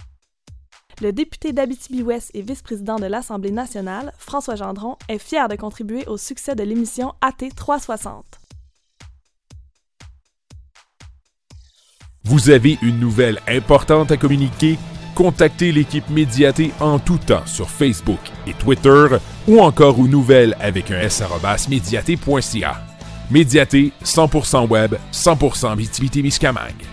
[1.03, 6.17] Le député d'Abitibi-Ouest et vice-président de l'Assemblée nationale, François Gendron, est fier de contribuer au
[6.17, 8.25] succès de l'émission AT 360.
[12.25, 14.79] Vous avez une nouvelle importante à communiquer?
[15.15, 19.07] Contactez l'équipe Médiaté en tout temps sur Facebook et Twitter
[19.47, 21.23] ou encore aux nouvelles avec un s
[21.69, 22.83] médiaté.ca.
[23.31, 26.87] Médiaté, 100% web, 100% Abitibi-Témiscamingue.